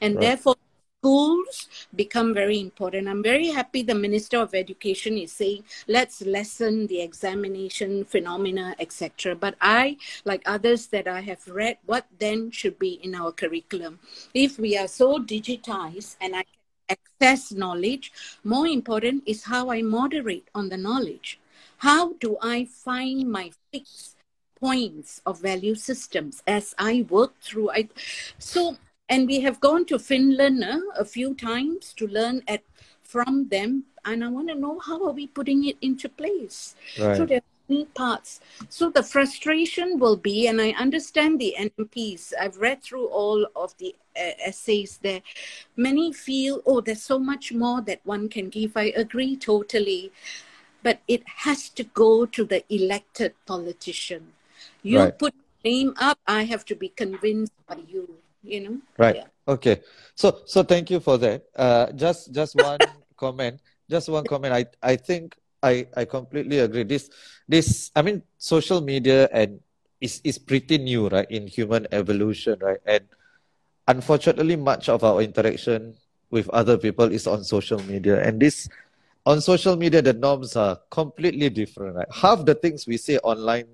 And 0.00 0.16
right. 0.16 0.22
therefore 0.22 0.56
schools 1.04 1.68
become 1.94 2.32
very 2.32 2.58
important. 2.58 3.06
I'm 3.06 3.22
very 3.22 3.48
happy 3.48 3.82
the 3.82 3.94
Minister 3.94 4.38
of 4.38 4.54
Education 4.54 5.18
is 5.18 5.32
saying 5.32 5.64
let's 5.86 6.22
lessen 6.22 6.86
the 6.86 7.02
examination 7.02 8.06
phenomena, 8.06 8.74
etc. 8.78 9.34
But 9.34 9.54
I, 9.60 9.98
like 10.24 10.40
others 10.46 10.86
that 10.86 11.06
I 11.06 11.20
have 11.20 11.46
read, 11.46 11.76
what 11.84 12.06
then 12.18 12.50
should 12.50 12.78
be 12.78 12.94
in 13.04 13.14
our 13.14 13.32
curriculum? 13.32 13.98
If 14.32 14.58
we 14.58 14.78
are 14.78 14.88
so 14.88 15.18
digitized 15.18 16.16
and 16.22 16.34
I 16.34 16.44
can 16.48 16.96
access 16.96 17.52
knowledge, 17.52 18.10
more 18.42 18.66
important 18.66 19.24
is 19.26 19.44
how 19.44 19.70
I 19.70 19.82
moderate 19.82 20.48
on 20.54 20.70
the 20.70 20.78
knowledge. 20.78 21.38
How 21.84 22.14
do 22.14 22.38
I 22.40 22.64
find 22.64 23.30
my 23.30 23.50
fixed 23.70 24.16
points 24.58 25.20
of 25.26 25.38
value 25.42 25.74
systems 25.74 26.42
as 26.46 26.74
I 26.78 27.04
work 27.10 27.34
through? 27.42 27.72
I, 27.72 27.90
so 28.38 28.78
and 29.08 29.26
we 29.26 29.40
have 29.40 29.60
gone 29.60 29.84
to 29.86 29.98
Finland 29.98 30.64
uh, 30.64 30.80
a 30.98 31.04
few 31.04 31.34
times 31.34 31.92
to 31.94 32.06
learn 32.06 32.42
at 32.48 32.62
from 33.02 33.48
them. 33.48 33.84
And 34.04 34.24
I 34.24 34.28
want 34.28 34.48
to 34.48 34.54
know 34.54 34.78
how 34.78 35.06
are 35.06 35.12
we 35.12 35.26
putting 35.26 35.64
it 35.64 35.76
into 35.80 36.08
place. 36.08 36.74
Right. 36.98 37.16
So 37.16 37.24
there 37.24 37.38
are 37.38 37.52
many 37.68 37.84
parts. 37.86 38.40
So 38.68 38.90
the 38.90 39.02
frustration 39.02 39.98
will 39.98 40.16
be, 40.16 40.46
and 40.46 40.60
I 40.60 40.70
understand 40.72 41.40
the 41.40 41.54
NMPs. 41.58 42.32
I've 42.38 42.58
read 42.58 42.82
through 42.82 43.06
all 43.06 43.46
of 43.56 43.76
the 43.78 43.94
uh, 44.16 44.32
essays 44.44 44.98
there. 45.02 45.22
Many 45.76 46.12
feel, 46.12 46.60
oh, 46.66 46.80
there's 46.80 47.02
so 47.02 47.18
much 47.18 47.52
more 47.52 47.80
that 47.82 48.00
one 48.04 48.28
can 48.28 48.48
give. 48.48 48.76
I 48.76 48.92
agree 48.96 49.36
totally, 49.36 50.12
but 50.82 51.00
it 51.08 51.22
has 51.26 51.70
to 51.70 51.84
go 51.84 52.26
to 52.26 52.44
the 52.44 52.62
elected 52.68 53.32
politician. 53.46 54.32
You 54.82 54.98
right. 55.00 55.18
put 55.18 55.34
name 55.64 55.94
up, 55.96 56.18
I 56.26 56.44
have 56.44 56.64
to 56.66 56.74
be 56.74 56.90
convinced 56.90 57.52
by 57.66 57.78
you 57.88 58.18
you 58.44 58.60
know? 58.60 58.76
Right. 58.98 59.16
Yeah. 59.16 59.28
okay. 59.48 59.80
So 60.14 60.44
so 60.44 60.62
thank 60.62 60.90
you 60.90 61.00
for 61.00 61.18
that. 61.18 61.48
Uh 61.56 61.90
just 61.96 62.32
just 62.32 62.54
one 62.54 62.78
comment. 63.16 63.60
Just 63.90 64.08
one 64.08 64.26
comment. 64.28 64.52
I 64.54 64.66
i 64.84 64.96
think 64.96 65.36
i 65.62 65.86
i 65.96 66.04
completely 66.04 66.60
agree. 66.60 66.84
This 66.84 67.10
this 67.48 67.90
i 67.96 68.02
mean 68.02 68.22
social 68.38 68.80
media 68.80 69.28
and 69.32 69.60
is 70.00 70.20
is 70.24 70.38
pretty 70.38 70.78
new 70.78 71.08
right 71.08 71.28
in 71.30 71.48
human 71.48 71.88
evolution 71.92 72.58
right? 72.60 72.80
And 72.86 73.08
unfortunately 73.88 74.56
much 74.56 74.88
of 74.88 75.02
our 75.04 75.20
interaction 75.22 75.94
with 76.30 76.48
other 76.50 76.76
people 76.78 77.10
is 77.12 77.26
on 77.26 77.44
social 77.44 77.80
media. 77.84 78.20
And 78.22 78.40
this 78.40 78.68
on 79.26 79.40
social 79.40 79.76
media 79.76 80.02
the 80.02 80.12
norms 80.12 80.56
are 80.56 80.78
completely 80.90 81.48
different 81.48 81.96
right? 81.96 82.10
Half 82.12 82.44
the 82.44 82.54
things 82.54 82.86
we 82.86 82.96
say 82.96 83.18
online 83.18 83.66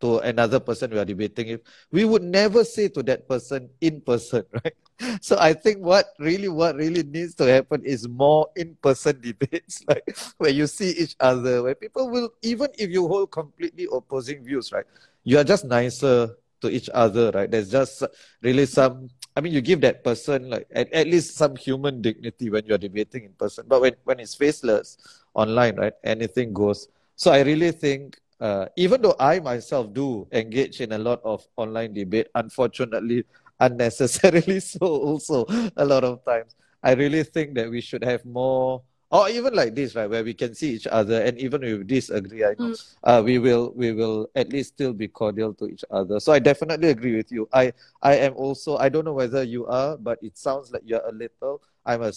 to 0.00 0.18
another 0.20 0.60
person 0.60 0.90
we 0.90 0.98
are 0.98 1.04
debating 1.04 1.48
with, 1.48 1.62
we 1.90 2.04
would 2.04 2.22
never 2.22 2.64
say 2.64 2.88
to 2.88 3.02
that 3.04 3.28
person 3.28 3.68
in 3.80 4.00
person, 4.00 4.44
right? 4.64 4.74
So 5.20 5.36
I 5.38 5.52
think 5.52 5.80
what 5.80 6.12
really 6.18 6.48
what 6.48 6.76
really 6.76 7.02
needs 7.02 7.34
to 7.36 7.44
happen 7.44 7.84
is 7.84 8.06
more 8.08 8.48
in-person 8.56 9.20
debates, 9.22 9.82
like 9.88 10.04
where 10.36 10.50
you 10.50 10.66
see 10.66 10.90
each 10.90 11.16
other, 11.20 11.62
where 11.62 11.74
people 11.74 12.10
will 12.10 12.30
even 12.42 12.68
if 12.78 12.90
you 12.90 13.08
hold 13.08 13.30
completely 13.30 13.88
opposing 13.90 14.44
views, 14.44 14.72
right? 14.72 14.84
You 15.24 15.38
are 15.38 15.44
just 15.44 15.64
nicer 15.64 16.36
to 16.60 16.68
each 16.68 16.90
other, 16.92 17.30
right? 17.32 17.50
There's 17.50 17.70
just 17.70 18.04
really 18.42 18.66
some 18.66 19.08
I 19.36 19.40
mean 19.40 19.52
you 19.52 19.60
give 19.60 19.80
that 19.82 20.04
person 20.04 20.50
like 20.50 20.66
at, 20.72 20.92
at 20.92 21.06
least 21.06 21.36
some 21.36 21.56
human 21.56 22.02
dignity 22.02 22.50
when 22.50 22.66
you're 22.66 22.78
debating 22.78 23.24
in 23.24 23.32
person. 23.32 23.64
But 23.68 23.80
when, 23.80 23.94
when 24.04 24.20
it's 24.20 24.34
faceless 24.34 24.98
online, 25.32 25.76
right, 25.76 25.94
anything 26.04 26.52
goes. 26.52 26.88
So 27.16 27.32
I 27.32 27.40
really 27.40 27.72
think 27.72 28.18
uh, 28.40 28.66
even 28.76 29.02
though 29.02 29.14
I 29.20 29.38
myself 29.40 29.92
do 29.92 30.26
engage 30.32 30.80
in 30.80 30.92
a 30.92 30.98
lot 30.98 31.20
of 31.24 31.46
online 31.56 31.92
debate, 31.92 32.28
unfortunately, 32.34 33.24
unnecessarily 33.60 34.60
so, 34.72 34.78
also 34.80 35.44
a 35.76 35.84
lot 35.84 36.04
of 36.04 36.24
times, 36.24 36.56
I 36.82 36.92
really 36.94 37.22
think 37.22 37.54
that 37.54 37.70
we 37.70 37.80
should 37.82 38.02
have 38.02 38.24
more, 38.24 38.82
or 39.10 39.28
even 39.28 39.54
like 39.54 39.74
this, 39.74 39.94
right, 39.94 40.08
where 40.08 40.24
we 40.24 40.32
can 40.32 40.54
see 40.54 40.70
each 40.70 40.86
other, 40.86 41.20
and 41.20 41.38
even 41.38 41.62
if 41.62 41.78
we 41.78 41.84
disagree, 41.84 42.44
I 42.44 42.54
know, 42.58 42.72
mm. 42.72 42.94
uh, 43.04 43.22
we 43.22 43.38
will 43.38 43.72
we 43.76 43.92
will 43.92 44.30
at 44.34 44.48
least 44.48 44.74
still 44.74 44.94
be 44.94 45.08
cordial 45.08 45.52
to 45.54 45.66
each 45.66 45.84
other. 45.90 46.20
So 46.20 46.32
I 46.32 46.38
definitely 46.38 46.88
agree 46.88 47.16
with 47.16 47.30
you. 47.30 47.48
I 47.52 47.74
I 48.00 48.16
am 48.16 48.34
also 48.36 48.78
I 48.78 48.88
don't 48.88 49.04
know 49.04 49.12
whether 49.12 49.42
you 49.42 49.66
are, 49.66 49.98
but 49.98 50.18
it 50.22 50.38
sounds 50.38 50.72
like 50.72 50.82
you're 50.86 51.04
a 51.04 51.12
little. 51.12 51.60
I'm 51.84 52.02
a 52.02 52.12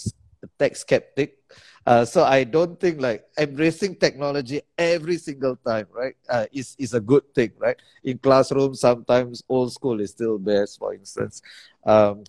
tech 0.57 0.75
skeptic. 0.75 1.37
Uh, 1.85 2.05
so 2.05 2.23
I 2.23 2.43
don't 2.45 2.79
think 2.79 3.01
like 3.01 3.25
embracing 3.37 3.95
technology 3.95 4.61
every 4.77 5.17
single 5.17 5.57
time, 5.57 5.87
right, 5.91 6.15
uh, 6.29 6.45
is 6.53 6.75
is 6.79 6.93
a 6.93 7.01
good 7.01 7.23
thing, 7.35 7.51
right? 7.59 7.75
In 8.03 8.17
classrooms, 8.17 8.79
sometimes 8.79 9.43
old 9.49 9.73
school 9.73 9.99
is 9.99 10.11
still 10.11 10.37
best, 10.39 10.79
for 10.79 10.93
instance. 10.93 11.41
Um, 11.85 12.23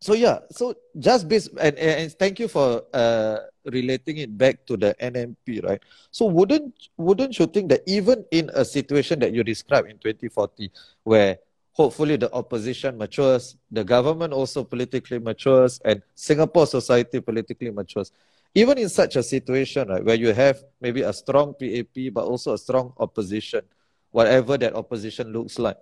so 0.00 0.14
yeah, 0.14 0.38
so 0.50 0.74
just 0.98 1.28
based 1.28 1.50
and, 1.60 1.76
and 1.76 2.12
thank 2.12 2.40
you 2.40 2.48
for 2.48 2.82
uh, 2.94 3.38
relating 3.66 4.16
it 4.18 4.36
back 4.36 4.64
to 4.66 4.76
the 4.76 4.96
NMP, 4.98 5.60
right? 5.60 5.82
So 6.10 6.24
wouldn't 6.24 6.72
wouldn't 6.96 7.38
you 7.38 7.46
think 7.46 7.68
that 7.68 7.82
even 7.86 8.24
in 8.30 8.50
a 8.54 8.64
situation 8.64 9.20
that 9.20 9.34
you 9.34 9.44
described 9.44 9.90
in 9.90 9.98
2040, 9.98 10.70
where 11.04 11.38
hopefully 11.72 12.16
the 12.16 12.32
opposition 12.34 12.98
matures, 12.98 13.56
the 13.70 13.84
government 13.84 14.32
also 14.32 14.64
politically 14.64 15.18
matures, 15.18 15.80
and 15.84 16.02
Singapore 16.14 16.66
society 16.66 17.20
politically 17.20 17.70
matures. 17.70 18.12
Even 18.54 18.78
in 18.78 18.88
such 18.88 19.16
a 19.16 19.22
situation, 19.22 19.88
right, 19.88 20.04
where 20.04 20.16
you 20.16 20.32
have 20.32 20.58
maybe 20.80 21.02
a 21.02 21.12
strong 21.12 21.54
PAP 21.54 22.12
but 22.12 22.24
also 22.24 22.54
a 22.54 22.58
strong 22.58 22.92
opposition, 22.98 23.62
whatever 24.10 24.58
that 24.58 24.74
opposition 24.74 25.32
looks 25.32 25.58
like, 25.58 25.76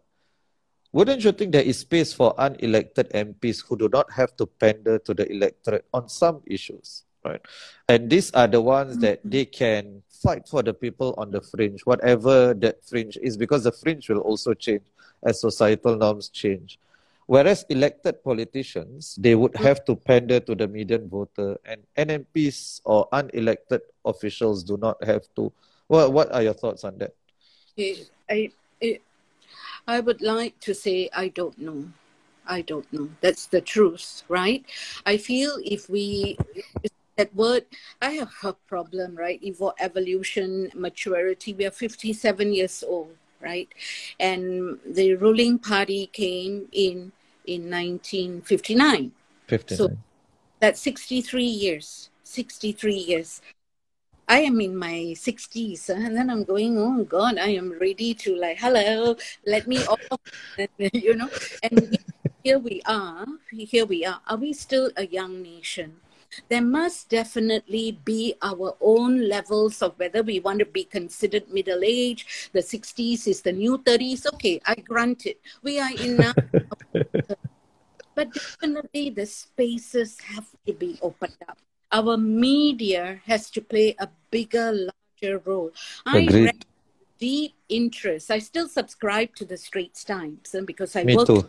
wouldn't 0.92 1.24
you 1.24 1.32
think 1.32 1.52
there 1.52 1.62
is 1.62 1.78
space 1.78 2.12
for 2.12 2.34
unelected 2.36 3.12
MPs 3.12 3.64
who 3.66 3.76
do 3.76 3.88
not 3.92 4.10
have 4.12 4.36
to 4.36 4.46
pander 4.46 4.98
to 5.00 5.14
the 5.14 5.30
electorate 5.30 5.84
on 5.92 6.08
some 6.08 6.42
issues, 6.46 7.04
right? 7.24 7.40
And 7.88 8.08
these 8.08 8.30
are 8.32 8.46
the 8.46 8.60
ones 8.60 8.92
mm-hmm. 8.92 9.00
that 9.02 9.20
they 9.24 9.44
can 9.44 10.02
fight 10.22 10.48
for 10.48 10.62
the 10.62 10.72
people 10.72 11.14
on 11.18 11.30
the 11.30 11.40
fringe, 11.40 11.82
whatever 11.84 12.54
that 12.54 12.84
fringe 12.84 13.18
is, 13.20 13.36
because 13.36 13.64
the 13.64 13.72
fringe 13.72 14.08
will 14.08 14.20
also 14.20 14.54
change 14.54 14.82
as 15.24 15.40
societal 15.40 15.96
norms 15.96 16.28
change. 16.28 16.78
Whereas 17.26 17.66
elected 17.68 18.24
politicians, 18.24 19.14
they 19.20 19.34
would 19.34 19.54
have 19.56 19.84
to 19.84 19.94
pander 19.94 20.40
to 20.40 20.54
the 20.54 20.66
median 20.66 21.08
voter, 21.08 21.58
and 21.64 21.82
NMPs 21.96 22.80
or 22.84 23.06
unelected 23.12 23.80
officials 24.04 24.64
do 24.64 24.78
not 24.78 24.96
have 25.04 25.28
to. 25.36 25.52
Well, 25.88 26.10
what 26.10 26.32
are 26.32 26.42
your 26.42 26.54
thoughts 26.54 26.84
on 26.84 26.96
that? 26.98 27.12
Eh, 27.76 27.96
I, 28.30 28.50
I, 28.82 29.00
I 29.86 30.00
would 30.00 30.22
like 30.22 30.58
to 30.60 30.74
say 30.74 31.10
I 31.12 31.28
don't 31.28 31.58
know. 31.58 31.92
I 32.46 32.62
don't 32.62 32.90
know. 32.92 33.10
That's 33.20 33.44
the 33.44 33.60
truth, 33.60 34.22
right? 34.28 34.64
I 35.04 35.18
feel 35.18 35.58
if 35.62 35.90
we 35.90 36.38
that 37.18 37.34
word, 37.34 37.66
I 38.00 38.12
have 38.12 38.32
a 38.44 38.52
problem, 38.54 39.16
right? 39.16 39.42
Evo- 39.42 39.74
evolution, 39.80 40.70
maturity. 40.74 41.52
We 41.52 41.66
are 41.66 41.70
57 41.70 42.54
years 42.54 42.84
old, 42.86 43.16
right? 43.40 43.68
And 44.18 44.78
the 44.86 45.14
ruling 45.14 45.58
party 45.58 46.06
came 46.12 46.68
in 46.72 47.12
in 47.46 47.70
1959. 47.70 49.12
59. 49.46 49.78
So 49.78 49.96
that's 50.60 50.80
63 50.80 51.44
years. 51.44 52.10
63 52.24 52.94
years. 52.94 53.40
I 54.28 54.40
am 54.40 54.60
in 54.60 54.76
my 54.76 55.16
60s, 55.16 55.88
and 56.04 56.14
then 56.14 56.28
I'm 56.28 56.44
going, 56.44 56.78
oh 56.78 57.02
God, 57.04 57.38
I 57.38 57.48
am 57.56 57.72
ready 57.80 58.12
to 58.14 58.36
like, 58.36 58.58
hello, 58.58 59.16
let 59.46 59.66
me 59.66 59.78
off, 59.86 60.00
you 60.92 61.16
know. 61.16 61.30
And 61.62 61.98
here 62.44 62.58
we 62.58 62.82
are, 62.86 63.24
here 63.50 63.86
we 63.86 64.04
are. 64.04 64.20
Are 64.28 64.36
we 64.36 64.52
still 64.52 64.90
a 64.96 65.06
young 65.06 65.42
nation? 65.42 65.96
There 66.48 66.62
must 66.62 67.08
definitely 67.08 68.00
be 68.04 68.34
our 68.42 68.76
own 68.80 69.28
levels 69.28 69.82
of 69.82 69.98
whether 69.98 70.22
we 70.22 70.40
want 70.40 70.58
to 70.60 70.66
be 70.66 70.84
considered 70.84 71.48
middle 71.52 71.82
age. 71.84 72.50
The 72.52 72.60
60s 72.60 73.26
is 73.26 73.42
the 73.42 73.52
new 73.52 73.78
30s. 73.78 74.26
Okay, 74.34 74.60
I 74.66 74.74
grant 74.76 75.26
it. 75.26 75.40
We 75.62 75.80
are 75.80 75.92
in 75.92 76.16
now. 76.16 76.34
but 78.14 78.32
definitely 78.32 79.10
the 79.10 79.26
spaces 79.26 80.18
have 80.20 80.46
to 80.66 80.72
be 80.72 80.98
opened 81.02 81.36
up 81.48 81.58
our 81.92 82.16
media 82.16 83.20
has 83.24 83.50
to 83.50 83.60
play 83.60 83.94
a 83.98 84.08
bigger, 84.30 84.72
larger 84.72 85.38
role. 85.44 85.70
Agreed. 86.06 86.34
I 86.34 86.44
read 86.44 86.64
deep 87.18 87.54
interest. 87.68 88.30
I 88.30 88.38
still 88.38 88.68
subscribe 88.68 89.34
to 89.36 89.44
the 89.44 89.56
Straits 89.56 90.04
Times 90.04 90.54
and 90.54 90.66
because 90.66 90.94
I 90.96 91.04
Me 91.04 91.16
work. 91.16 91.26
Too. 91.26 91.46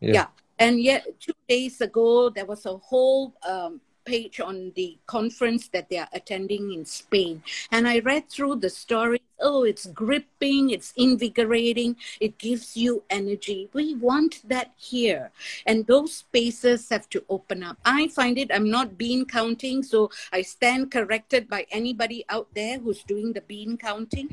Yeah. 0.00 0.12
yeah. 0.12 0.26
And 0.58 0.80
yet, 0.80 1.20
two 1.20 1.34
days 1.48 1.80
ago, 1.80 2.30
there 2.30 2.46
was 2.46 2.64
a 2.66 2.76
whole 2.78 3.34
um, 3.46 3.80
page 4.06 4.40
on 4.40 4.72
the 4.76 4.96
conference 5.06 5.68
that 5.68 5.90
they 5.90 5.98
are 5.98 6.08
attending 6.12 6.72
in 6.72 6.84
Spain. 6.84 7.42
And 7.72 7.86
I 7.86 7.98
read 7.98 8.30
through 8.30 8.56
the 8.56 8.70
story. 8.70 9.20
Oh, 9.38 9.64
it's 9.64 9.86
gripping, 9.86 10.70
it's 10.70 10.94
invigorating, 10.96 11.96
it 12.20 12.38
gives 12.38 12.74
you 12.74 13.02
energy. 13.10 13.68
We 13.74 13.94
want 13.96 14.40
that 14.48 14.72
here. 14.76 15.30
And 15.66 15.86
those 15.86 16.14
spaces 16.14 16.88
have 16.88 17.10
to 17.10 17.22
open 17.28 17.62
up. 17.62 17.76
I 17.84 18.08
find 18.08 18.38
it, 18.38 18.50
I'm 18.54 18.70
not 18.70 18.96
bean 18.96 19.26
counting, 19.26 19.82
so 19.82 20.10
I 20.32 20.40
stand 20.40 20.90
corrected 20.90 21.50
by 21.50 21.66
anybody 21.70 22.24
out 22.30 22.48
there 22.54 22.78
who's 22.78 23.02
doing 23.02 23.34
the 23.34 23.42
bean 23.42 23.76
counting. 23.76 24.30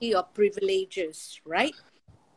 Of 0.00 0.32
privileges, 0.32 1.40
right? 1.44 1.74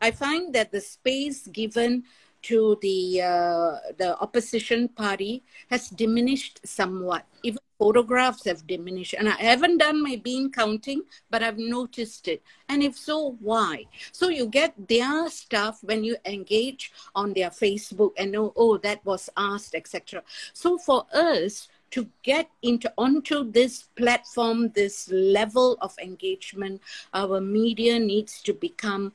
I 0.02 0.10
find 0.10 0.52
that 0.56 0.72
the 0.72 0.82
space 0.82 1.46
given 1.46 2.06
to 2.44 2.78
the 2.82 3.22
uh, 3.22 3.94
the 3.98 4.18
opposition 4.20 4.88
party 4.90 5.44
has 5.70 5.90
diminished 5.90 6.60
somewhat. 6.66 7.26
Even 7.44 7.60
photographs 7.80 8.46
have 8.46 8.66
diminished, 8.68 9.16
and 9.18 9.28
I 9.28 9.34
haven't 9.34 9.80
done 9.80 10.04
my 10.04 10.16
bean 10.16 10.52
counting, 10.52 11.02
but 11.30 11.42
I've 11.42 11.58
noticed 11.58 12.28
it. 12.28 12.44
And 12.70 12.84
if 12.84 12.96
so, 12.98 13.38
why? 13.40 13.86
So 14.12 14.30
you 14.30 14.46
get 14.46 14.76
their 14.88 15.30
stuff 15.30 15.80
when 15.84 16.04
you 16.04 16.16
engage 16.26 16.92
on 17.16 17.34
their 17.34 17.50
Facebook 17.50 18.12
and 18.18 18.32
know, 18.32 18.54
oh, 18.56 18.78
that 18.78 19.04
was 19.06 19.30
asked, 19.36 19.74
etc. 19.76 20.24
So 20.54 20.78
for 20.78 21.06
us 21.14 21.70
to 21.92 22.08
get 22.24 22.50
into 22.62 22.92
onto 22.98 23.52
this 23.52 23.84
platform, 23.96 24.70
this 24.70 25.10
level 25.12 25.78
of 25.82 25.94
engagement, 26.02 26.82
our 27.14 27.42
media 27.42 28.00
needs 28.00 28.42
to 28.44 28.54
become 28.54 29.14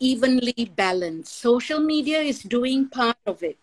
evenly 0.00 0.72
balanced. 0.76 1.34
Social 1.38 1.80
media 1.80 2.18
is 2.18 2.42
doing 2.42 2.88
part 2.88 3.16
of 3.26 3.42
it. 3.42 3.58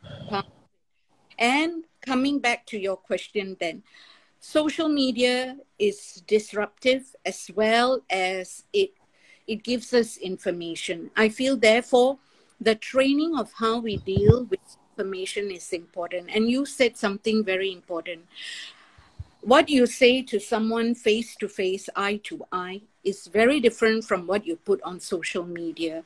And 1.38 1.84
coming 2.02 2.40
back 2.40 2.66
to 2.68 2.78
your 2.78 2.96
question 2.96 3.58
then, 3.60 3.84
social 4.40 4.88
media 4.88 5.58
is 5.80 6.24
disruptive 6.28 7.16
as 7.26 7.50
well 7.56 8.02
as 8.10 8.64
it 8.74 8.92
it 9.48 9.64
gives 9.64 9.94
us 9.94 10.18
information. 10.18 11.12
I 11.16 11.30
feel 11.30 11.56
therefore 11.56 12.18
the 12.60 12.76
training 12.76 13.38
of 13.38 13.54
how 13.54 13.80
we 13.80 13.98
deal 13.98 14.46
with 14.46 14.60
information 14.98 15.52
is 15.52 15.72
important. 15.74 16.30
And 16.34 16.50
you 16.50 16.66
said 16.66 16.98
something 16.98 17.44
very 17.44 17.72
important. 17.72 18.26
What 19.46 19.70
you 19.70 19.86
say 19.86 20.24
to 20.24 20.40
someone 20.40 20.96
face 20.96 21.36
to 21.36 21.48
face, 21.48 21.88
eye 21.96 22.20
to 22.24 22.44
eye, 22.52 22.82
is 23.04 23.28
very 23.28 23.60
different 23.60 24.04
from 24.04 24.26
what 24.26 24.44
you 24.44 24.56
put 24.56 24.82
on 24.82 25.00
social 25.00 25.46
media. 25.46 26.04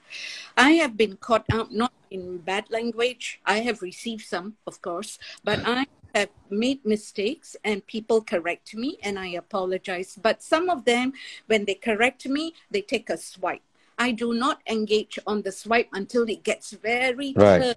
I 0.57 0.71
have 0.71 0.97
been 0.97 1.15
caught 1.15 1.45
out 1.49 1.71
not 1.71 1.93
in 2.11 2.39
bad 2.39 2.65
language. 2.69 3.39
I 3.45 3.59
have 3.61 3.81
received 3.81 4.25
some, 4.25 4.57
of 4.67 4.81
course, 4.81 5.19
but 5.45 5.61
I 5.65 5.87
have 6.15 6.27
made 6.49 6.83
mistakes 6.85 7.55
and 7.63 7.87
people 7.87 8.21
correct 8.21 8.75
me 8.75 8.97
and 9.03 9.17
I 9.17 9.27
apologize. 9.27 10.19
But 10.21 10.43
some 10.43 10.69
of 10.69 10.83
them, 10.83 11.13
when 11.47 11.63
they 11.63 11.75
correct 11.75 12.27
me, 12.27 12.55
they 12.69 12.81
take 12.81 13.09
a 13.09 13.15
swipe. 13.15 13.63
I 13.97 14.11
do 14.11 14.33
not 14.33 14.59
engage 14.67 15.17
on 15.25 15.43
the 15.43 15.53
swipe 15.53 15.87
until 15.93 16.23
it 16.23 16.43
gets 16.43 16.71
very 16.71 17.31
right. 17.37 17.73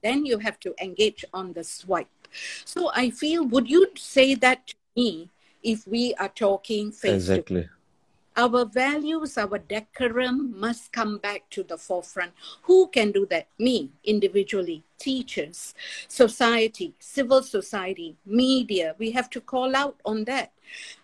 Then 0.00 0.24
you 0.24 0.38
have 0.38 0.60
to 0.60 0.74
engage 0.80 1.24
on 1.34 1.54
the 1.54 1.64
swipe. 1.64 2.06
So 2.64 2.92
I 2.94 3.10
feel, 3.10 3.44
would 3.48 3.68
you 3.68 3.88
say 3.96 4.36
that 4.36 4.68
to 4.68 4.74
me 4.96 5.28
if 5.62 5.86
we 5.86 6.14
are 6.14 6.28
talking 6.28 6.90
face 6.90 7.28
exactly. 7.28 7.62
to 7.64 7.68
our 8.36 8.64
values, 8.64 9.36
our 9.36 9.58
decorum 9.58 10.58
must 10.58 10.92
come 10.92 11.18
back 11.18 11.48
to 11.50 11.62
the 11.62 11.76
forefront. 11.76 12.32
Who 12.62 12.88
can 12.88 13.12
do 13.12 13.26
that? 13.26 13.48
Me, 13.58 13.90
individually, 14.04 14.84
teachers, 14.98 15.74
society, 16.08 16.94
civil 16.98 17.42
society, 17.42 18.16
media. 18.24 18.94
We 18.98 19.10
have 19.10 19.28
to 19.30 19.40
call 19.40 19.76
out 19.76 20.00
on 20.04 20.24
that. 20.24 20.52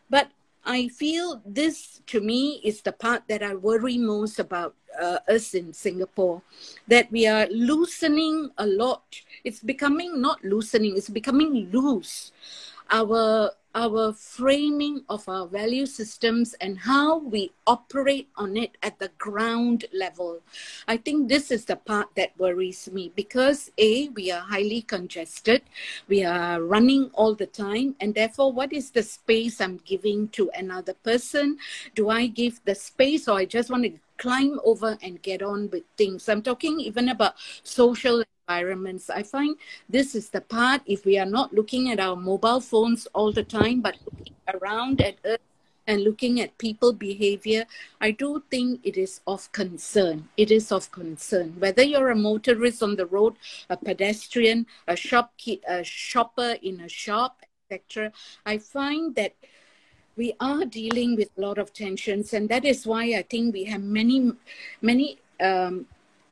But 0.09 0.31
I 0.65 0.89
feel 0.89 1.43
this 1.45 2.01
to 2.07 2.21
me 2.21 2.61
is 2.65 2.81
the 2.81 2.93
part 2.93 3.25
that 3.29 3.43
I 3.43 3.55
worry 3.55 3.99
most 3.99 4.39
about 4.39 4.75
uh, 4.99 5.19
us 5.29 5.55
in 5.55 5.73
Singapore, 5.73 6.43
that 6.89 7.13
we 7.13 7.27
are 7.27 7.47
loosening 7.51 8.51
a 8.57 8.67
lot. 8.67 9.21
It's 9.45 9.61
becoming 9.61 10.21
not 10.21 10.43
loosening, 10.43 10.97
it's 10.97 11.11
becoming 11.11 11.69
loose. 11.71 12.33
Our 12.91 13.51
our 13.79 14.13
framing 14.13 15.05
of 15.09 15.29
our 15.29 15.47
value 15.47 15.87
systems 15.87 16.55
and 16.61 16.77
how 16.77 17.19
we 17.19 17.53
operate 17.65 18.29
on 18.35 18.57
it 18.57 18.77
at 18.83 18.99
the 18.99 19.11
ground 19.19 19.85
level. 19.93 20.41
I 20.89 20.97
think 20.97 21.29
this 21.29 21.53
is 21.53 21.65
the 21.65 21.77
part 21.77 22.09
that 22.17 22.37
worries 22.39 22.91
me 22.91 23.13
because 23.15 23.71
A, 23.79 24.09
we 24.09 24.33
are 24.33 24.41
highly 24.41 24.83
congested, 24.83 25.63
we 26.09 26.25
are 26.25 26.61
running 26.61 27.11
all 27.15 27.37
the 27.37 27.47
time, 27.47 27.95
and 28.01 28.17
therefore, 28.17 28.53
what 28.53 28.73
is 28.73 28.91
the 28.91 29.05
space 29.05 29.61
I'm 29.61 29.79
giving 29.85 30.27
to 30.31 30.51
another 30.59 30.95
person? 30.95 31.59
Do 31.95 32.11
I 32.11 32.27
give 32.27 32.61
the 32.65 32.75
space 32.75 33.29
or 33.29 33.39
I 33.39 33.45
just 33.45 33.71
want 33.71 33.85
to 33.85 33.93
climb 34.17 34.59
over 34.65 34.99
and 35.03 35.23
get 35.23 35.41
on 35.41 35.71
with 35.71 35.85
things? 35.97 36.29
I'm 36.29 36.43
talking 36.43 36.81
even 36.81 37.11
about 37.11 37.35
social 37.63 38.25
environments. 38.49 39.11
I 39.11 39.23
find 39.23 39.57
this 39.89 40.15
is 40.15 40.31
the 40.31 40.41
part, 40.41 40.83
if 40.87 41.05
we 41.05 41.19
are 41.19 41.27
not 41.27 41.53
looking 41.53 41.91
at 41.91 42.01
our 42.01 42.17
mobile 42.17 42.61
phones 42.61 43.07
all 43.15 43.33
the 43.33 43.45
time, 43.45 43.81
but 43.81 43.97
looking 44.05 44.35
around 44.55 45.01
at 45.01 45.17
Earth 45.25 45.41
and 45.87 46.03
looking 46.03 46.41
at 46.41 46.57
people 46.59 46.93
behavior, 46.93 47.65
I 48.01 48.11
do 48.11 48.43
think 48.51 48.81
it 48.85 48.97
is 48.97 49.21
of 49.27 49.51
concern. 49.53 50.29
It 50.37 50.51
is 50.51 50.73
of 50.73 50.91
concern. 50.91 51.57
Whether 51.59 51.83
you're 51.83 52.11
a 52.11 52.17
motorist 52.17 52.83
on 52.83 52.97
the 52.97 53.07
road, 53.07 53.35
a 53.69 53.77
pedestrian, 53.77 54.67
a 54.87 54.95
shopkeep, 54.95 55.61
a 55.69 55.85
shopper 55.85 56.57
in 56.63 56.81
a 56.81 56.89
shop, 56.89 57.41
etc., 57.71 58.13
I 58.47 58.59
find 58.59 59.15
that 59.17 59.35
we 60.17 60.33
are 60.41 60.65
dealing 60.65 61.17
with 61.17 61.29
a 61.37 61.41
lot 61.41 61.59
of 61.59 61.73
tensions, 61.73 62.33
and 62.33 62.49
that 62.49 62.65
is 62.65 62.87
why 62.87 63.05
I 63.15 63.23
think 63.23 63.55
we 63.55 63.65
have 63.65 63.83
many, 63.83 64.33
many 64.83 65.19
um, 65.41 65.87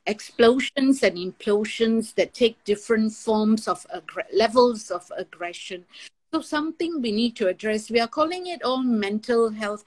explosions 0.07 1.03
and 1.03 1.17
implosions 1.17 2.15
that 2.15 2.35
take 2.35 2.63
different 2.65 3.13
forms 3.13 3.69
of 3.69 3.87
levels 4.33 4.91
of 4.91 5.11
aggression. 5.17 5.85
So, 6.33 6.41
something 6.41 7.01
we 7.01 7.13
need 7.13 7.37
to 7.37 7.49
address. 7.49 7.91
We 7.91 8.01
are 8.01 8.09
calling 8.09 8.47
it 8.47 8.63
all 8.63 8.83
mental 8.83 9.51
health. 9.51 9.85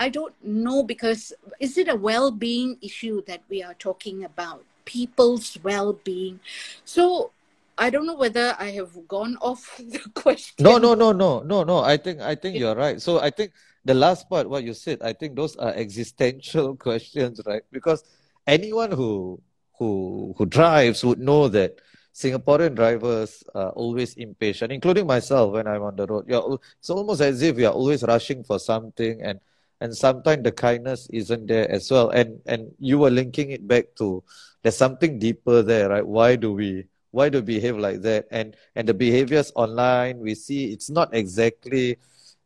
I 0.00 0.08
don't 0.08 0.34
know 0.42 0.82
because 0.82 1.34
is 1.60 1.76
it 1.76 1.86
a 1.86 1.94
well-being 1.94 2.78
issue 2.80 3.22
that 3.26 3.42
we 3.50 3.62
are 3.62 3.74
talking 3.74 4.24
about? 4.24 4.64
People's 4.86 5.58
well-being. 5.62 6.40
So 6.86 7.32
I 7.76 7.90
don't 7.90 8.06
know 8.06 8.16
whether 8.16 8.56
I 8.58 8.70
have 8.70 8.96
gone 9.06 9.36
off 9.42 9.76
the 9.78 10.00
question. 10.14 10.64
No, 10.64 10.78
no, 10.78 10.94
no, 10.94 11.12
no, 11.12 11.40
no, 11.40 11.64
no. 11.64 11.80
I 11.80 11.98
think 11.98 12.20
I 12.20 12.34
think 12.34 12.56
you're 12.56 12.74
right. 12.74 13.00
So 13.00 13.20
I 13.20 13.28
think 13.28 13.52
the 13.84 13.92
last 13.92 14.28
part, 14.30 14.48
what 14.48 14.64
you 14.64 14.72
said, 14.72 15.02
I 15.02 15.12
think 15.12 15.36
those 15.36 15.54
are 15.56 15.72
existential 15.74 16.76
questions, 16.88 17.40
right? 17.44 17.62
Because 17.70 18.02
anyone 18.46 18.92
who 18.92 19.40
who 19.78 20.34
who 20.36 20.46
drives 20.46 21.04
would 21.04 21.18
know 21.18 21.48
that 21.48 21.80
Singaporean 22.14 22.74
drivers 22.74 23.42
are 23.54 23.70
always 23.70 24.14
impatient, 24.14 24.72
including 24.72 25.06
myself 25.06 25.52
when 25.52 25.66
I'm 25.66 25.82
on 25.82 25.96
the 25.96 26.06
road. 26.06 26.26
You're, 26.28 26.58
it's 26.78 26.90
almost 26.90 27.20
as 27.20 27.40
if 27.42 27.58
are 27.58 27.72
always 27.72 28.02
rushing 28.02 28.42
for 28.44 28.58
something, 28.58 29.22
and 29.22 29.40
and 29.80 29.96
sometimes 29.96 30.42
the 30.42 30.52
kindness 30.52 31.08
isn't 31.12 31.46
there 31.46 31.70
as 31.70 31.90
well. 31.90 32.10
And 32.10 32.40
and 32.46 32.72
you 32.78 32.98
were 32.98 33.10
linking 33.10 33.50
it 33.50 33.66
back 33.66 33.94
to 33.96 34.22
there's 34.62 34.76
something 34.76 35.18
deeper 35.18 35.62
there, 35.62 35.88
right? 35.88 36.06
Why 36.06 36.36
do 36.36 36.52
we 36.52 36.86
why 37.10 37.28
do 37.28 37.38
we 37.38 37.56
behave 37.58 37.78
like 37.78 38.02
that? 38.02 38.26
And 38.30 38.56
and 38.74 38.88
the 38.88 38.94
behaviors 38.94 39.52
online 39.54 40.18
we 40.18 40.34
see 40.34 40.72
it's 40.72 40.90
not 40.90 41.14
exactly 41.14 41.98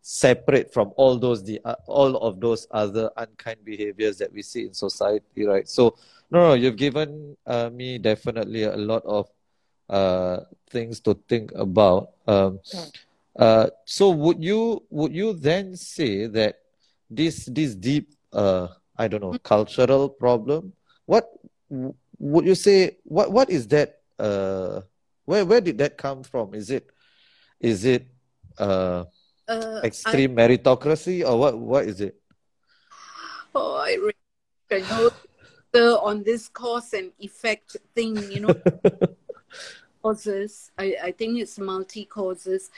separate 0.05 0.69
from 0.69 0.93
all 1.01 1.17
those 1.17 1.43
the 1.43 1.59
uh, 1.65 1.81
all 1.87 2.21
of 2.21 2.39
those 2.39 2.69
other 2.71 3.09
unkind 3.17 3.57
behaviors 3.65 4.19
that 4.19 4.31
we 4.31 4.43
see 4.43 4.69
in 4.69 4.75
society, 4.75 5.49
right? 5.49 5.67
So 5.67 5.97
no, 6.31 6.49
no 6.49 6.53
you've 6.53 6.77
given 6.77 7.35
uh, 7.47 7.71
me 7.73 7.97
definitely 7.97 8.65
a 8.65 8.77
lot 8.77 9.03
of 9.07 9.33
uh, 9.89 10.41
things 10.69 11.01
to 11.09 11.17
think 11.27 11.53
about. 11.57 12.11
Um, 12.29 12.61
uh, 13.35 13.73
so 13.87 14.11
would 14.11 14.45
you 14.45 14.85
would 14.91 15.17
you 15.17 15.33
then 15.33 15.75
say 15.75 16.27
that 16.27 16.61
this 17.09 17.47
this 17.47 17.75
deep 17.75 18.13
uh, 18.35 18.69
I 18.99 19.09
don't 19.09 19.23
know 19.23 19.33
mm. 19.33 19.43
cultural 19.43 20.11
problem? 20.11 20.75
What 21.07 21.33
would 22.19 22.45
you 22.45 22.55
say? 22.55 22.99
What 23.05 23.33
what 23.33 23.49
is 23.49 23.69
that? 23.69 24.05
Uh, 24.19 24.83
where 25.25 25.47
where 25.47 25.63
did 25.63 25.79
that 25.79 25.97
come 25.97 26.25
from? 26.25 26.53
Is 26.53 26.69
it 26.69 26.93
is 27.59 27.87
it 27.87 28.05
uh, 29.49 29.81
extreme 29.85 30.39
I, 30.39 30.43
meritocracy 30.43 31.27
or 31.27 31.39
what? 31.39 31.59
What 31.59 31.85
is 31.87 32.01
it? 32.01 32.21
Oh, 33.55 33.77
I 33.77 33.95
really 33.95 34.83
know 35.75 35.99
on 35.99 36.23
this 36.23 36.49
cause 36.49 36.93
and 36.93 37.13
effect 37.19 37.77
thing. 37.95 38.31
You 38.31 38.41
know. 38.41 38.55
causes. 40.05 40.71
I, 40.79 40.97
I 41.03 41.11
think 41.13 41.41
it's 41.41 41.59
multi 41.59 42.05
causes. 42.05 42.71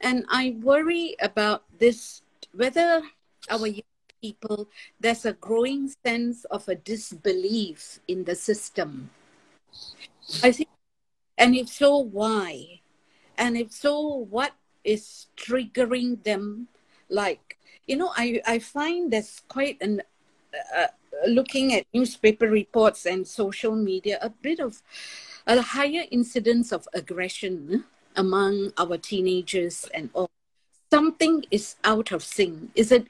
And 0.00 0.24
I 0.30 0.56
worry 0.62 1.16
about 1.20 1.64
this 1.78 2.22
whether 2.54 3.02
our 3.50 3.66
young 3.66 3.82
people, 4.22 4.68
there's 5.00 5.26
a 5.26 5.34
growing 5.34 5.90
sense 6.06 6.44
of 6.46 6.68
a 6.68 6.76
disbelief 6.76 7.98
in 8.06 8.24
the 8.24 8.34
system. 8.34 9.10
I 10.42 10.52
think, 10.52 10.68
and 11.36 11.56
if 11.56 11.68
so, 11.68 11.98
why? 11.98 12.80
And 13.36 13.56
if 13.56 13.72
so, 13.72 14.26
what 14.30 14.52
is 14.84 15.26
triggering 15.36 16.22
them? 16.24 16.68
Like, 17.08 17.58
you 17.86 17.96
know, 17.96 18.12
I, 18.16 18.40
I 18.46 18.58
find 18.58 19.12
there's 19.12 19.42
quite 19.48 19.80
an, 19.80 20.02
uh, 20.76 20.86
looking 21.26 21.74
at 21.74 21.86
newspaper 21.92 22.48
reports 22.48 23.06
and 23.06 23.26
social 23.26 23.74
media, 23.74 24.18
a 24.22 24.30
bit 24.30 24.60
of 24.60 24.82
a 25.46 25.60
higher 25.60 26.04
incidence 26.10 26.72
of 26.72 26.86
aggression 26.94 27.84
among 28.16 28.72
our 28.78 28.96
teenagers 28.96 29.88
and 29.94 30.10
all. 30.14 30.30
Something 30.90 31.44
is 31.52 31.76
out 31.84 32.10
of 32.10 32.24
sync. 32.24 32.70
Is 32.74 32.90
it 32.90 33.06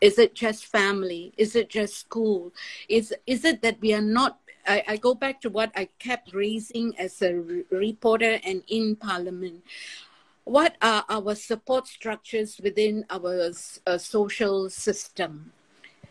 is 0.00 0.18
it 0.18 0.34
just 0.34 0.64
family? 0.64 1.32
Is 1.36 1.54
it 1.54 1.68
just 1.68 1.98
school? 1.98 2.52
Is 2.88 3.14
is 3.26 3.44
it 3.44 3.60
that 3.60 3.80
we 3.80 3.92
are 3.92 4.00
not 4.00 4.38
I, 4.66 4.82
I 4.88 4.96
go 4.96 5.14
back 5.14 5.40
to 5.42 5.50
what 5.50 5.72
I 5.76 5.88
kept 5.98 6.34
raising 6.34 6.96
as 6.98 7.20
a 7.22 7.34
re- 7.34 7.64
reporter 7.70 8.38
and 8.44 8.62
in 8.68 8.96
parliament 8.96 9.62
what 10.48 10.76
are 10.80 11.04
our 11.10 11.34
support 11.34 11.86
structures 11.86 12.58
within 12.62 13.04
our 13.10 13.52
uh, 13.86 13.98
social 13.98 14.70
system 14.70 15.52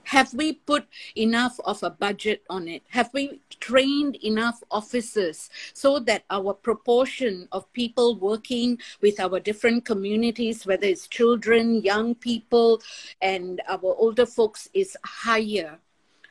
have 0.07 0.33
we 0.33 0.53
put 0.53 0.87
enough 1.17 1.59
of 1.65 1.83
a 1.83 1.89
budget 1.89 2.41
on 2.49 2.69
it? 2.69 2.81
Have 2.91 3.09
we 3.13 3.41
trained 3.59 4.15
enough 4.23 4.63
officers 4.71 5.49
so 5.73 5.99
that 5.99 6.23
our 6.29 6.53
proportion 6.53 7.49
of 7.51 7.71
people 7.73 8.17
working 8.17 8.79
with 9.01 9.19
our 9.19 9.41
different 9.41 9.83
communities, 9.83 10.65
whether 10.65 10.87
it's 10.87 11.09
children, 11.09 11.81
young 11.81 12.15
people, 12.15 12.81
and 13.21 13.61
our 13.67 13.95
older 13.99 14.25
folks, 14.25 14.69
is 14.73 14.95
higher? 15.03 15.77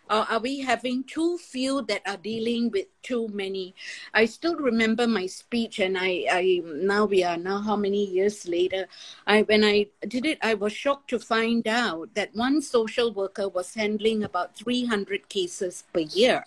Or 0.09 0.24
are 0.30 0.38
we 0.38 0.61
having 0.61 1.04
too 1.04 1.38
few 1.38 1.82
that 1.82 2.02
are 2.07 2.16
dealing 2.16 2.70
with 2.70 2.86
too 3.02 3.28
many? 3.28 3.74
I 4.14 4.26
still 4.26 4.57
remember 4.57 5.07
my 5.07 5.26
speech, 5.26 5.78
and 5.78 5.96
I, 5.98 6.26
I 6.30 6.62
now 6.64 7.04
we 7.07 7.24
are 7.24 7.36
now 7.36 7.61
how 7.61 7.76
many 7.76 8.04
years 8.04 8.46
later? 8.46 8.86
I 9.26 9.42
when 9.42 9.64
I 9.64 9.86
did 10.07 10.26
it, 10.26 10.38
I 10.42 10.54
was 10.54 10.72
shocked 10.72 11.11
to 11.11 11.18
find 11.18 11.66
out 11.66 12.14
that 12.14 12.34
one 12.34 12.62
social 12.62 13.12
worker 13.12 13.48
was 13.48 13.74
handling 13.74 14.22
about 14.22 14.57
300 14.57 15.28
cases 15.28 15.84
per 15.92 16.00
year 16.00 16.44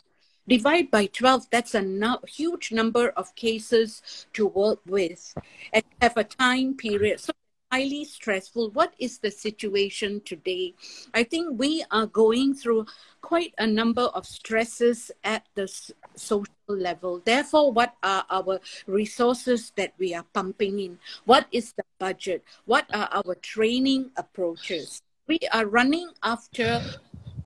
divide 0.47 0.89
by 0.89 1.05
12 1.05 1.47
that's 1.51 1.75
a 1.75 1.81
no- 1.81 2.19
huge 2.27 2.71
number 2.71 3.09
of 3.09 3.35
cases 3.35 4.25
to 4.33 4.47
work 4.47 4.79
with 4.87 5.35
and 5.71 5.83
have 6.01 6.17
a 6.17 6.23
time 6.23 6.75
period 6.75 7.19
so 7.19 7.31
highly 7.71 8.03
stressful. 8.03 8.71
What 8.71 8.93
is 8.97 9.19
the 9.19 9.29
situation 9.29 10.21
today? 10.25 10.73
I 11.13 11.23
think 11.23 11.59
we 11.59 11.83
are 11.91 12.07
going 12.07 12.55
through 12.55 12.87
quite 13.21 13.53
a 13.57 13.67
number 13.67 14.09
of 14.17 14.25
stresses 14.25 15.11
at 15.23 15.45
the 15.53 15.67
social 16.15 16.45
level. 16.67 17.21
Therefore, 17.23 17.71
what 17.71 17.95
are 18.01 18.25
our 18.29 18.59
resources 18.87 19.71
that 19.75 19.93
we 19.99 20.13
are 20.13 20.25
pumping 20.33 20.79
in? 20.79 20.99
What 21.25 21.45
is 21.51 21.73
the 21.73 21.83
budget? 21.99 22.43
What 22.65 22.85
are 22.93 23.09
our 23.11 23.35
training 23.35 24.11
approaches? 24.17 25.01
We 25.27 25.39
are 25.53 25.67
running 25.67 26.09
after 26.23 26.81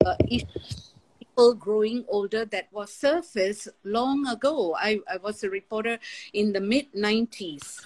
uh, 0.06 0.16
people 0.24 1.54
growing 1.54 2.04
older 2.08 2.46
that 2.46 2.68
was 2.72 2.94
surfaced 2.94 3.68
long 3.84 4.26
ago. 4.26 4.74
I, 4.78 5.00
I 5.10 5.18
was 5.18 5.44
a 5.44 5.50
reporter 5.50 5.98
in 6.32 6.54
the 6.54 6.60
mid 6.60 6.92
90s 6.94 7.84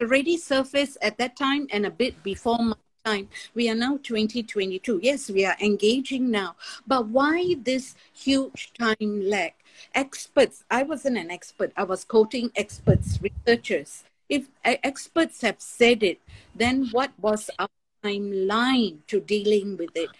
already 0.00 0.36
surfaced 0.36 0.98
at 1.02 1.18
that 1.18 1.36
time 1.36 1.66
and 1.70 1.86
a 1.86 1.90
bit 1.90 2.22
before 2.22 2.58
my 2.58 2.74
time. 3.04 3.28
We 3.54 3.70
are 3.70 3.74
now 3.74 3.98
2022. 4.02 5.00
Yes, 5.02 5.30
we 5.30 5.44
are 5.44 5.56
engaging 5.60 6.30
now. 6.30 6.56
But 6.86 7.08
why 7.08 7.56
this 7.62 7.94
huge 8.12 8.72
time 8.78 9.22
lag? 9.22 9.52
Experts, 9.94 10.64
I 10.70 10.82
wasn't 10.82 11.18
an 11.18 11.30
expert, 11.30 11.72
I 11.76 11.84
was 11.84 12.04
quoting 12.04 12.50
experts, 12.56 13.18
researchers. 13.22 14.04
If 14.28 14.48
experts 14.64 15.42
have 15.42 15.60
said 15.60 16.02
it, 16.02 16.20
then 16.54 16.88
what 16.90 17.12
was 17.20 17.48
our 17.58 17.68
timeline 18.02 18.98
to 19.06 19.20
dealing 19.20 19.76
with 19.76 19.90
it? 19.94 20.10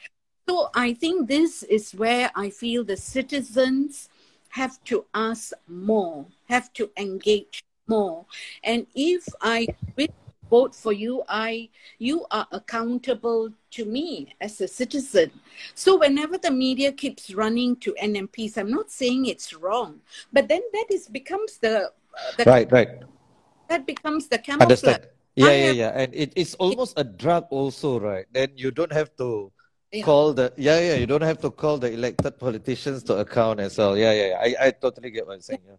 So 0.48 0.70
I 0.74 0.94
think 0.94 1.26
this 1.26 1.64
is 1.64 1.92
where 1.92 2.30
I 2.36 2.50
feel 2.50 2.84
the 2.84 2.96
citizens 2.96 4.08
have 4.50 4.82
to 4.84 5.06
ask 5.12 5.52
more, 5.66 6.26
have 6.48 6.72
to 6.74 6.90
engage 6.96 7.64
more. 7.88 8.26
And 8.64 8.86
if 8.94 9.26
I 9.40 9.66
vote 10.50 10.74
for 10.74 10.92
you, 10.92 11.22
I 11.28 11.68
you 11.98 12.26
are 12.30 12.46
accountable 12.52 13.50
to 13.72 13.84
me 13.84 14.34
as 14.40 14.60
a 14.60 14.68
citizen. 14.68 15.30
So 15.74 15.98
whenever 15.98 16.38
the 16.38 16.50
media 16.50 16.92
keeps 16.92 17.34
running 17.34 17.76
to 17.76 17.94
NMPs, 18.02 18.56
I'm 18.56 18.70
not 18.70 18.90
saying 18.90 19.26
it's 19.26 19.52
wrong, 19.54 20.00
but 20.32 20.48
then 20.48 20.62
that 20.72 20.86
is 20.90 21.08
becomes 21.08 21.58
the, 21.58 21.86
uh, 21.86 21.90
the 22.38 22.44
right, 22.44 22.70
right. 22.70 22.88
That 23.68 23.86
becomes 23.86 24.28
the 24.28 24.38
camouflage. 24.38 24.62
Understand. 24.62 25.06
Yeah, 25.34 25.50
yeah, 25.50 25.70
yeah. 25.70 25.92
And 25.94 26.14
it, 26.14 26.32
it's 26.36 26.54
almost 26.54 26.94
a 26.96 27.04
drug 27.04 27.46
also, 27.50 28.00
right? 28.00 28.24
Then 28.32 28.52
you 28.56 28.70
don't 28.70 28.92
have 28.92 29.14
to 29.18 29.52
yeah. 29.92 30.02
call 30.02 30.32
the 30.32 30.52
yeah, 30.56 30.80
yeah, 30.80 30.94
you 30.94 31.06
don't 31.06 31.22
have 31.22 31.38
to 31.42 31.50
call 31.50 31.76
the 31.76 31.92
elected 31.92 32.38
politicians 32.38 33.02
to 33.04 33.18
account 33.18 33.60
as 33.60 33.76
well. 33.76 33.98
Yeah, 33.98 34.12
yeah, 34.12 34.26
yeah. 34.28 34.38
I, 34.40 34.68
I 34.68 34.70
totally 34.70 35.10
get 35.10 35.26
what 35.26 35.34
you're 35.34 35.42
saying. 35.42 35.60
Yeah 35.66 35.76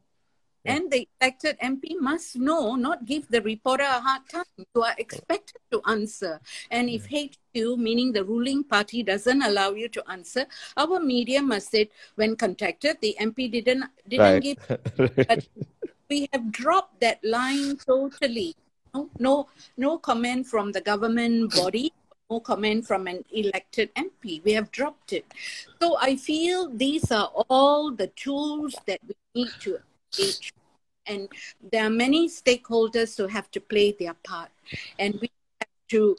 and 0.67 0.91
the 0.91 1.07
elected 1.21 1.57
MP 1.59 1.95
must 1.99 2.35
know, 2.35 2.75
not 2.75 3.05
give 3.05 3.27
the 3.29 3.41
reporter 3.41 3.83
a 3.83 3.99
hard 3.99 4.21
time. 4.29 4.45
You 4.75 4.83
are 4.83 4.95
expected 4.97 5.61
to 5.71 5.81
answer. 5.87 6.39
And 6.69 6.89
if 6.89 7.07
HQ, 7.07 7.77
meaning 7.77 8.11
the 8.11 8.23
ruling 8.23 8.63
party, 8.63 9.01
doesn't 9.01 9.41
allow 9.41 9.71
you 9.71 9.87
to 9.89 10.03
answer, 10.09 10.45
our 10.75 10.99
media 10.99 11.41
must 11.41 11.71
say, 11.71 11.89
when 12.15 12.35
contacted, 12.35 12.97
the 13.01 13.15
MP 13.19 13.51
didn't 13.51 13.85
didn't 14.07 14.25
right. 14.25 14.43
give. 14.43 14.59
but 15.27 15.47
we 16.09 16.27
have 16.33 16.51
dropped 16.51 16.99
that 17.01 17.23
line 17.23 17.77
totally. 17.77 18.55
No, 18.93 19.09
no, 19.19 19.47
no 19.77 19.97
comment 19.97 20.47
from 20.47 20.71
the 20.71 20.81
government 20.81 21.53
body 21.55 21.93
no 22.29 22.39
comment 22.39 22.85
from 22.85 23.07
an 23.07 23.23
elected 23.31 23.93
MP. 23.95 24.43
We 24.43 24.53
have 24.53 24.71
dropped 24.71 25.13
it. 25.13 25.25
So 25.81 25.97
I 25.99 26.15
feel 26.17 26.69
these 26.69 27.11
are 27.11 27.31
all 27.49 27.91
the 27.91 28.07
tools 28.07 28.75
that 28.85 28.99
we 29.07 29.15
need 29.33 29.51
to 29.61 29.79
and 31.05 31.29
there 31.71 31.85
are 31.85 31.89
many 31.89 32.27
stakeholders 32.27 33.17
who 33.17 33.27
have 33.27 33.49
to 33.51 33.61
play 33.61 33.91
their 33.91 34.15
part 34.25 34.49
and 34.99 35.13
we 35.21 35.29
have 35.61 35.69
to 35.89 36.15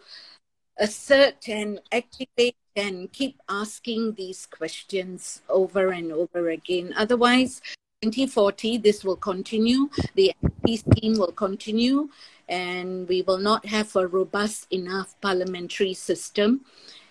assert 0.79 1.49
and 1.49 1.81
activate 1.93 2.57
can 2.79 3.09
keep 3.09 3.41
asking 3.49 4.15
these 4.15 4.47
questions 4.47 5.43
over 5.49 5.91
and 5.91 6.13
over 6.13 6.51
again. 6.51 6.95
Otherwise, 6.97 7.61
2040, 8.03 8.79
this 8.79 9.03
will 9.03 9.17
continue, 9.17 9.91
the 10.15 10.33
MP 10.45 10.79
scheme 10.79 11.19
will 11.19 11.33
continue, 11.33 12.09
and 12.49 13.09
we 13.09 13.23
will 13.23 13.39
not 13.39 13.67
have 13.67 13.97
a 13.97 14.07
robust 14.07 14.69
enough 14.71 15.21
parliamentary 15.21 15.93
system. 15.93 16.61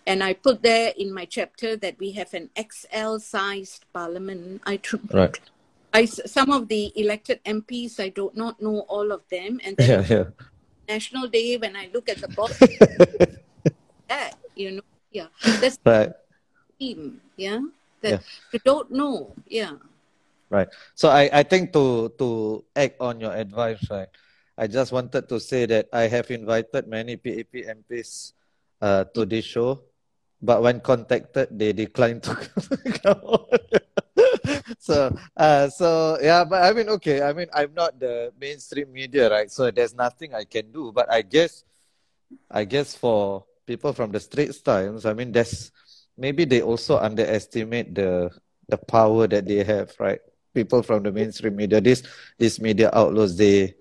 And 0.05 0.23
I 0.23 0.35
put 0.35 0.63
there 0.63 0.93
in 0.97 1.13
my 1.13 1.25
chapter 1.25 1.75
that 1.75 1.99
we 1.99 2.11
have 2.13 2.33
an 2.33 2.49
XL 2.55 3.17
sized 3.17 3.83
parliament. 3.91 4.61
I 4.65 4.77
Right. 5.11 5.37
I, 5.97 6.05
some 6.05 6.53
of 6.53 6.69
the 6.69 6.93
elected 6.93 7.41
MPs, 7.41 7.97
I 7.97 8.13
do 8.13 8.29
not 8.37 8.61
know 8.61 8.85
all 8.85 9.09
of 9.09 9.25
them. 9.33 9.57
And 9.65 9.73
then 9.77 9.89
Yeah, 9.89 10.03
yeah. 10.05 10.27
National 10.85 11.25
Day, 11.25 11.57
when 11.57 11.73
I 11.73 11.89
look 11.89 12.05
at 12.05 12.21
the 12.21 12.29
box, 12.29 12.53
that, 14.09 14.37
you 14.53 14.77
know, 14.77 14.85
yeah, 15.09 15.33
that's 15.57 15.81
Right. 15.81 16.13
team, 16.77 17.17
yeah, 17.33 17.59
that 18.05 18.21
Yeah. 18.21 18.23
you 18.53 18.59
don't 18.61 18.93
know, 18.93 19.33
yeah. 19.49 19.81
Right. 20.53 20.69
So 20.93 21.09
I, 21.09 21.27
I 21.33 21.43
think 21.43 21.73
to 21.73 22.13
to 22.21 22.61
act 22.77 23.01
on 23.01 23.19
your 23.19 23.33
advice, 23.33 23.81
right? 23.89 24.07
I 24.55 24.69
just 24.69 24.93
wanted 24.93 25.27
to 25.27 25.41
say 25.41 25.65
that 25.67 25.89
I 25.91 26.07
have 26.07 26.29
invited 26.31 26.87
many 26.87 27.17
PAP 27.17 27.51
MPs 27.67 28.31
uh, 28.79 29.03
to 29.11 29.25
this 29.27 29.43
show, 29.43 29.81
but 30.39 30.61
when 30.63 30.79
contacted, 30.79 31.51
they 31.51 31.73
declined 31.73 32.23
to 32.29 32.37
come 33.03 33.21
on. 33.25 33.49
so 34.79 35.13
uh, 35.35 35.69
so 35.69 36.17
yeah, 36.21 36.43
but 36.43 36.63
I 36.63 36.73
mean, 36.73 36.89
okay. 36.99 37.21
I 37.21 37.33
mean, 37.33 37.47
I'm 37.53 37.73
not 37.73 37.99
the 37.99 38.31
mainstream 38.39 38.91
media, 38.91 39.29
right? 39.29 39.49
So 39.51 39.71
there's 39.71 39.93
nothing 39.93 40.33
I 40.33 40.43
can 40.43 40.71
do. 40.71 40.91
But 40.91 41.11
I 41.11 41.21
guess, 41.21 41.63
I 42.49 42.65
guess 42.65 42.95
for 42.95 43.45
people 43.65 43.93
from 43.93 44.11
the 44.11 44.19
Straits 44.19 44.61
Times, 44.61 45.05
I 45.05 45.13
mean, 45.13 45.31
there's 45.31 45.71
maybe 46.17 46.45
they 46.45 46.61
also 46.61 46.97
underestimate 46.97 47.93
the 47.93 48.31
the 48.67 48.77
power 48.77 49.27
that 49.27 49.45
they 49.45 49.63
have, 49.63 49.93
right? 49.99 50.19
People 50.53 50.81
from 50.81 51.03
the 51.03 51.11
mainstream 51.11 51.55
media, 51.55 51.81
these 51.81 52.03
these 52.37 52.59
media 52.59 52.89
outlets, 52.93 53.35
they 53.35 53.75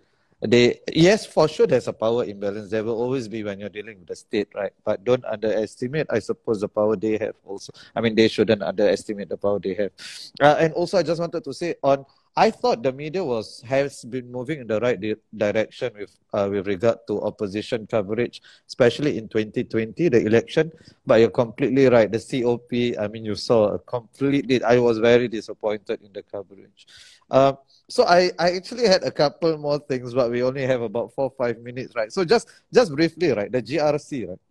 they 0.46 0.80
yes, 0.92 1.26
for 1.26 1.48
sure 1.48 1.66
there's 1.66 1.88
a 1.88 1.92
power 1.92 2.24
imbalance. 2.24 2.70
There 2.70 2.84
will 2.84 3.00
always 3.00 3.28
be 3.28 3.42
when 3.44 3.60
you're 3.60 3.68
dealing 3.68 3.98
with 3.98 4.08
the 4.08 4.16
state, 4.16 4.48
right? 4.54 4.72
But 4.84 5.04
don't 5.04 5.24
underestimate, 5.24 6.06
I 6.10 6.18
suppose, 6.20 6.60
the 6.60 6.68
power 6.68 6.96
they 6.96 7.18
have 7.18 7.34
also. 7.44 7.72
I 7.94 8.00
mean, 8.00 8.14
they 8.14 8.28
shouldn't 8.28 8.62
underestimate 8.62 9.28
the 9.28 9.36
power 9.36 9.58
they 9.58 9.74
have. 9.74 9.92
Uh, 10.40 10.56
and 10.60 10.72
also, 10.74 10.98
I 10.98 11.02
just 11.02 11.20
wanted 11.20 11.44
to 11.44 11.52
say 11.52 11.74
on. 11.82 12.04
I 12.38 12.50
thought 12.50 12.82
the 12.82 12.92
media 12.92 13.24
was 13.24 13.62
has 13.62 14.04
been 14.04 14.30
moving 14.30 14.60
in 14.60 14.66
the 14.66 14.78
right 14.78 15.00
di- 15.00 15.16
direction 15.34 15.92
with 15.96 16.12
uh, 16.34 16.46
with 16.50 16.66
regard 16.66 16.98
to 17.08 17.22
opposition 17.22 17.86
coverage, 17.86 18.42
especially 18.68 19.16
in 19.16 19.26
2020, 19.28 20.10
the 20.10 20.20
election. 20.26 20.70
But 21.06 21.20
you're 21.20 21.30
completely 21.30 21.86
right. 21.88 22.12
The 22.12 22.20
COP, 22.20 22.98
I 23.00 23.08
mean, 23.08 23.24
you 23.24 23.36
saw 23.36 23.72
a 23.72 23.78
completely. 23.78 24.62
I 24.62 24.78
was 24.78 24.98
very 24.98 25.28
disappointed 25.28 26.02
in 26.02 26.12
the 26.12 26.22
coverage. 26.22 26.86
Um, 27.30 27.58
so 27.88 28.04
I, 28.04 28.30
I 28.38 28.52
actually 28.52 28.86
had 28.86 29.04
a 29.04 29.10
couple 29.10 29.56
more 29.58 29.78
things, 29.78 30.14
but 30.14 30.30
we 30.30 30.42
only 30.42 30.66
have 30.66 30.82
about 30.82 31.14
four 31.14 31.30
five 31.38 31.58
minutes, 31.60 31.94
right? 31.94 32.12
So 32.12 32.24
just 32.24 32.48
just 32.72 32.94
briefly, 32.94 33.30
right? 33.30 33.50
The 33.50 33.62
GRC, 33.62 34.28
right? 34.28 34.42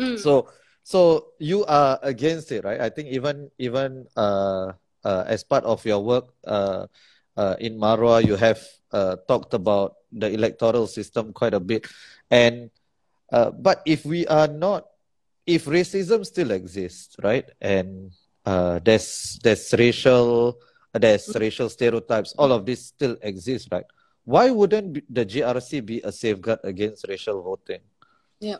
Mm. 0.00 0.18
So 0.18 0.48
so 0.82 1.32
you 1.38 1.64
are 1.66 1.98
against 2.02 2.50
it, 2.52 2.64
right? 2.64 2.80
I 2.80 2.88
think 2.88 3.08
even 3.08 3.50
even 3.58 4.06
uh, 4.16 4.72
uh, 5.04 5.24
as 5.26 5.44
part 5.44 5.64
of 5.64 5.84
your 5.84 6.00
work 6.02 6.32
uh, 6.46 6.86
uh, 7.36 7.56
in 7.60 7.78
MARUAH, 7.78 8.24
you 8.26 8.36
have 8.36 8.60
uh, 8.92 9.16
talked 9.28 9.54
about 9.54 9.96
the 10.10 10.32
electoral 10.32 10.86
system 10.86 11.32
quite 11.32 11.54
a 11.54 11.60
bit, 11.60 11.86
and 12.30 12.70
uh, 13.32 13.50
but 13.50 13.82
if 13.84 14.04
we 14.04 14.26
are 14.26 14.48
not, 14.48 14.88
if 15.46 15.66
racism 15.66 16.24
still 16.24 16.50
exists, 16.50 17.16
right, 17.22 17.48
and 17.60 18.12
uh, 18.44 18.80
there's 18.80 19.38
there's 19.44 19.72
racial 19.76 20.56
there's 20.92 21.34
racial 21.34 21.68
stereotypes, 21.68 22.34
all 22.38 22.52
of 22.52 22.66
this 22.66 22.86
still 22.86 23.16
exists, 23.22 23.68
right? 23.72 23.84
Why 24.24 24.50
wouldn't 24.50 25.02
the 25.12 25.24
GRC 25.24 25.84
be 25.84 26.00
a 26.02 26.12
safeguard 26.12 26.60
against 26.64 27.06
racial 27.08 27.42
voting? 27.42 27.80
Yeah. 28.40 28.58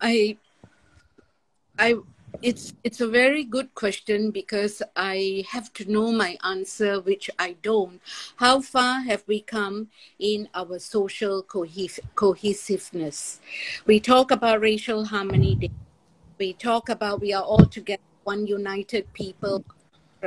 I 0.00 0.36
I 1.78 1.96
it's 2.42 2.74
it's 2.84 3.00
a 3.00 3.08
very 3.08 3.44
good 3.44 3.74
question 3.74 4.30
because 4.30 4.82
I 4.94 5.44
have 5.50 5.72
to 5.74 5.90
know 5.90 6.12
my 6.12 6.36
answer, 6.44 7.00
which 7.00 7.30
I 7.38 7.56
don't. 7.62 8.00
How 8.36 8.60
far 8.60 9.00
have 9.00 9.24
we 9.26 9.40
come 9.40 9.88
in 10.18 10.48
our 10.54 10.78
social 10.78 11.42
cohes- 11.42 12.00
cohesiveness? 12.14 13.40
We 13.86 14.00
talk 14.00 14.30
about 14.30 14.60
racial 14.60 15.06
harmony. 15.06 15.70
We 16.38 16.52
talk 16.52 16.88
about 16.88 17.20
we 17.20 17.32
are 17.32 17.42
all 17.42 17.64
together, 17.64 18.02
one 18.24 18.46
united 18.46 19.12
people, 19.14 19.64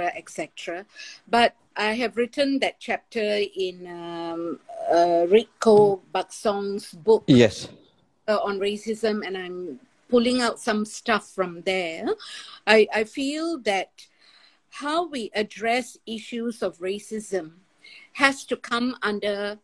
etc. 0.02 0.86
But 1.28 1.56
I 1.76 1.94
have 1.94 2.18
written 2.18 2.60
that 2.60 2.80
chapter 2.80 3.42
in 3.56 3.88
um, 3.88 4.60
uh, 4.92 5.26
Rico 5.30 6.02
Baksong's 6.14 6.94
book 6.94 7.24
Yes. 7.28 7.70
uh, 8.28 8.38
on 8.44 8.60
racism 8.60 9.26
and 9.26 9.38
I'm 9.38 9.80
pulling 10.10 10.42
out 10.42 10.60
some 10.60 10.86
stuff 10.86 11.30
from 11.30 11.62
there. 11.62 12.06
I, 12.68 12.88
I 12.94 13.04
feel 13.04 13.60
that 13.60 14.08
how 14.70 15.08
we 15.08 15.32
address 15.34 15.98
issues 16.06 16.62
of 16.62 16.78
racism 16.80 17.52
has 18.14 18.44
to 18.46 18.58
come 18.58 18.98
under 19.02 19.58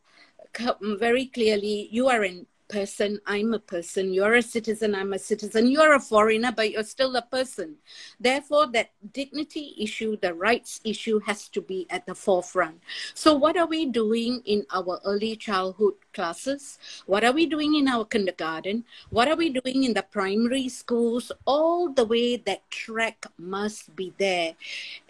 very 0.81 1.25
clearly 1.25 1.89
you 1.91 2.07
are 2.07 2.23
a 2.23 2.45
person 2.67 3.19
i'm 3.25 3.53
a 3.53 3.59
person. 3.59 4.13
You're 4.13 4.35
a 4.35 4.41
citizen 4.41 4.95
i'm 4.95 5.13
a 5.13 5.19
citizen. 5.19 5.67
You're 5.67 5.95
a 5.95 5.99
foreigner 5.99 6.51
but 6.51 6.71
you're 6.71 6.83
still 6.83 7.15
a 7.15 7.21
person. 7.21 7.75
Therefore 8.19 8.67
that 8.73 8.91
dignity 9.13 9.75
issue 9.77 10.17
the 10.21 10.33
rights 10.33 10.81
issue 10.83 11.19
has 11.19 11.47
to 11.49 11.61
be 11.61 11.87
at 11.89 12.05
the 12.05 12.15
forefront. 12.15 12.81
So 13.13 13.33
what 13.33 13.57
are 13.57 13.67
we 13.67 13.85
doing 13.85 14.41
in 14.45 14.65
our 14.73 14.99
early 15.05 15.35
childhood 15.35 15.95
classes? 16.13 16.79
What 17.05 17.23
are 17.23 17.33
we 17.33 17.45
doing 17.45 17.75
in 17.75 17.87
our 17.87 18.05
kindergarten? 18.05 18.85
What 19.09 19.27
are 19.27 19.35
we 19.35 19.49
doing 19.49 19.83
in 19.83 19.93
the 19.93 20.03
primary 20.03 20.69
schools? 20.69 21.31
All 21.45 21.89
the 21.89 22.05
way 22.05 22.37
that 22.37 22.69
track 22.71 23.25
must 23.37 23.95
be 23.95 24.13
there. 24.17 24.55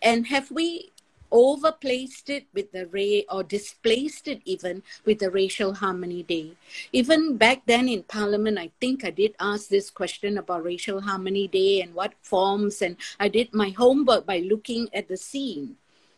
And 0.02 0.28
have 0.28 0.52
we 0.52 0.92
overplaced 1.32 2.30
it 2.30 2.48
with 2.54 2.72
the 2.72 2.88
ray 2.88 3.26
or 3.30 3.44
displaced 3.44 4.28
it 4.28 4.42
even 4.46 4.84
with 5.06 5.20
the 5.20 5.30
racial 5.30 5.74
harmony 5.74 6.24
day. 6.24 6.52
Even 6.92 7.38
back 7.38 7.62
then 7.66 7.88
in 7.90 8.04
parliament 8.04 8.58
i 8.58 8.70
think 8.80 9.04
i 9.04 9.10
did 9.10 9.36
ask 9.40 9.70
this 9.70 9.90
question 9.90 10.38
about 10.38 10.64
racial 10.64 11.02
harmony 11.02 11.48
day 11.48 11.82
and 11.82 11.94
what 11.94 12.14
forms 12.22 12.82
and 12.82 12.96
i 13.20 13.28
did 13.28 13.54
my 13.54 13.70
homework 13.70 14.26
by 14.26 14.40
looking 14.40 14.88
at 14.94 15.08
the 15.08 15.18
scene 15.18 15.76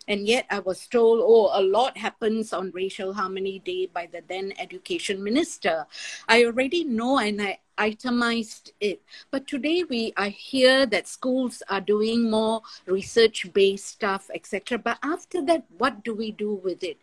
and 0.08 0.28
yet 0.28 0.46
I 0.50 0.60
was 0.60 0.88
told, 0.88 1.20
oh, 1.22 1.50
a 1.54 1.62
lot 1.62 1.98
happens 1.98 2.54
on 2.54 2.72
Racial 2.72 3.14
Harmony 3.14 3.60
Day 3.60 3.88
by 3.88 4.08
the 4.12 4.24
then 4.28 4.54
education 4.58 5.24
minister. 5.24 5.86
I 6.28 6.46
already 6.46 6.84
know 6.84 7.18
and 7.20 7.42
I 7.42 7.60
itemized 7.78 8.72
it. 8.80 9.02
But 9.32 9.48
today 9.48 9.84
we 9.84 10.14
I 10.18 10.30
hear 10.30 10.86
that 10.88 11.08
schools 11.08 11.62
are 11.70 11.82
doing 11.82 12.30
more 12.30 12.62
research-based 12.86 13.86
stuff, 13.86 14.30
etc. 14.34 14.78
But 14.78 14.98
after 15.04 15.46
that, 15.46 15.66
what 15.78 16.04
do 16.04 16.14
we 16.14 16.32
do 16.32 16.54
with 16.54 16.84
it? 16.84 16.98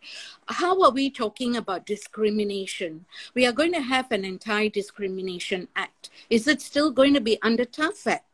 How 0.47 0.81
are 0.83 0.91
we 0.91 1.09
talking 1.09 1.55
about 1.55 1.85
discrimination? 1.85 3.05
We 3.33 3.45
are 3.45 3.53
going 3.53 3.73
to 3.73 3.81
have 3.81 4.11
an 4.11 4.25
anti-discrimination 4.25 5.67
act. 5.75 6.09
Is 6.29 6.47
it 6.47 6.61
still 6.61 6.91
going 6.91 7.13
to 7.13 7.21
be 7.21 7.39
under 7.41 7.65
act? 8.07 8.25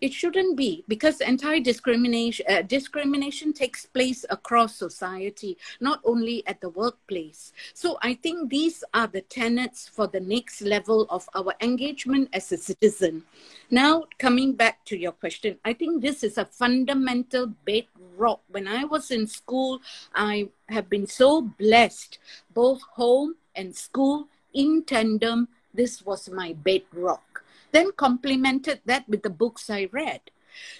It 0.00 0.12
shouldn't 0.12 0.56
be 0.56 0.84
because 0.88 1.20
anti-discrimination 1.20 2.46
uh, 2.48 2.62
discrimination 2.62 3.52
takes 3.52 3.86
place 3.86 4.24
across 4.30 4.76
society, 4.76 5.56
not 5.80 6.00
only 6.04 6.46
at 6.46 6.60
the 6.60 6.70
workplace. 6.70 7.52
So 7.74 7.98
I 8.02 8.14
think 8.14 8.50
these 8.50 8.84
are 8.94 9.06
the 9.06 9.22
tenets 9.22 9.88
for 9.88 10.06
the 10.06 10.20
next 10.20 10.62
level 10.62 11.06
of 11.10 11.28
our 11.34 11.54
engagement 11.60 12.28
as 12.32 12.50
a 12.52 12.56
citizen. 12.56 13.24
Now, 13.70 14.04
coming 14.18 14.52
back 14.52 14.84
to 14.86 14.98
your 14.98 15.12
question, 15.12 15.58
I 15.64 15.72
think 15.72 16.02
this 16.02 16.22
is 16.22 16.36
a 16.36 16.44
fundamental 16.44 17.46
bedrock. 17.64 18.40
When 18.48 18.68
I 18.68 18.84
was 18.84 19.10
in 19.10 19.26
school, 19.26 19.80
I 20.14 20.48
have 20.68 20.90
been 20.90 21.06
so 21.06 21.42
blessed, 21.42 22.18
both 22.52 22.82
home 22.82 23.36
and 23.56 23.74
school 23.74 24.28
in 24.52 24.84
tandem. 24.84 25.48
This 25.72 26.04
was 26.04 26.28
my 26.28 26.52
bedrock 26.52 27.31
then 27.72 27.92
complemented 27.92 28.80
that 28.84 29.08
with 29.08 29.22
the 29.22 29.30
books 29.30 29.68
I 29.68 29.88
read. 29.92 30.20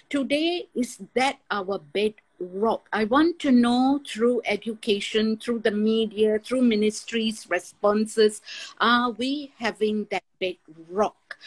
Today, 0.09 0.69
is 0.75 0.99
that 1.15 1.39
our 1.49 1.79
bedrock? 1.79 2.87
I 2.93 3.05
want 3.05 3.39
to 3.39 3.51
know 3.51 4.01
through 4.07 4.41
education, 4.45 5.37
through 5.37 5.59
the 5.59 5.71
media, 5.71 6.39
through 6.39 6.61
ministries' 6.61 7.49
responses, 7.49 8.41
are 8.79 9.11
we 9.11 9.51
having 9.57 10.07
that 10.11 10.23
bedrock? 10.39 11.37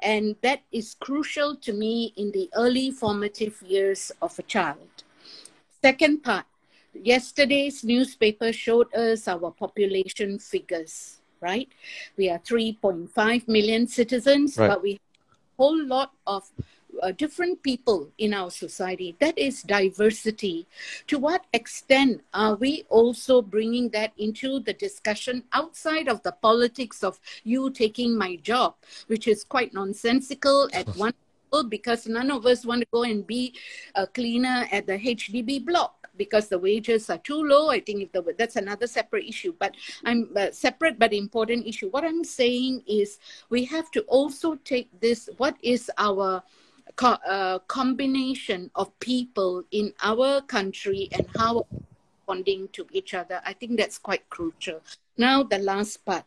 And 0.00 0.36
that 0.42 0.62
is 0.72 0.96
crucial 0.98 1.56
to 1.56 1.72
me 1.72 2.12
in 2.16 2.32
the 2.32 2.50
early 2.54 2.90
formative 2.90 3.62
years 3.62 4.10
of 4.20 4.38
a 4.38 4.42
child. 4.42 5.04
Second 5.80 6.24
part, 6.24 6.46
yesterday's 6.92 7.84
newspaper 7.84 8.52
showed 8.52 8.92
us 8.94 9.28
our 9.28 9.52
population 9.52 10.38
figures 10.38 11.20
right? 11.50 11.68
We 12.18 12.24
are 12.32 12.40
3.5 12.40 13.46
million 13.56 13.86
citizens, 13.86 14.58
Right. 14.58 14.68
but 14.70 14.82
we 14.82 14.92
have 14.98 15.00
a 15.54 15.62
whole 15.62 15.80
lot 15.96 16.10
of 16.26 16.42
uh, 17.02 17.12
different 17.12 17.62
people 17.62 18.08
in 18.18 18.32
our 18.40 18.50
society. 18.50 19.08
That 19.20 19.36
is 19.38 19.62
diversity. 19.62 20.66
To 21.10 21.18
what 21.26 21.42
extent 21.52 22.22
are 22.32 22.54
we 22.56 22.72
also 22.88 23.42
bringing 23.42 23.86
that 23.90 24.12
into 24.16 24.60
the 24.60 24.72
discussion 24.86 25.44
outside 25.52 26.08
of 26.08 26.22
the 26.26 26.32
politics 26.32 27.04
of 27.04 27.20
you 27.44 27.70
taking 27.70 28.16
my 28.16 28.36
job, 28.50 28.74
which 29.12 29.28
is 29.28 29.44
quite 29.44 29.74
nonsensical 29.74 30.68
at 30.72 30.88
one 31.06 31.14
because 31.68 32.06
none 32.06 32.30
of 32.30 32.46
us 32.46 32.64
want 32.64 32.82
to 32.82 32.86
go 32.92 33.02
and 33.02 33.26
be 33.26 33.54
a 33.94 34.06
cleaner 34.06 34.68
at 34.70 34.86
the 34.86 34.98
HDB 34.98 35.64
block 35.64 36.08
because 36.16 36.48
the 36.48 36.58
wages 36.58 37.10
are 37.10 37.18
too 37.18 37.42
low. 37.42 37.70
I 37.70 37.80
think 37.80 38.02
if 38.02 38.12
the, 38.12 38.34
that's 38.38 38.56
another 38.56 38.86
separate 38.86 39.26
issue, 39.26 39.54
but 39.58 39.74
I'm 40.04 40.30
uh, 40.36 40.50
separate 40.50 40.98
but 40.98 41.12
important 41.12 41.66
issue. 41.66 41.88
What 41.90 42.04
I'm 42.04 42.24
saying 42.24 42.82
is 42.86 43.18
we 43.50 43.64
have 43.66 43.90
to 43.92 44.00
also 44.02 44.56
take 44.56 44.88
this. 45.00 45.28
What 45.36 45.56
is 45.62 45.90
our 45.98 46.42
co- 46.96 47.22
uh, 47.26 47.58
combination 47.60 48.70
of 48.74 48.98
people 49.00 49.62
in 49.70 49.92
our 50.02 50.40
country 50.42 51.08
and 51.12 51.26
how 51.36 51.66
responding 52.26 52.68
to 52.72 52.86
each 52.92 53.14
other. 53.14 53.40
I 53.44 53.52
think 53.52 53.78
that's 53.78 53.98
quite 53.98 54.28
crucial. 54.30 54.80
Now, 55.16 55.42
the 55.42 55.58
last 55.58 56.04
part 56.04 56.24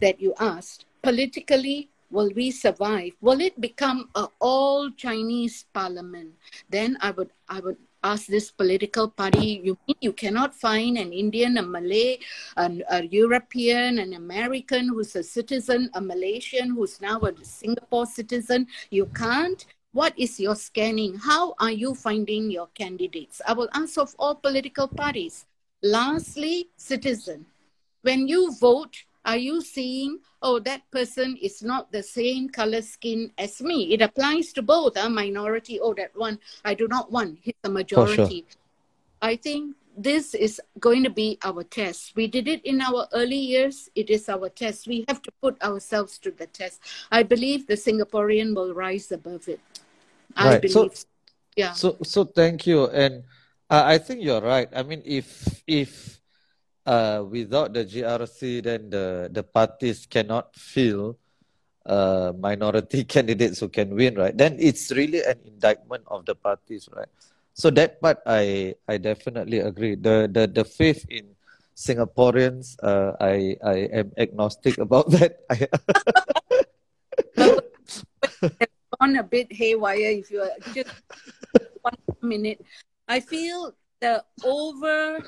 that 0.00 0.20
you 0.20 0.34
asked 0.38 0.84
politically, 1.02 1.89
will 2.10 2.30
we 2.34 2.50
survive? 2.50 3.12
Will 3.20 3.40
it 3.40 3.60
become 3.60 4.08
an 4.14 4.28
all 4.40 4.90
Chinese 4.90 5.66
parliament? 5.72 6.34
Then 6.68 6.96
I 7.00 7.10
would, 7.12 7.30
I 7.48 7.60
would 7.60 7.76
ask 8.02 8.26
this 8.26 8.50
political 8.50 9.08
party 9.08 9.60
you 9.62 9.76
you 10.00 10.10
cannot 10.10 10.54
find 10.54 10.96
an 10.96 11.12
indian 11.12 11.58
a 11.58 11.62
malay 11.62 12.16
an, 12.56 12.82
a 12.88 13.04
european 13.04 13.98
an 13.98 14.14
american 14.14 14.88
who's 14.88 15.14
a 15.16 15.22
citizen 15.22 15.90
a 15.92 16.00
malaysian 16.00 16.70
who's 16.70 16.98
now 17.02 17.20
a 17.20 17.44
singapore 17.44 18.06
citizen 18.06 18.66
you 18.88 19.04
can't 19.04 19.66
what 19.92 20.16
is 20.16 20.38
your 20.38 20.54
scanning? 20.54 21.16
How 21.16 21.54
are 21.58 21.72
you 21.72 21.96
finding 21.96 22.48
your 22.48 22.68
candidates? 22.74 23.40
I 23.46 23.54
will 23.54 23.68
ask 23.74 23.98
of 23.98 24.14
all 24.20 24.36
political 24.36 24.86
parties. 24.86 25.46
Lastly, 25.82 26.68
citizen. 26.76 27.46
When 28.02 28.28
you 28.28 28.54
vote, 28.60 29.02
are 29.24 29.36
you 29.36 29.60
seeing, 29.60 30.18
oh, 30.42 30.58
that 30.60 30.90
person 30.90 31.36
is 31.40 31.62
not 31.62 31.92
the 31.92 32.02
same 32.02 32.48
color 32.48 32.82
skin 32.82 33.30
as 33.36 33.60
me? 33.60 33.92
It 33.92 34.02
applies 34.02 34.52
to 34.54 34.62
both, 34.62 34.96
a 34.96 35.06
uh, 35.06 35.08
minority, 35.08 35.78
oh, 35.80 35.94
that 35.94 36.16
one 36.16 36.38
I 36.64 36.74
do 36.74 36.88
not 36.88 37.12
want. 37.12 37.38
He's 37.42 37.54
the 37.62 37.70
majority. 37.70 38.46
Sure. 38.48 38.60
I 39.22 39.36
think 39.36 39.76
this 39.96 40.34
is 40.34 40.60
going 40.78 41.04
to 41.04 41.10
be 41.10 41.38
our 41.44 41.62
test. 41.62 42.16
We 42.16 42.26
did 42.26 42.48
it 42.48 42.64
in 42.64 42.80
our 42.80 43.06
early 43.12 43.36
years. 43.36 43.90
It 43.94 44.08
is 44.08 44.28
our 44.28 44.48
test. 44.48 44.86
We 44.86 45.04
have 45.08 45.20
to 45.22 45.30
put 45.42 45.60
ourselves 45.62 46.18
to 46.20 46.30
the 46.30 46.46
test. 46.46 46.80
I 47.12 47.22
believe 47.22 47.66
the 47.66 47.74
Singaporean 47.74 48.54
will 48.54 48.72
rise 48.72 49.12
above 49.12 49.48
it. 49.48 49.60
I 50.34 50.52
right. 50.52 50.62
believe. 50.62 50.96
So, 50.96 51.06
yeah. 51.56 51.72
So, 51.72 51.98
so 52.02 52.24
thank 52.24 52.66
you. 52.66 52.86
And 52.88 53.24
uh, 53.68 53.82
I 53.84 53.98
think 53.98 54.22
you're 54.22 54.40
right. 54.40 54.68
I 54.74 54.82
mean, 54.82 55.02
if, 55.04 55.62
if, 55.66 56.20
uh, 56.90 57.22
without 57.22 57.70
the 57.70 57.86
GRC, 57.86 58.66
then 58.66 58.90
the, 58.90 59.30
the 59.30 59.46
parties 59.46 60.06
cannot 60.10 60.50
fill 60.58 61.16
uh, 61.86 62.32
minority 62.34 63.04
candidates 63.14 63.60
who 63.60 63.68
can 63.68 63.94
win, 63.94 64.16
right? 64.18 64.36
Then 64.36 64.56
it's 64.58 64.90
really 64.90 65.22
an 65.22 65.38
indictment 65.46 66.02
of 66.10 66.26
the 66.26 66.34
parties, 66.34 66.88
right? 66.90 67.08
So 67.54 67.70
that 67.78 68.00
part 68.00 68.18
I 68.26 68.74
I 68.88 68.96
definitely 68.98 69.58
agree. 69.58 69.94
The 69.94 70.30
the 70.30 70.46
the 70.46 70.64
faith 70.64 71.04
in 71.10 71.36
Singaporeans, 71.76 72.78
uh, 72.82 73.12
I 73.20 73.58
I 73.62 73.76
am 73.90 74.12
agnostic 74.16 74.78
about 74.86 75.10
that. 75.14 75.44
on 79.00 79.16
a 79.16 79.24
bit 79.24 79.52
haywire 79.52 80.20
if 80.20 80.30
you 80.30 80.40
are 80.40 80.56
just 80.72 80.92
one 81.82 82.00
minute. 82.22 82.64
I 83.08 83.20
feel 83.20 83.74
the 84.00 84.24
over 84.44 85.20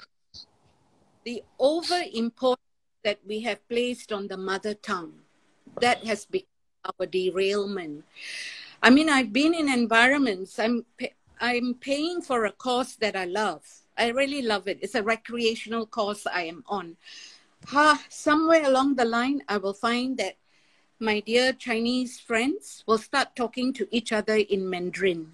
the 1.25 1.43
over 1.59 2.03
importance 2.12 2.66
that 3.05 3.18
we 3.27 3.41
have 3.41 3.66
placed 3.68 4.12
on 4.12 4.29
the 4.29 4.37
mother 4.37 4.75
tongue 4.75 5.14
that 5.81 6.05
has 6.05 6.25
become 6.27 6.49
our 6.85 7.07
derailment. 7.07 8.05
I 8.83 8.91
mean, 8.91 9.09
I've 9.09 9.33
been 9.33 9.55
in 9.55 9.68
environments. 9.68 10.59
I'm 10.59 10.85
I'm 11.41 11.75
paying 11.75 12.23
for 12.23 12.45
a 12.45 12.53
course 12.53 12.95
that 12.97 13.16
I 13.16 13.25
love. 13.25 13.62
I 13.99 14.09
really 14.09 14.43
love 14.43 14.68
it. 14.68 14.79
It's 14.81 14.95
a 14.95 15.03
recreational 15.03 15.87
course 15.87 16.27
I 16.27 16.45
am 16.45 16.64
on. 16.66 16.97
Ha, 17.66 18.03
somewhere 18.09 18.64
along 18.64 18.97
the 18.97 19.05
line, 19.05 19.43
I 19.49 19.57
will 19.59 19.75
find 19.75 20.16
that 20.18 20.37
my 20.99 21.20
dear 21.20 21.53
Chinese 21.53 22.20
friends 22.20 22.85
will 22.87 22.99
start 22.99 23.35
talking 23.35 23.73
to 23.75 23.89
each 23.91 24.12
other 24.12 24.37
in 24.37 24.68
Mandarin. 24.68 25.33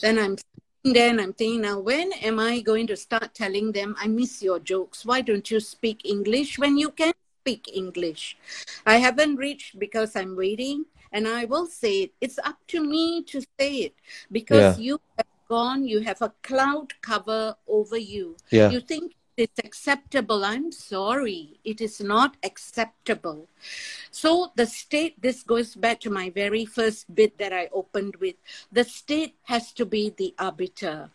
Then 0.00 0.18
I'm 0.18 0.36
and 0.84 1.20
I'm 1.20 1.32
thinking, 1.32 1.62
now 1.62 1.78
when 1.78 2.12
am 2.12 2.38
I 2.38 2.60
going 2.60 2.86
to 2.88 2.96
start 2.96 3.34
telling 3.34 3.72
them, 3.72 3.94
I 3.98 4.08
miss 4.08 4.42
your 4.42 4.58
jokes? 4.58 5.04
Why 5.04 5.20
don't 5.20 5.48
you 5.50 5.60
speak 5.60 6.04
English 6.04 6.58
when 6.58 6.76
you 6.76 6.90
can 6.90 7.12
speak 7.42 7.70
English? 7.72 8.36
I 8.84 8.96
haven't 8.96 9.36
reached 9.36 9.78
because 9.78 10.16
I'm 10.16 10.36
waiting 10.36 10.86
and 11.12 11.28
I 11.28 11.44
will 11.44 11.66
say 11.66 12.02
it. 12.02 12.12
It's 12.20 12.38
up 12.38 12.58
to 12.68 12.84
me 12.84 13.22
to 13.24 13.40
say 13.58 13.76
it 13.76 13.94
because 14.30 14.78
yeah. 14.78 14.84
you 14.84 15.00
have 15.16 15.26
gone, 15.48 15.86
you 15.86 16.00
have 16.00 16.20
a 16.20 16.32
cloud 16.42 16.92
cover 17.00 17.54
over 17.68 17.96
you. 17.96 18.36
Yeah. 18.50 18.70
You 18.70 18.80
think 18.80 19.14
it's 19.36 19.58
acceptable. 19.58 20.44
I'm 20.44 20.72
sorry, 20.72 21.58
it 21.64 21.80
is 21.80 22.00
not 22.00 22.36
acceptable. 22.42 23.48
So, 24.10 24.52
the 24.56 24.66
state, 24.66 25.20
this 25.20 25.42
goes 25.42 25.74
back 25.74 26.00
to 26.00 26.10
my 26.10 26.30
very 26.30 26.64
first 26.64 27.14
bit 27.14 27.38
that 27.38 27.52
I 27.52 27.68
opened 27.72 28.16
with 28.16 28.36
the 28.70 28.84
state 28.84 29.36
has 29.44 29.72
to 29.72 29.86
be 29.86 30.10
the 30.10 30.34
arbiter. 30.38 31.10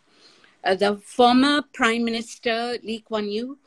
Uh, 0.64 0.74
the 0.74 0.96
former 0.96 1.62
Prime 1.72 2.04
Minister 2.04 2.78
Lee 2.82 3.00
Kuan 3.00 3.28
Yew, 3.28 3.58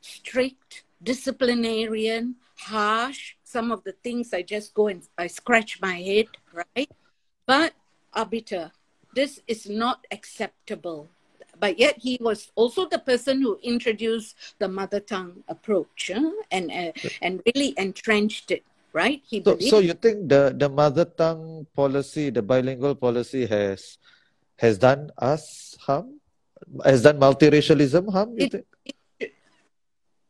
strict, 0.00 0.84
disciplinarian, 1.02 2.36
harsh, 2.56 3.34
some 3.44 3.70
of 3.70 3.84
the 3.84 3.92
things 3.92 4.32
I 4.32 4.42
just 4.42 4.74
go 4.74 4.88
and 4.88 5.02
I 5.16 5.28
scratch 5.28 5.80
my 5.80 5.94
head, 5.94 6.26
right? 6.52 6.90
But 7.46 7.74
arbiter, 8.12 8.72
this 9.14 9.40
is 9.46 9.68
not 9.68 10.06
acceptable. 10.10 11.08
But 11.62 11.78
yet 11.78 11.94
he 12.02 12.18
was 12.18 12.50
also 12.58 12.90
the 12.90 12.98
person 12.98 13.38
who 13.38 13.54
introduced 13.62 14.34
the 14.58 14.66
mother 14.66 14.98
tongue 14.98 15.46
approach 15.46 16.10
huh? 16.10 16.34
and 16.50 16.74
uh, 16.74 16.90
and 17.22 17.38
really 17.46 17.70
entrenched 17.78 18.50
it. 18.50 18.66
Right? 18.92 19.22
He 19.22 19.40
so, 19.46 19.56
so 19.60 19.78
you 19.78 19.94
think 19.94 20.28
the, 20.28 20.52
the 20.52 20.68
mother 20.68 21.06
tongue 21.06 21.70
policy, 21.72 22.28
the 22.34 22.42
bilingual 22.42 22.96
policy, 22.98 23.46
has 23.46 23.96
has 24.58 24.76
done 24.76 25.14
us 25.16 25.78
harm? 25.78 26.18
Has 26.84 27.06
done 27.06 27.22
multiracialism 27.22 28.10
harm? 28.10 28.34
You 28.34 28.46
it, 28.46 28.50
think? 28.50 28.66
It, 29.20 29.32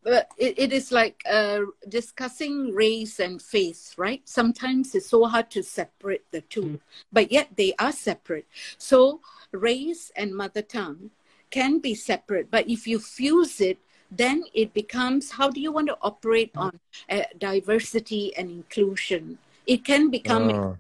but 0.04 0.28
it, 0.36 0.58
it 0.58 0.72
is 0.72 0.92
like 0.92 1.24
uh, 1.24 1.64
discussing 1.88 2.74
race 2.74 3.20
and 3.20 3.40
faith, 3.40 3.94
right? 3.96 4.20
Sometimes 4.28 4.94
it's 4.94 5.08
so 5.08 5.24
hard 5.24 5.50
to 5.56 5.62
separate 5.62 6.30
the 6.30 6.42
two, 6.42 6.76
mm. 6.76 6.80
but 7.10 7.32
yet 7.32 7.56
they 7.56 7.72
are 7.80 7.92
separate. 7.92 8.46
So 8.76 9.20
race 9.50 10.12
and 10.14 10.36
mother 10.36 10.60
tongue 10.60 11.10
can 11.52 11.78
be 11.78 11.94
separate, 11.94 12.50
but 12.50 12.68
if 12.68 12.86
you 12.86 12.98
fuse 12.98 13.60
it, 13.60 13.78
then 14.10 14.42
it 14.52 14.74
becomes 14.74 15.30
how 15.30 15.48
do 15.48 15.60
you 15.60 15.70
want 15.70 15.88
to 15.88 15.96
operate 16.02 16.50
hmm. 16.54 16.66
on 16.66 16.80
uh, 17.08 17.22
diversity 17.38 18.34
and 18.36 18.50
inclusion? 18.50 19.38
It 19.66 19.84
can 19.84 20.10
become, 20.10 20.48
uh. 20.50 20.74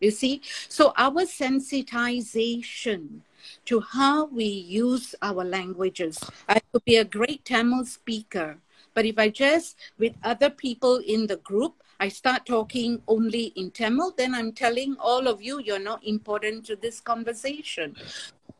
you 0.00 0.10
see. 0.10 0.40
So 0.68 0.94
our 0.96 1.26
sensitization 1.26 3.20
to 3.66 3.80
how 3.80 4.26
we 4.26 4.44
use 4.44 5.14
our 5.22 5.44
languages. 5.44 6.18
I 6.48 6.60
could 6.72 6.84
be 6.84 6.96
a 6.96 7.04
great 7.04 7.44
Tamil 7.44 7.84
speaker, 7.84 8.58
but 8.94 9.04
if 9.04 9.18
I 9.18 9.28
just, 9.28 9.76
with 9.98 10.14
other 10.22 10.50
people 10.50 10.96
in 11.06 11.26
the 11.26 11.36
group, 11.36 11.82
I 12.00 12.08
start 12.08 12.46
talking 12.46 13.02
only 13.06 13.52
in 13.56 13.70
Tamil, 13.70 14.14
then 14.16 14.34
I'm 14.34 14.52
telling 14.52 14.96
all 14.98 15.28
of 15.28 15.42
you, 15.42 15.60
you're 15.60 15.78
not 15.78 16.04
important 16.04 16.66
to 16.66 16.76
this 16.76 17.00
conversation. 17.00 17.96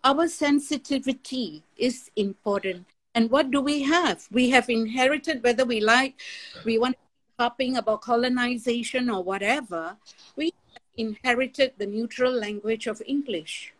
Our 0.04 0.28
sensitivity 0.28 1.62
is 1.76 2.10
important. 2.14 2.86
And 3.14 3.30
what 3.30 3.50
do 3.50 3.60
we 3.60 3.82
have? 3.82 4.26
We 4.30 4.50
have 4.50 4.68
inherited, 4.68 5.42
whether 5.42 5.64
we 5.64 5.80
like, 5.80 6.20
we 6.64 6.78
want 6.78 6.96
to 6.96 7.04
harping 7.38 7.76
about 7.76 8.02
colonization 8.02 9.10
or 9.10 9.22
whatever, 9.22 9.96
we 10.36 10.52
inherited 10.96 11.72
the 11.78 11.86
neutral 11.86 12.32
language 12.32 12.86
of 12.86 13.02
English. 13.06 13.72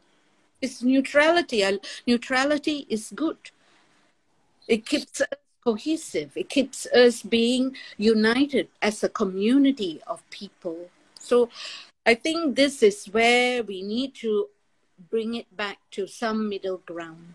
It's 0.61 0.83
neutrality. 0.83 1.63
Neutrality 2.07 2.87
is 2.89 3.13
good. 3.15 3.37
It 4.67 4.87
keeps 4.87 5.21
us 5.21 5.29
cohesive. 5.63 6.33
It 6.35 6.49
keeps 6.49 6.87
us 6.87 7.23
being 7.23 7.77
united 7.97 8.69
as 8.83 9.05
a 9.05 9.09
community 9.09 10.01
of 10.07 10.29
people. 10.31 10.91
So 11.19 11.49
I 12.07 12.15
think 12.15 12.57
this 12.57 12.83
is 12.83 13.07
where 13.07 13.63
we 13.63 13.83
need 13.83 14.15
to 14.17 14.49
bring 14.99 15.35
it 15.35 15.55
back 15.57 15.79
to 15.93 16.07
some 16.07 16.49
middle 16.49 16.79
ground. 16.79 17.35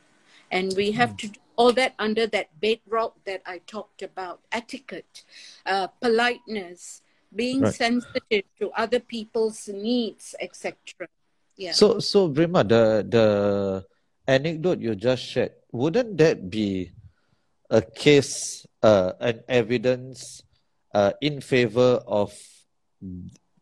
And 0.52 0.74
we 0.76 0.92
have 0.92 1.16
to 1.18 1.28
do 1.28 1.40
all 1.56 1.74
that 1.74 1.94
under 2.00 2.26
that 2.28 2.48
bedrock 2.60 3.14
that 3.26 3.42
I 3.46 3.60
talked 3.68 4.02
about 4.02 4.40
etiquette, 4.52 5.24
uh, 5.66 5.88
politeness, 6.02 7.02
being 7.36 7.62
right. 7.62 7.74
sensitive 7.74 8.46
to 8.60 8.72
other 8.74 9.00
people's 9.00 9.68
needs, 9.68 10.34
etc. 10.40 10.74
Yeah. 11.58 11.74
So, 11.74 12.00
so 12.00 12.30
Braema, 12.30 12.68
the 12.68 13.06
the 13.06 13.28
anecdote 14.26 14.80
you 14.80 14.96
just 14.96 15.24
shared, 15.24 15.52
wouldn't 15.72 16.18
that 16.18 16.50
be 16.50 16.92
a 17.70 17.82
case, 17.82 18.66
uh, 18.82 19.14
an 19.20 19.44
evidence 19.48 20.42
uh, 20.94 21.14
in 21.22 21.42
favor 21.42 22.02
of 22.08 22.34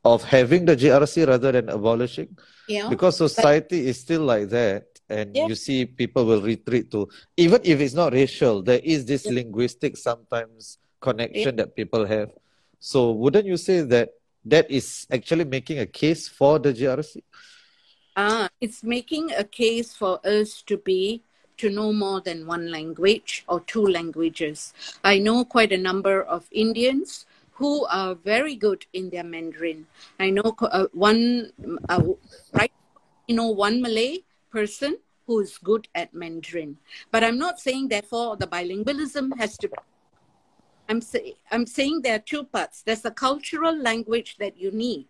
of 0.08 0.24
having 0.24 0.66
the 0.66 0.76
GRC 0.76 1.28
rather 1.28 1.52
than 1.52 1.70
abolishing? 1.70 2.38
Yeah. 2.68 2.90
Because 2.90 3.18
society 3.18 3.82
but, 3.84 3.90
is 3.90 4.00
still 4.00 4.22
like 4.22 4.50
that, 4.50 4.86
and 5.10 5.36
yeah. 5.36 5.48
you 5.48 5.56
see 5.56 5.86
people 5.86 6.26
will 6.26 6.42
retreat 6.42 6.92
to 6.92 7.08
even 7.36 7.62
if 7.64 7.80
it's 7.80 7.94
not 7.94 8.14
racial, 8.14 8.62
there 8.62 8.82
is 8.84 9.06
this 9.06 9.26
yeah. 9.26 9.34
linguistic 9.34 9.98
sometimes 9.98 10.78
connection 11.00 11.56
yeah. 11.58 11.64
that 11.64 11.76
people 11.76 12.06
have. 12.06 12.32
So, 12.80 13.12
wouldn't 13.12 13.46
you 13.46 13.58
say 13.58 13.82
that 13.82 14.10
that 14.46 14.70
is 14.72 15.08
actually 15.12 15.46
making 15.46 15.80
a 15.80 15.86
case 15.86 16.28
for 16.28 16.60
the 16.60 16.74
GRC? 16.74 17.22
Ah, 18.16 18.50
it's 18.62 18.84
making 18.84 19.32
a 19.34 19.44
case 19.44 19.94
for 19.94 20.20
us 20.26 20.62
to 20.64 20.78
be 20.78 21.22
to 21.58 21.70
know 21.70 21.92
more 21.92 22.22
than 22.22 22.46
one 22.46 22.70
language 22.72 23.44
or 23.48 23.60
two 23.62 23.86
languages. 23.86 24.74
I 25.04 25.18
know 25.18 25.44
quite 25.44 25.72
a 25.72 25.78
number 25.78 26.22
of 26.22 26.46
Indians 26.52 27.26
who 27.58 27.86
are 27.88 28.14
very 28.14 28.56
good 28.56 28.86
in 28.94 29.10
their 29.10 29.24
Mandarin. 29.24 29.88
I 30.20 30.30
know 30.30 30.56
uh, 30.62 30.86
one, 30.94 31.52
uh, 31.90 32.04
right, 32.54 32.72
you 33.28 33.36
know, 33.36 33.48
one 33.48 33.82
Malay 33.82 34.20
person 34.52 34.98
who 35.26 35.40
is 35.40 35.58
good 35.58 35.88
at 35.96 36.14
Mandarin. 36.14 36.78
But 37.12 37.24
I'm 37.24 37.40
not 37.40 37.60
saying, 37.60 37.88
therefore, 37.90 38.38
the 38.38 38.46
bilingualism 38.46 39.38
has 39.40 39.58
to. 39.58 39.70
I'm, 40.88 41.02
say, 41.02 41.36
I'm 41.52 41.66
saying 41.66 42.02
there 42.04 42.16
are 42.16 42.20
two 42.20 42.44
parts. 42.44 42.84
There's 42.84 43.04
a 43.06 43.12
cultural 43.12 43.76
language 43.76 44.38
that 44.38 44.58
you 44.58 44.72
need 44.72 45.08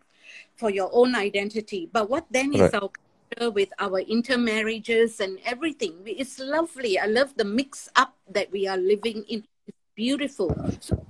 for 0.56 0.70
your 0.70 0.90
own 0.94 1.16
identity. 1.16 1.90
But 1.92 2.10
what 2.10 2.26
then 2.32 2.52
right. 2.52 2.62
is 2.62 2.74
our 2.74 2.90
culture 2.90 3.52
with 3.52 3.70
our 3.78 4.00
intermarriages 4.00 5.20
and 5.20 5.38
everything. 5.44 5.96
It's 6.06 6.40
lovely. 6.40 6.98
I 6.98 7.08
love 7.08 7.36
the 7.36 7.46
mix 7.46 7.90
up 7.98 8.16
that 8.32 8.50
we 8.52 8.68
are 8.68 8.78
living 8.78 9.26
in. 9.28 9.44
It's 9.68 9.78
beautiful. 9.96 10.56
So 10.80 11.06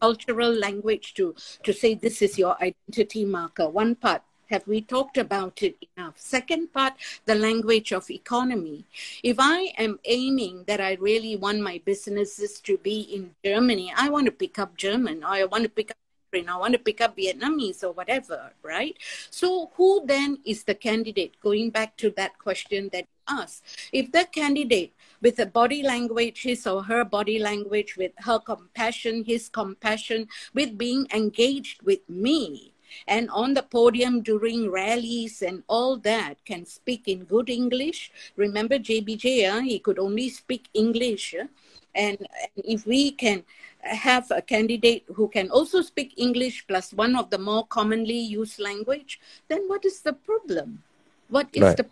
cultural 0.00 0.52
language 0.52 1.14
to, 1.14 1.34
to 1.62 1.72
say 1.72 1.94
this 1.94 2.22
is 2.22 2.38
your 2.38 2.56
identity 2.62 3.24
marker. 3.24 3.68
One 3.68 3.94
part. 3.94 4.22
Have 4.50 4.66
we 4.66 4.80
talked 4.80 5.16
about 5.16 5.62
it 5.62 5.76
enough? 5.96 6.14
Second 6.18 6.72
part, 6.72 6.94
the 7.24 7.36
language 7.36 7.92
of 7.92 8.10
economy. 8.10 8.84
If 9.22 9.36
I 9.38 9.72
am 9.78 10.00
aiming 10.04 10.64
that 10.66 10.80
I 10.80 10.94
really 10.94 11.36
want 11.36 11.60
my 11.60 11.80
businesses 11.84 12.58
to 12.62 12.76
be 12.76 13.02
in 13.02 13.36
Germany, 13.44 13.92
I 13.96 14.08
want 14.08 14.26
to 14.26 14.32
pick 14.32 14.58
up 14.58 14.76
German 14.76 15.22
or 15.22 15.28
I 15.28 15.44
want 15.44 15.62
to 15.62 15.70
pick 15.70 15.92
up 15.92 15.99
I 16.32 16.56
want 16.56 16.72
to 16.74 16.78
pick 16.78 17.00
up 17.00 17.16
Vietnamese 17.16 17.82
or 17.82 17.90
whatever, 17.92 18.52
right? 18.62 18.96
So 19.30 19.72
who 19.74 20.02
then 20.06 20.38
is 20.44 20.62
the 20.62 20.76
candidate? 20.76 21.34
Going 21.42 21.70
back 21.70 21.96
to 21.96 22.10
that 22.16 22.38
question 22.38 22.88
that 22.92 23.06
you 23.28 23.36
asked. 23.40 23.64
If 23.92 24.12
the 24.12 24.26
candidate 24.30 24.94
with 25.20 25.40
a 25.40 25.46
body 25.46 25.82
language, 25.82 26.42
his 26.42 26.66
or 26.66 26.84
her 26.84 27.04
body 27.04 27.40
language, 27.40 27.96
with 27.96 28.12
her 28.18 28.38
compassion, 28.38 29.24
his 29.24 29.48
compassion, 29.48 30.28
with 30.54 30.78
being 30.78 31.08
engaged 31.12 31.82
with 31.82 32.08
me, 32.08 32.72
and 33.06 33.28
on 33.30 33.54
the 33.54 33.62
podium 33.62 34.22
during 34.22 34.70
rallies 34.70 35.42
and 35.42 35.62
all 35.68 35.96
that 35.98 36.44
can 36.44 36.64
speak 36.66 37.06
in 37.06 37.24
good 37.24 37.48
English. 37.48 38.10
Remember 38.36 38.78
JBJ, 38.78 39.48
uh, 39.48 39.60
he 39.60 39.78
could 39.78 39.98
only 39.98 40.28
speak 40.28 40.68
English. 40.74 41.34
Uh, 41.34 41.46
and, 41.94 42.18
and 42.18 42.64
if 42.64 42.86
we 42.86 43.12
can 43.12 43.44
have 43.80 44.30
a 44.30 44.42
candidate 44.42 45.04
who 45.14 45.28
can 45.28 45.50
also 45.50 45.80
speak 45.82 46.14
English 46.16 46.66
plus 46.66 46.92
one 46.92 47.16
of 47.16 47.30
the 47.30 47.38
more 47.38 47.66
commonly 47.66 48.18
used 48.18 48.60
language, 48.60 49.20
then 49.48 49.66
what 49.66 49.84
is 49.84 50.00
the 50.02 50.12
problem? 50.12 50.82
What 51.28 51.48
is 51.52 51.62
right. 51.62 51.76
the 51.76 51.86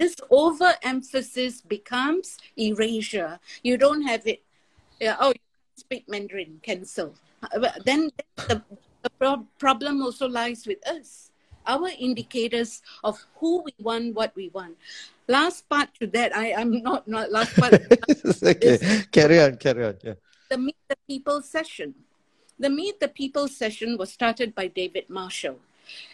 this 0.00 0.16
overemphasis 0.30 1.60
becomes 1.60 2.38
erasure. 2.56 3.38
You 3.62 3.76
don't 3.76 4.00
have 4.02 4.26
it. 4.26 4.42
Yeah, 4.98 5.16
oh, 5.20 5.28
you 5.28 5.40
speak 5.76 6.08
Mandarin, 6.08 6.58
cancel. 6.62 7.14
Then 7.84 8.10
the, 8.48 8.62
the 9.02 9.10
pro- 9.18 9.46
problem 9.58 10.00
also 10.00 10.26
lies 10.26 10.66
with 10.66 10.80
us. 10.88 11.29
Our 11.66 11.90
indicators 11.98 12.82
of 13.04 13.24
who 13.36 13.62
we 13.62 13.74
want, 13.78 14.14
what 14.14 14.34
we 14.34 14.48
want. 14.48 14.76
Last 15.28 15.68
part 15.68 15.88
to 16.00 16.06
that, 16.08 16.34
I 16.34 16.56
am 16.58 16.82
not 16.82 17.06
not 17.06 17.30
last 17.30 17.54
part. 17.54 17.74
okay, 18.42 18.78
carry 19.12 19.40
on, 19.40 19.56
carry 19.56 19.84
on. 19.86 19.96
Yeah 20.02 20.14
the 20.50 20.58
Meet 20.58 20.82
the 20.88 20.98
People 21.06 21.40
session. 21.42 21.94
The 22.58 22.68
Meet 22.68 22.98
the 22.98 23.08
People 23.08 23.46
session 23.46 23.96
was 23.96 24.12
started 24.12 24.52
by 24.52 24.66
David 24.66 25.08
Marshall. 25.08 25.60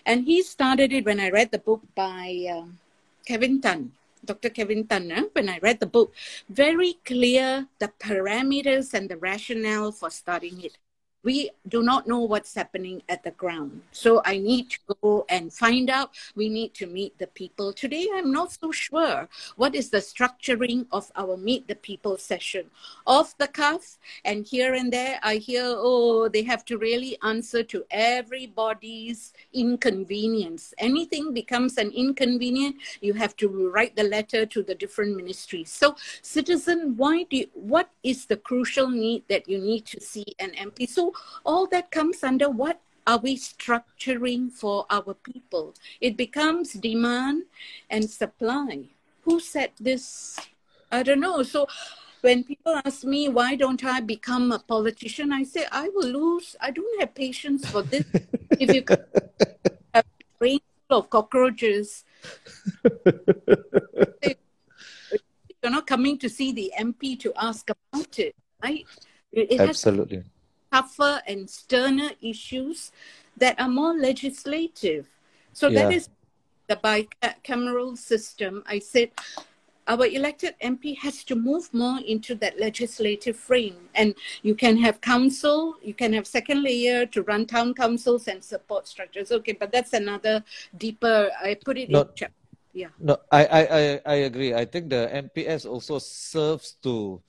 And 0.04 0.24
he 0.24 0.42
started 0.42 0.92
it 0.92 1.06
when 1.06 1.18
I 1.18 1.30
read 1.30 1.50
the 1.50 1.58
book 1.58 1.80
by 1.94 2.44
uh, 2.44 2.68
Kevin 3.24 3.60
Tan, 3.60 3.92
Dr. 4.24 4.50
Kevin 4.50 4.86
Tan. 4.86 5.10
Eh? 5.10 5.24
When 5.32 5.48
I 5.48 5.58
read 5.58 5.80
the 5.80 5.88
book, 5.88 6.12
very 6.50 7.00
clear 7.04 7.66
the 7.78 7.90
parameters 7.98 8.92
and 8.92 9.08
the 9.08 9.16
rationale 9.16 9.90
for 9.90 10.10
starting 10.10 10.62
it 10.62 10.76
we 11.26 11.50
do 11.66 11.82
not 11.82 12.06
know 12.06 12.20
what's 12.20 12.54
happening 12.54 13.02
at 13.08 13.24
the 13.24 13.32
ground. 13.32 13.82
So 13.90 14.22
I 14.24 14.38
need 14.38 14.70
to 14.70 14.78
go 15.02 15.26
and 15.28 15.52
find 15.52 15.90
out. 15.90 16.10
We 16.36 16.48
need 16.48 16.72
to 16.74 16.86
meet 16.86 17.18
the 17.18 17.26
people. 17.26 17.72
Today, 17.72 18.06
I'm 18.14 18.30
not 18.30 18.52
so 18.52 18.70
sure 18.70 19.28
what 19.56 19.74
is 19.74 19.90
the 19.90 19.98
structuring 19.98 20.86
of 20.92 21.10
our 21.16 21.36
Meet 21.36 21.66
the 21.66 21.74
People 21.74 22.16
session. 22.16 22.70
Off 23.08 23.36
the 23.38 23.48
cuff, 23.48 23.98
and 24.24 24.46
here 24.46 24.74
and 24.74 24.92
there, 24.92 25.18
I 25.20 25.36
hear, 25.48 25.64
oh, 25.66 26.28
they 26.28 26.44
have 26.44 26.64
to 26.66 26.78
really 26.78 27.18
answer 27.24 27.64
to 27.64 27.84
everybody's 27.90 29.32
inconvenience. 29.52 30.74
Anything 30.78 31.34
becomes 31.34 31.76
an 31.76 31.90
inconvenience, 31.90 32.76
you 33.00 33.14
have 33.14 33.34
to 33.38 33.48
write 33.48 33.96
the 33.96 34.04
letter 34.04 34.46
to 34.46 34.62
the 34.62 34.76
different 34.76 35.16
ministries. 35.16 35.72
So, 35.72 35.96
citizen, 36.22 36.94
why 36.96 37.24
do 37.24 37.38
you, 37.38 37.48
what 37.54 37.90
is 38.04 38.26
the 38.26 38.36
crucial 38.36 38.88
need 38.88 39.24
that 39.28 39.48
you 39.48 39.58
need 39.58 39.86
to 39.86 40.00
see 40.00 40.26
an 40.38 40.50
MP? 40.50 40.88
So 40.88 41.15
all 41.44 41.66
that 41.68 41.90
comes 41.90 42.22
under 42.22 42.48
what 42.50 42.80
are 43.06 43.18
we 43.18 43.36
structuring 43.36 44.50
for 44.50 44.86
our 44.90 45.14
people? 45.14 45.74
It 46.00 46.16
becomes 46.16 46.72
demand 46.72 47.44
and 47.88 48.10
supply. 48.10 48.88
Who 49.22 49.40
said 49.40 49.70
this? 49.78 50.38
I 50.90 51.02
don't 51.02 51.20
know. 51.20 51.42
So 51.42 51.66
when 52.20 52.42
people 52.42 52.80
ask 52.84 53.04
me 53.04 53.28
why 53.28 53.54
don't 53.54 53.84
I 53.84 54.00
become 54.00 54.50
a 54.50 54.58
politician, 54.58 55.32
I 55.32 55.44
say 55.44 55.66
I 55.70 55.88
will 55.88 56.08
lose. 56.08 56.56
I 56.60 56.70
don't 56.70 57.00
have 57.00 57.14
patience 57.14 57.66
for 57.66 57.82
this. 57.82 58.04
if 58.50 58.72
you 58.72 58.82
have 59.94 60.04
a 60.04 60.38
brain 60.38 60.60
full 60.88 60.98
of 60.98 61.10
cockroaches, 61.10 62.04
you're 65.62 65.72
not 65.72 65.86
coming 65.86 66.18
to 66.18 66.28
see 66.28 66.52
the 66.52 66.72
MP 66.78 67.18
to 67.20 67.32
ask 67.36 67.68
about 67.70 68.18
it, 68.18 68.34
right? 68.62 68.86
It 69.32 69.60
Absolutely. 69.60 70.18
Has, 70.18 70.26
tougher 70.72 71.22
and 71.26 71.48
sterner 71.48 72.10
issues 72.20 72.92
that 73.36 73.60
are 73.60 73.68
more 73.68 73.94
legislative. 73.94 75.06
So 75.52 75.68
yeah. 75.68 75.82
that 75.84 75.94
is 75.94 76.08
the 76.68 76.76
bicameral 76.76 77.96
system. 77.96 78.62
I 78.66 78.78
said 78.78 79.10
our 79.88 80.04
elected 80.06 80.54
MP 80.62 80.98
has 80.98 81.22
to 81.24 81.36
move 81.36 81.72
more 81.72 82.00
into 82.00 82.34
that 82.36 82.58
legislative 82.58 83.36
frame. 83.36 83.76
And 83.94 84.14
you 84.42 84.54
can 84.54 84.76
have 84.78 85.00
council, 85.00 85.76
you 85.82 85.94
can 85.94 86.12
have 86.12 86.26
second 86.26 86.62
layer 86.62 87.06
to 87.06 87.22
run 87.22 87.46
town 87.46 87.74
councils 87.74 88.26
and 88.26 88.42
support 88.42 88.88
structures. 88.88 89.30
Okay, 89.30 89.52
but 89.52 89.70
that's 89.70 89.92
another 89.92 90.42
deeper, 90.76 91.30
I 91.42 91.56
put 91.64 91.78
it 91.78 91.90
in 91.90 92.06
yeah. 92.76 92.92
No, 93.00 93.16
I, 93.32 93.46
I, 93.46 93.60
I, 93.60 94.00
I 94.04 94.14
agree. 94.28 94.52
I 94.52 94.66
think 94.66 94.90
the 94.90 95.08
MPS 95.08 95.64
also 95.64 95.98
serves 95.98 96.76
to 96.82 97.22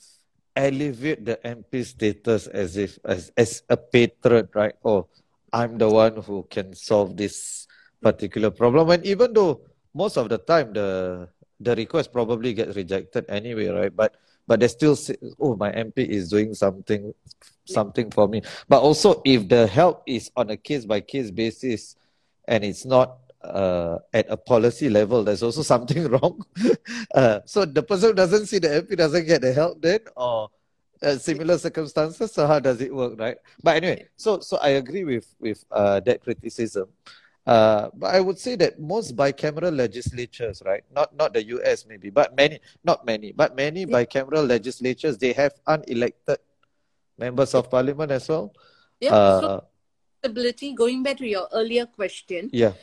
elevate 0.57 1.21
the 1.23 1.37
MP 1.45 1.85
status 1.85 2.47
as 2.49 2.77
if 2.77 2.97
as, 3.05 3.31
as 3.37 3.61
a 3.69 3.77
patron, 3.77 4.49
right? 4.57 4.73
Oh, 4.83 5.07
I'm 5.53 5.77
the 5.77 5.87
one 5.87 6.17
who 6.25 6.45
can 6.49 6.73
solve 6.73 7.15
this 7.15 7.67
particular 8.01 8.49
problem. 8.49 8.89
And 8.89 9.05
even 9.05 9.33
though 9.33 9.61
most 9.93 10.17
of 10.17 10.29
the 10.29 10.37
time 10.41 10.73
the 10.73 11.29
the 11.59 11.75
request 11.75 12.11
probably 12.11 12.53
gets 12.53 12.75
rejected 12.75 13.25
anyway, 13.29 13.67
right? 13.69 13.95
But 13.95 14.17
but 14.47 14.59
they 14.59 14.67
still 14.67 14.95
say, 14.95 15.15
oh, 15.39 15.55
my 15.55 15.71
MP 15.71 16.07
is 16.07 16.29
doing 16.29 16.53
something 16.53 17.13
something 17.65 18.09
for 18.09 18.27
me. 18.27 18.41
But 18.67 18.81
also 18.81 19.21
if 19.25 19.47
the 19.47 19.67
help 19.67 20.03
is 20.07 20.31
on 20.35 20.49
a 20.49 20.57
case 20.57 20.85
by 20.85 21.01
case 21.01 21.29
basis 21.31 21.95
and 22.47 22.63
it's 22.63 22.85
not 22.85 23.26
uh, 23.41 23.97
at 24.13 24.25
a 24.29 24.37
policy 24.37 24.89
level, 24.89 25.23
there's 25.23 25.43
also 25.43 25.61
something 25.73 26.07
wrong. 26.07 26.43
uh, 27.15 27.39
so 27.45 27.65
the 27.65 27.83
person 27.83 28.15
doesn't 28.15 28.47
see 28.47 28.59
the 28.59 28.67
MP 28.67 28.97
doesn't 28.97 29.25
get 29.25 29.41
the 29.41 29.53
help 29.53 29.81
then, 29.81 29.99
or 30.15 30.49
uh, 31.01 31.17
similar 31.17 31.57
circumstances. 31.57 32.31
So 32.31 32.47
how 32.47 32.59
does 32.59 32.81
it 32.81 32.93
work, 32.93 33.19
right? 33.19 33.37
But 33.61 33.77
anyway, 33.77 34.07
so 34.15 34.39
so 34.39 34.57
I 34.57 34.81
agree 34.81 35.03
with 35.03 35.27
with 35.39 35.63
uh, 35.71 35.99
that 36.01 36.21
criticism. 36.21 36.89
Uh, 37.45 37.87
but 37.93 38.13
I 38.13 38.19
would 38.19 38.37
say 38.37 38.57
that 38.57 38.77
most 38.77 39.15
bicameral 39.15 39.73
legislatures, 39.73 40.61
right, 40.65 40.83
not 40.91 41.15
not 41.15 41.33
the 41.33 41.45
U.S. 41.55 41.85
maybe, 41.87 42.09
but 42.09 42.35
many, 42.35 42.59
not 42.83 43.05
many, 43.05 43.31
but 43.31 43.55
many 43.55 43.85
bicameral 43.85 44.45
legislatures, 44.45 45.17
they 45.17 45.31
have 45.31 45.53
unelected 45.65 46.43
members 47.17 47.55
of 47.55 47.71
parliament 47.71 48.11
as 48.11 48.27
well. 48.27 48.51
Yeah. 48.99 49.15
Uh, 49.15 49.39
so, 49.39 49.63
ability. 50.23 50.73
Going 50.73 51.03
back 51.03 51.17
to 51.17 51.27
your 51.27 51.47
earlier 51.53 51.85
question. 51.85 52.49
Yeah. 52.51 52.73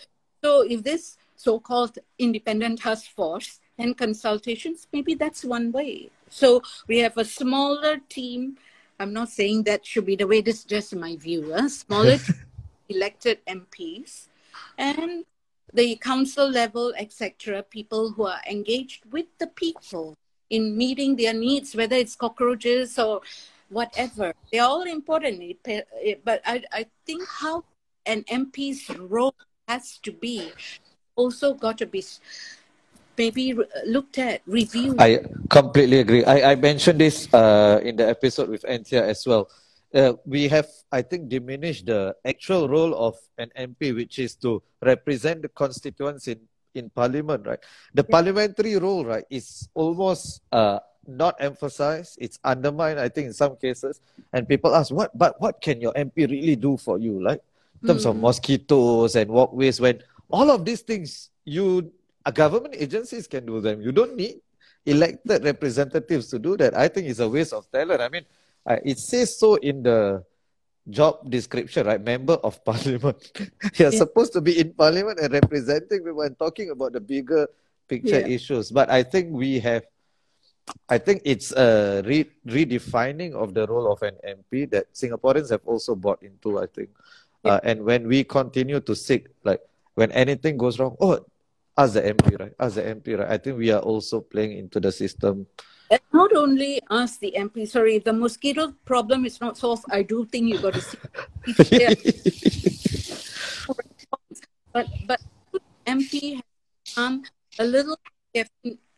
So 0.45 0.61
if 0.61 0.83
this 0.83 1.16
so-called 1.37 1.99
independent 2.19 2.81
task 2.81 3.11
force 3.16 3.61
and 3.79 3.97
consultations, 3.97 4.87
maybe 4.93 5.15
that's 5.15 5.43
one 5.43 5.73
way. 5.73 6.11
So 6.29 6.61
we 6.87 6.99
have 6.99 7.16
a 7.16 7.25
smaller 7.25 7.97
team. 8.11 8.59
I'm 9.01 9.15
not 9.15 9.31
saying 9.31 9.62
that 9.62 9.87
should 9.87 10.05
be 10.05 10.16
the 10.16 10.27
way. 10.27 10.43
This 10.43 10.59
is 10.59 10.65
just 10.65 10.95
my 10.95 11.16
view. 11.16 11.51
Huh? 11.51 11.71
Smaller 11.71 12.19
elected 12.91 13.39
MPs 13.47 14.29
and 14.77 15.25
the 15.73 15.97
council 15.97 16.51
level, 16.51 16.93
etc. 16.99 17.62
People 17.62 18.11
who 18.11 18.27
are 18.27 18.43
engaged 18.47 19.11
with 19.11 19.27
the 19.39 19.47
people 19.47 20.15
in 20.51 20.77
meeting 20.77 21.16
their 21.16 21.33
needs, 21.33 21.75
whether 21.75 21.97
it's 21.97 22.16
cockroaches 22.16 22.99
or 22.99 23.23
whatever. 23.71 24.35
They're 24.53 24.65
all 24.65 24.83
important. 24.83 25.41
Eh, 25.41 25.81
eh, 26.03 26.15
but 26.23 26.43
I, 26.45 26.62
I 26.71 26.85
think 27.07 27.27
how 27.27 27.65
an 28.05 28.25
MP's 28.25 28.91
role 28.91 29.35
has 29.69 29.99
to 29.99 30.12
be 30.12 30.53
also 31.16 31.55
got 31.55 31.78
to 31.78 31.86
be 31.86 32.03
maybe 33.16 33.55
looked 33.86 34.19
at, 34.19 34.43
reviewed. 34.47 35.01
I 35.01 35.23
completely 35.49 36.01
agree. 36.01 36.24
I, 36.24 36.53
I 36.53 36.55
mentioned 36.57 37.01
this 37.01 37.32
uh, 37.32 37.81
in 37.82 37.97
the 37.97 38.09
episode 38.09 38.49
with 38.49 38.65
Anthea 38.66 39.07
as 39.07 39.27
well. 39.27 39.49
Uh, 39.95 40.15
we 40.27 40.49
have, 40.49 40.66
I 40.91 41.03
think, 41.03 41.28
diminished 41.28 41.86
the 41.86 42.16
actual 42.24 42.69
role 42.69 42.95
of 42.95 43.16
an 43.39 43.53
MP, 43.57 43.95
which 43.95 44.19
is 44.19 44.35
to 44.43 44.61
represent 44.82 45.43
the 45.43 45.49
constituents 45.49 46.27
in, 46.27 46.41
in 46.74 46.91
parliament, 46.91 47.47
right? 47.47 47.61
The 47.95 48.03
yeah. 48.03 48.11
parliamentary 48.11 48.77
role, 48.77 49.05
right, 49.05 49.24
is 49.31 49.69
almost 49.74 50.43
uh, 50.51 50.81
not 51.07 51.36
emphasized. 51.39 52.19
It's 52.20 52.41
undermined, 52.43 52.99
I 52.99 53.09
think, 53.09 53.28
in 53.28 53.32
some 53.32 53.55
cases. 53.55 54.01
And 54.32 54.49
people 54.49 54.74
ask, 54.74 54.91
what, 54.91 55.16
but 55.16 55.41
what 55.41 55.61
can 55.61 55.81
your 55.81 55.93
MP 55.93 56.28
really 56.28 56.57
do 56.57 56.77
for 56.77 56.99
you, 56.99 57.23
like? 57.23 57.41
Terms 57.86 58.05
mm. 58.05 58.11
of 58.11 58.16
mosquitoes 58.16 59.16
and 59.16 59.31
walkways, 59.31 59.81
when 59.81 60.01
all 60.31 60.51
of 60.51 60.65
these 60.65 60.81
things 60.81 61.31
you 61.44 61.93
a 62.24 62.32
government 62.32 62.74
agencies 62.77 63.27
can 63.27 63.44
do 63.44 63.61
them. 63.61 63.82
You 63.82 63.93
don't 63.93 64.16
need 64.16 64.40
elected 64.86 65.44
representatives 65.44 66.28
to 66.28 66.39
do 66.39 66.56
that. 66.56 66.77
I 66.77 66.89
think 66.89 67.09
it's 67.09 67.20
a 67.20 67.28
waste 67.28 67.52
of 67.52 67.70
talent. 67.70 68.01
I 68.01 68.09
mean, 68.09 68.24
uh, 68.66 68.77
it 68.85 68.98
says 68.98 69.39
so 69.39 69.56
in 69.56 69.82
the 69.82 70.24
job 70.89 71.28
description, 71.28 71.86
right? 71.86 72.01
Member 72.01 72.35
of 72.35 72.65
parliament. 72.65 73.32
You're 73.77 73.93
yeah. 73.93 73.98
supposed 73.98 74.32
to 74.35 74.40
be 74.40 74.59
in 74.59 74.73
parliament 74.73 75.20
and 75.20 75.32
representing 75.32 76.05
people 76.05 76.23
and 76.23 76.39
talking 76.39 76.70
about 76.70 76.93
the 76.93 77.01
bigger 77.01 77.48
picture 77.89 78.20
yeah. 78.20 78.27
issues. 78.27 78.70
But 78.70 78.90
I 78.90 79.02
think 79.02 79.32
we 79.32 79.61
have, 79.61 79.85
I 80.89 80.97
think 80.97 81.23
it's 81.24 81.52
a 81.52 82.02
re- 82.05 82.31
redefining 82.47 83.35
of 83.35 83.52
the 83.52 83.66
role 83.66 83.93
of 83.93 84.02
an 84.02 84.16
MP 84.24 84.70
that 84.70 84.93
Singaporeans 84.94 85.51
have 85.51 85.65
also 85.66 85.94
bought 85.94 86.23
into, 86.23 86.59
I 86.59 86.66
think. 86.66 86.89
Yeah. 87.45 87.53
Uh, 87.53 87.61
and 87.62 87.85
when 87.85 88.09
we 88.09 88.25
continue 88.25 88.81
to 88.81 88.97
seek, 88.97 89.29
like, 89.45 89.61
when 89.95 90.11
anything 90.12 90.57
goes 90.57 90.79
wrong, 90.79 90.97
oh, 91.01 91.25
as 91.77 91.95
the 91.95 92.03
MP, 92.03 92.39
right? 92.39 92.53
As 92.59 92.77
the 92.77 92.83
MP, 92.83 93.19
right? 93.19 93.31
I 93.31 93.39
think 93.39 93.59
we 93.59 93.71
are 93.71 93.81
also 93.81 94.21
playing 94.21 94.59
into 94.59 94.81
the 94.81 94.93
system. 94.93 95.47
And 95.91 96.01
not 96.12 96.35
only 96.35 96.81
ask 96.91 97.21
the 97.21 97.35
MP, 97.37 97.69
sorry, 97.69 97.99
the 97.99 98.12
mosquito 98.12 98.75
problem 98.85 99.25
is 99.25 99.41
not 99.41 99.59
solved, 99.59 99.85
I 99.91 100.03
do 100.03 100.25
think 100.25 100.49
you 100.49 100.59
got 100.59 100.75
to 100.75 100.81
see. 100.81 100.99
but 104.73 104.87
but 105.07 105.21
MP 105.87 106.35
has 106.35 106.43
become 106.85 107.23
a 107.59 107.65
little 107.65 107.97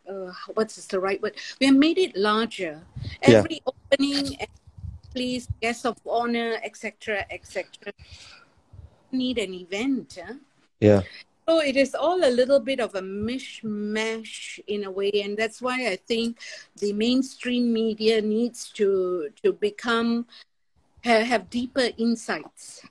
uh, 0.09 0.33
what's 0.55 0.87
the 0.87 1.01
right 1.01 1.21
word? 1.23 1.35
We 1.61 1.67
have 1.67 1.77
made 1.77 1.99
it 1.99 2.17
larger. 2.17 2.83
Every 3.23 3.61
yeah. 3.61 3.73
opening, 3.93 4.37
please, 5.13 5.49
guests 5.61 5.85
of 5.85 5.99
honor, 6.09 6.57
etc., 6.63 7.27
etc. 7.31 7.93
Need 9.17 9.39
an 9.39 9.55
event. 9.55 10.19
Huh? 10.21 10.35
Yeah. 10.81 11.03
So 11.49 11.63
it 11.63 11.77
is 11.77 11.95
all 11.95 12.19
a 12.27 12.29
little 12.29 12.59
bit 12.59 12.81
of 12.81 12.95
a 12.95 13.01
mishmash 13.01 14.59
in 14.67 14.85
a 14.85 14.91
way, 14.91 15.13
and 15.23 15.39
that's 15.39 15.63
why 15.63 15.87
I 15.87 15.97
think 15.97 16.39
the 16.75 16.93
mainstream 16.93 17.73
media 17.73 18.21
needs 18.21 18.71
to 18.75 19.31
to 19.43 19.53
become 19.55 20.27
have, 21.07 21.49
deeper 21.49 21.95
insights. 21.99 22.83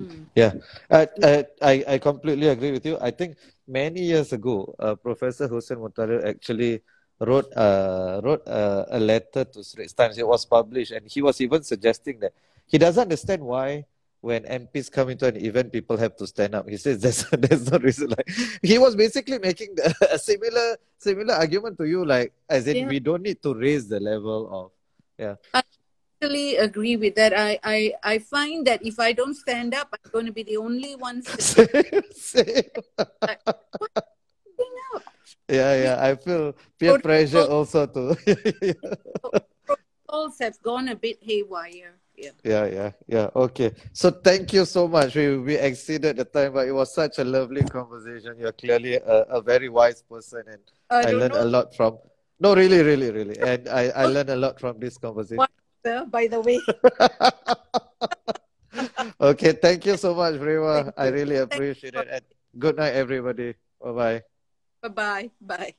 Mm. 0.00 0.30
Yeah, 0.34 0.52
uh, 0.90 1.06
uh, 1.22 1.42
I 1.62 1.84
I 1.86 1.96
completely 1.98 2.48
agree 2.48 2.70
with 2.70 2.86
you. 2.86 2.98
I 3.02 3.10
think 3.10 3.34
many 3.66 4.02
years 4.06 4.32
ago, 4.32 4.74
uh, 4.78 4.94
Professor 4.94 5.50
Hussin 5.50 5.82
Mutalib 5.82 6.22
actually 6.22 6.82
wrote 7.18 7.50
uh, 7.54 8.22
wrote 8.22 8.46
uh, 8.46 8.86
a 8.94 9.00
letter 9.02 9.42
to 9.42 9.62
Straits 9.66 9.92
Times. 9.92 10.18
It 10.18 10.26
was 10.26 10.46
published, 10.46 10.94
and 10.94 11.06
he 11.10 11.22
was 11.22 11.40
even 11.40 11.62
suggesting 11.62 12.22
that 12.22 12.32
he 12.66 12.78
doesn't 12.78 13.10
understand 13.10 13.42
why 13.42 13.86
when 14.24 14.42
MPs 14.44 14.90
come 14.90 15.10
into 15.10 15.28
an 15.28 15.36
event, 15.36 15.70
people 15.70 15.98
have 15.98 16.16
to 16.16 16.26
stand 16.26 16.54
up. 16.54 16.66
He 16.66 16.78
says 16.78 16.98
there's 17.04 17.28
there's 17.44 17.70
no 17.70 17.76
reason. 17.78 18.08
Like 18.08 18.28
he 18.62 18.80
was 18.80 18.96
basically 18.96 19.38
making 19.38 19.76
the, 19.76 19.92
a 20.10 20.18
similar 20.18 20.80
similar 20.96 21.34
argument 21.34 21.76
to 21.78 21.84
you, 21.84 22.04
like 22.04 22.32
as 22.48 22.66
in 22.66 22.76
yeah. 22.76 22.88
we 22.88 22.98
don't 23.00 23.22
need 23.22 23.42
to 23.42 23.52
raise 23.52 23.86
the 23.86 24.00
level 24.00 24.48
of 24.48 24.72
yeah. 25.20 25.36
I 25.52 25.62
totally 26.18 26.56
agree 26.56 26.96
with 26.96 27.14
that. 27.20 27.36
I 27.36 27.60
I 27.62 27.92
I 28.02 28.18
find 28.18 28.66
that 28.66 28.80
if 28.80 28.98
I 28.98 29.12
don't 29.12 29.36
stand 29.36 29.76
up, 29.76 29.92
I'm 29.92 30.10
going 30.10 30.26
to 30.26 30.32
be 30.32 30.42
the 30.42 30.56
only 30.56 30.96
one. 30.96 31.20
Same, 31.38 32.08
same. 32.16 32.72
Like, 33.20 33.44
yeah, 35.52 35.72
yeah. 35.76 35.96
I 36.00 36.16
feel 36.16 36.56
peer 36.80 36.98
pressure 36.98 37.44
also 37.44 37.84
too. 37.84 38.16
Protocols 39.68 40.40
have 40.40 40.56
gone 40.64 40.88
a 40.88 40.96
bit 40.96 41.20
haywire 41.20 42.00
yeah. 42.16 42.30
Yeah 42.44 42.66
yeah 42.66 42.90
yeah. 43.06 43.28
Okay. 43.34 43.72
So 43.92 44.10
thank 44.10 44.52
you 44.52 44.64
so 44.64 44.86
much. 44.88 45.14
We 45.14 45.38
we 45.38 45.54
exceeded 45.56 46.16
the 46.16 46.24
time 46.24 46.52
but 46.52 46.68
it 46.68 46.72
was 46.72 46.94
such 46.94 47.18
a 47.18 47.24
lovely 47.24 47.62
conversation. 47.62 48.36
You're 48.38 48.52
clearly 48.52 48.94
a, 48.96 49.22
a 49.38 49.40
very 49.42 49.68
wise 49.68 50.02
person 50.02 50.42
and 50.46 50.62
i, 50.90 51.08
I 51.08 51.12
learned 51.12 51.34
know. 51.34 51.42
a 51.42 51.48
lot 51.48 51.74
from 51.74 51.98
no 52.40 52.54
really 52.54 52.82
really 52.82 53.10
really. 53.10 53.38
And 53.38 53.68
i 53.68 53.88
i 53.90 54.04
learned 54.06 54.30
a 54.30 54.36
lot 54.36 54.60
from 54.60 54.78
this 54.78 54.98
conversation. 54.98 55.38
What, 55.38 55.50
sir, 55.84 56.04
by 56.06 56.26
the 56.26 56.40
way. 56.40 56.60
Okay 59.20 59.52
thank 59.52 59.86
you 59.86 59.96
so 59.96 60.14
much 60.14 60.34
Reva. 60.40 60.92
i 60.96 61.08
really 61.08 61.36
appreciate 61.36 61.94
it. 61.94 62.08
And 62.10 62.24
good 62.58 62.76
night 62.76 62.94
everybody. 62.94 63.54
Bye 63.80 63.92
bye 63.92 64.22
bye 64.82 64.90
bye 64.90 65.30
bye 65.40 65.74